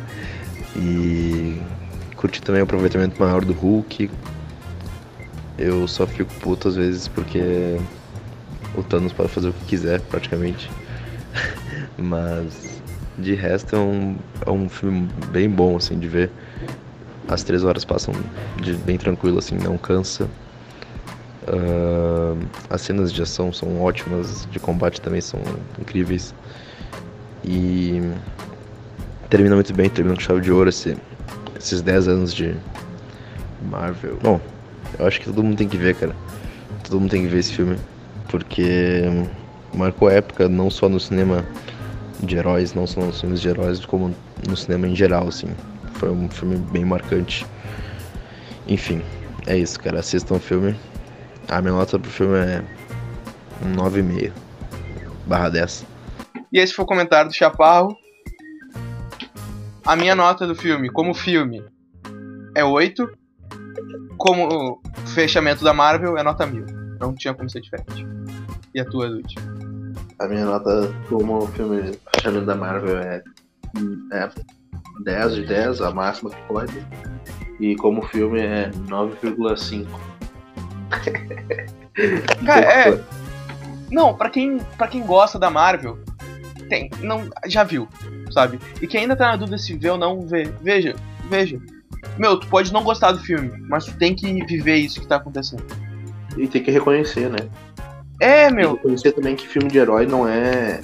e 0.76 1.60
curti 2.16 2.42
também 2.42 2.60
o 2.60 2.64
aproveitamento 2.64 3.20
maior 3.20 3.44
do 3.44 3.52
Hulk. 3.52 4.10
Eu 5.56 5.88
só 5.88 6.06
fico 6.06 6.32
puto 6.34 6.68
às 6.68 6.76
vezes 6.76 7.08
porque 7.08 7.78
o 8.78 8.82
Thanos 8.82 9.12
pode 9.12 9.28
fazer 9.30 9.48
o 9.48 9.52
que 9.52 9.64
quiser, 9.66 10.00
praticamente. 10.02 10.70
Mas 11.98 12.80
de 13.18 13.34
resto 13.34 13.74
é 13.74 13.78
um, 13.78 14.16
é 14.46 14.50
um 14.50 14.68
filme 14.68 15.08
bem 15.30 15.50
bom 15.50 15.76
assim 15.76 15.98
de 15.98 16.08
ver. 16.08 16.30
As 17.26 17.42
três 17.42 17.64
horas 17.64 17.84
passam 17.84 18.14
de 18.62 18.74
bem 18.74 18.96
tranquilo, 18.96 19.38
assim, 19.38 19.56
não 19.56 19.76
cansa. 19.76 20.28
Ah, 21.46 22.34
as 22.70 22.82
cenas 22.82 23.12
de 23.12 23.20
ação 23.22 23.52
são 23.52 23.80
ótimas, 23.80 24.46
de 24.50 24.58
combate 24.58 25.00
também 25.00 25.20
são 25.20 25.40
incríveis. 25.78 26.34
E 27.44 28.00
termina 29.28 29.54
muito 29.54 29.74
bem, 29.74 29.90
termina 29.90 30.14
com 30.14 30.22
chave 30.22 30.40
de 30.40 30.52
ouro 30.52 30.68
esse, 30.68 30.96
esses 31.58 31.82
10 31.82 32.08
anos 32.08 32.34
de 32.34 32.54
Marvel. 33.70 34.18
Bom, 34.22 34.40
eu 34.98 35.06
acho 35.06 35.20
que 35.20 35.26
todo 35.26 35.42
mundo 35.42 35.56
tem 35.56 35.68
que 35.68 35.76
ver, 35.76 35.94
cara. 35.96 36.14
Todo 36.84 37.00
mundo 37.00 37.10
tem 37.10 37.22
que 37.22 37.28
ver 37.28 37.38
esse 37.38 37.52
filme. 37.52 37.76
Porque 38.28 39.02
marcou 39.74 40.10
época 40.10 40.48
não 40.48 40.70
só 40.70 40.88
no 40.88 41.00
cinema 41.00 41.44
de 42.20 42.36
heróis, 42.36 42.74
não 42.74 42.86
só 42.86 43.00
nos 43.00 43.20
filmes 43.20 43.40
de 43.40 43.48
heróis, 43.48 43.84
como 43.84 44.14
no 44.46 44.56
cinema 44.56 44.86
em 44.86 44.94
geral, 44.94 45.28
assim. 45.28 45.48
Foi 45.94 46.10
um 46.10 46.28
filme 46.28 46.56
bem 46.56 46.84
marcante. 46.84 47.46
Enfim, 48.66 49.02
é 49.46 49.56
isso, 49.56 49.80
cara. 49.80 50.00
Assistam 50.00 50.34
o 50.34 50.40
filme. 50.40 50.76
A 51.48 51.60
minha 51.60 51.72
nota 51.72 51.98
pro 51.98 52.10
filme 52.10 52.36
é 52.36 52.62
um 53.64 53.72
9,5 53.74 54.32
barra 55.26 55.48
10. 55.48 55.86
E 56.52 56.58
esse 56.58 56.72
foi 56.72 56.84
o 56.84 56.88
comentário 56.88 57.30
do 57.30 57.34
Chaparro. 57.34 57.96
A 59.84 59.96
minha 59.96 60.14
nota 60.14 60.46
do 60.46 60.54
filme, 60.54 60.90
como 60.90 61.14
filme, 61.14 61.64
é 62.54 62.64
8. 62.64 63.08
Como 64.16 64.82
fechamento 65.14 65.64
da 65.64 65.72
Marvel, 65.72 66.18
é 66.18 66.22
nota 66.22 66.46
1000. 66.46 66.66
Não 67.00 67.14
tinha 67.14 67.32
como 67.32 67.48
ser 67.48 67.60
diferente. 67.60 68.06
E 68.74 68.80
a 68.80 68.84
tua, 68.84 69.08
Dude? 69.08 69.34
A 70.18 70.26
minha 70.26 70.44
nota 70.44 70.92
como 71.08 71.46
filme 71.48 71.98
fechamento 72.14 72.46
da 72.46 72.54
Marvel 72.54 72.98
é 72.98 73.22
é 74.12 74.28
10 75.04 75.34
de 75.34 75.46
10, 75.46 75.80
a 75.82 75.90
máxima 75.90 76.30
que 76.30 76.42
pode. 76.42 76.86
E 77.60 77.76
como 77.76 78.02
filme 78.02 78.40
é 78.40 78.70
9,5. 78.88 79.86
Cara, 82.44 82.66
é. 82.66 83.04
Não, 83.90 84.14
pra 84.14 84.30
quem, 84.30 84.58
pra 84.76 84.86
quem 84.86 85.02
gosta 85.02 85.38
da 85.38 85.50
Marvel, 85.50 85.98
tem. 86.68 86.90
Não, 87.00 87.28
já 87.46 87.64
viu, 87.64 87.88
sabe? 88.30 88.60
E 88.80 88.86
quem 88.86 89.02
ainda 89.02 89.16
tá 89.16 89.28
na 89.28 89.36
dúvida 89.36 89.58
se 89.58 89.76
vê 89.76 89.90
ou 89.90 89.98
não 89.98 90.26
vê, 90.26 90.44
veja, 90.62 90.94
veja. 91.28 91.60
Meu, 92.16 92.38
tu 92.38 92.46
pode 92.48 92.72
não 92.72 92.84
gostar 92.84 93.12
do 93.12 93.18
filme, 93.18 93.50
mas 93.68 93.86
tu 93.86 93.96
tem 93.96 94.14
que 94.14 94.44
viver 94.44 94.76
isso 94.76 95.00
que 95.00 95.06
tá 95.06 95.16
acontecendo. 95.16 95.64
E 96.36 96.46
tem 96.46 96.62
que 96.62 96.70
reconhecer, 96.70 97.28
né? 97.28 97.48
É, 98.20 98.50
meu. 98.50 98.74
reconhecer 98.74 99.12
também 99.12 99.36
que 99.36 99.46
filme 99.46 99.68
de 99.68 99.78
herói 99.78 100.06
não 100.06 100.26
é. 100.26 100.80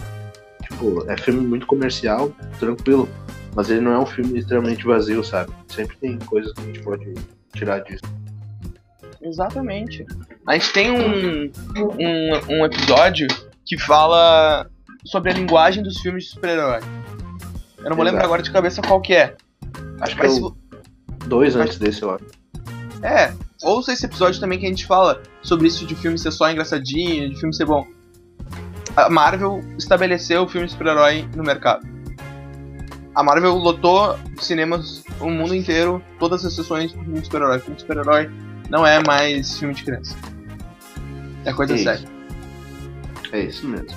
Tipo, 0.63 1.05
é 1.11 1.17
filme 1.17 1.41
muito 1.41 1.67
comercial, 1.67 2.33
tranquilo. 2.59 3.09
Mas 3.55 3.71
ele 3.71 3.81
não 3.81 3.93
é 3.93 3.99
um 3.99 4.07
filme 4.07 4.39
extremamente 4.39 4.85
vazio, 4.85 5.23
sabe? 5.23 5.53
Sempre 5.69 5.97
tem 5.97 6.19
coisas 6.19 6.53
que 6.53 6.61
a 6.61 6.65
gente 6.65 6.81
pode 6.81 7.15
tirar 7.55 7.81
disso. 7.81 8.03
Exatamente. 9.23 10.05
A 10.47 10.55
gente 10.55 10.73
tem 10.73 10.91
um, 10.91 11.51
um, 11.77 12.57
um 12.57 12.65
episódio 12.65 13.29
que 13.65 13.79
fala 13.79 14.69
sobre 15.05 15.31
a 15.31 15.35
linguagem 15.35 15.83
dos 15.83 15.99
filmes 16.01 16.25
de 16.25 16.31
super-herói. 16.31 16.81
Eu 17.79 17.91
não 17.91 17.97
vou 17.97 18.05
Exato. 18.05 18.05
lembrar 18.05 18.25
agora 18.25 18.43
de 18.43 18.51
cabeça 18.51 18.83
qual 18.83 19.01
que 19.01 19.15
é. 19.15 19.37
Acho 20.01 20.17
que 20.17 20.27
é 20.27 20.29
o 20.29 20.55
dois 21.27 21.57
antes 21.57 21.79
desse, 21.79 22.03
eu 22.03 22.11
acho. 22.11 22.25
É, 23.03 23.33
ouça 23.65 23.93
esse 23.93 24.07
episódio 24.07 24.41
também 24.41 24.59
que 24.59 24.67
a 24.67 24.69
gente 24.69 24.87
fala 24.87 25.23
sobre 25.43 25.67
isso 25.67 25.87
de 25.87 25.95
filme 25.95 26.19
ser 26.19 26.31
só 26.31 26.51
engraçadinho, 26.51 27.31
de 27.31 27.37
filme 27.39 27.55
ser 27.55 27.65
bom. 27.65 27.87
A 28.97 29.11
Marvel 29.11 29.61
estabeleceu 29.77 30.43
o 30.43 30.49
filme 30.49 30.67
de 30.67 30.73
super-herói 30.73 31.29
no 31.35 31.43
mercado. 31.43 31.87
A 33.15 33.23
Marvel 33.23 33.55
lotou 33.57 34.19
cinemas 34.39 35.05
o 35.21 35.31
mundo 35.31 35.55
inteiro, 35.55 36.03
todas 36.19 36.45
as 36.45 36.55
sessões 36.55 36.93
de 36.93 36.99
filme 36.99 37.21
de 37.21 37.25
super-herói. 37.25 37.59
Filme 37.59 37.77
de 37.77 37.83
super-herói 37.83 38.31
não 38.69 38.87
é 38.87 39.03
mais 39.05 39.59
filme 39.59 39.75
de 39.75 39.85
criança. 39.85 40.17
É 41.45 41.53
coisa 41.53 41.75
Isso. 41.75 41.85
séria. 41.85 42.09
É 43.33 43.41
isso 43.41 43.67
mesmo. 43.67 43.97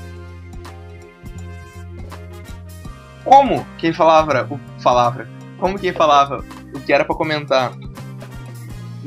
Como 3.23 3.65
quem 3.77 3.93
falava, 3.93 4.47
o 4.49 4.81
falava, 4.81 5.27
como 5.59 5.77
quem 5.77 5.93
falava 5.93 6.43
o 6.73 6.79
que 6.79 6.91
era 6.91 7.05
pra 7.05 7.15
comentar 7.15 7.73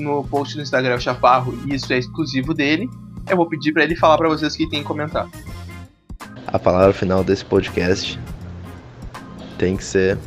no 0.01 0.25
post 0.25 0.57
do 0.57 0.63
Instagram 0.63 0.99
Chaparro, 0.99 1.59
e 1.67 1.75
isso 1.75 1.93
é 1.93 1.99
exclusivo 1.99 2.55
dele, 2.55 2.89
eu 3.29 3.37
vou 3.37 3.47
pedir 3.47 3.73
pra 3.73 3.85
ele 3.85 3.97
falar 3.97 4.17
pra 4.19 4.29
vocês 4.29 4.57
que 4.57 4.69
tem 4.69 4.81
que 4.81 4.87
comentar. 4.87 5.29
A 6.47 6.59
palavra 6.59 6.93
final 6.93 7.23
desse 7.23 7.45
podcast 7.45 8.19
tem 9.59 9.77
que 9.77 9.85
ser. 9.85 10.19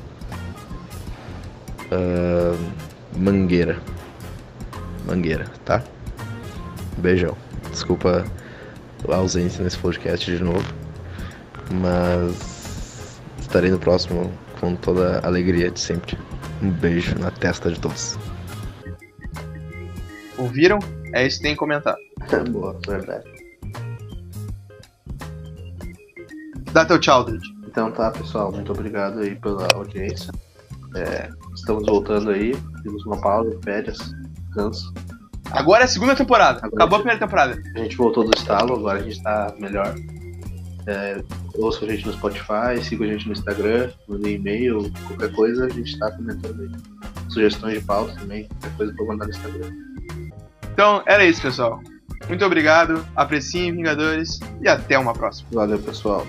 ah, 1.92 2.56
mangueira. 3.18 3.80
Mangueira, 5.06 5.46
tá? 5.66 5.84
Beijão. 6.98 7.36
Desculpa 7.72 8.24
a 9.10 9.16
ausência 9.16 9.64
nesse 9.64 9.78
podcast 9.78 10.32
de 10.32 10.42
novo. 10.42 10.74
Mas 11.72 13.20
estarei 13.40 13.70
no 13.70 13.80
próximo 13.80 14.32
com 14.62 14.76
toda 14.76 15.20
a 15.20 15.28
alegria 15.28 15.70
de 15.70 15.80
sempre. 15.80 16.18
Um 16.62 16.70
beijo 16.70 17.18
na 17.20 17.32
testa 17.32 17.70
de 17.70 17.80
todos. 17.80 18.18
Ouviram? 20.38 20.80
É 21.14 21.26
isso 21.26 21.38
que 21.38 21.44
tem 21.44 21.54
que 21.54 21.60
comentar. 21.60 21.96
Boa, 22.52 22.78
verdade. 22.88 23.24
Dá 26.72 26.86
teu 26.86 27.00
tchau, 27.00 27.24
Dude. 27.24 27.54
Então 27.68 27.92
tá, 27.92 28.12
pessoal. 28.12 28.52
Muito 28.52 28.72
obrigado 28.72 29.20
aí 29.20 29.36
pela 29.36 29.68
audiência. 29.74 30.32
É, 30.96 31.30
estamos 31.56 31.86
voltando 31.86 32.32
aí. 32.32 32.56
Temos 32.84 33.06
uma 33.06 33.20
pausa, 33.20 33.58
férias, 33.64 33.98
descanso. 34.46 34.94
Agora 35.52 35.84
é 35.84 35.86
a 35.86 35.88
segunda 35.88 36.16
temporada. 36.16 36.60
Agora 36.60 36.76
Acabou 36.76 36.96
a 36.96 37.00
sim. 37.00 37.04
primeira 37.04 37.20
temporada. 37.20 37.62
A 37.76 37.80
gente 37.80 37.96
voltou 37.96 38.24
do 38.24 38.32
estalo, 38.36 38.74
agora 38.74 39.00
a 39.00 39.04
gente 39.04 39.22
tá 39.22 39.54
melhor. 39.60 39.96
É, 40.86 41.24
ouça 41.56 41.86
a 41.86 41.88
gente 41.88 42.06
no 42.06 42.14
Spotify, 42.14 42.84
siga 42.84 43.06
a 43.06 43.08
gente 43.08 43.28
no 43.28 43.34
Instagram, 43.34 43.90
mandem 44.08 44.36
e-mail, 44.36 44.92
qualquer 45.08 45.32
coisa 45.32 45.66
a 45.66 45.70
gente 45.70 45.98
tá 45.98 46.12
comentando 46.12 46.62
aí. 46.62 46.72
Sugestões 47.30 47.80
de 47.80 47.86
pauta 47.86 48.14
também, 48.20 48.46
qualquer 48.46 48.78
coisa 48.78 48.94
pra 48.94 49.06
mandar 49.06 49.26
no 49.26 49.32
Instagram. 49.32 49.72
Então, 50.74 51.04
era 51.06 51.24
isso, 51.24 51.40
pessoal. 51.40 51.80
Muito 52.28 52.44
obrigado, 52.44 53.06
apreciem 53.16 53.72
Vingadores 53.76 54.40
e 54.60 54.68
até 54.68 54.98
uma 54.98 55.14
próxima. 55.14 55.48
Valeu, 55.52 55.78
pessoal. 55.78 56.26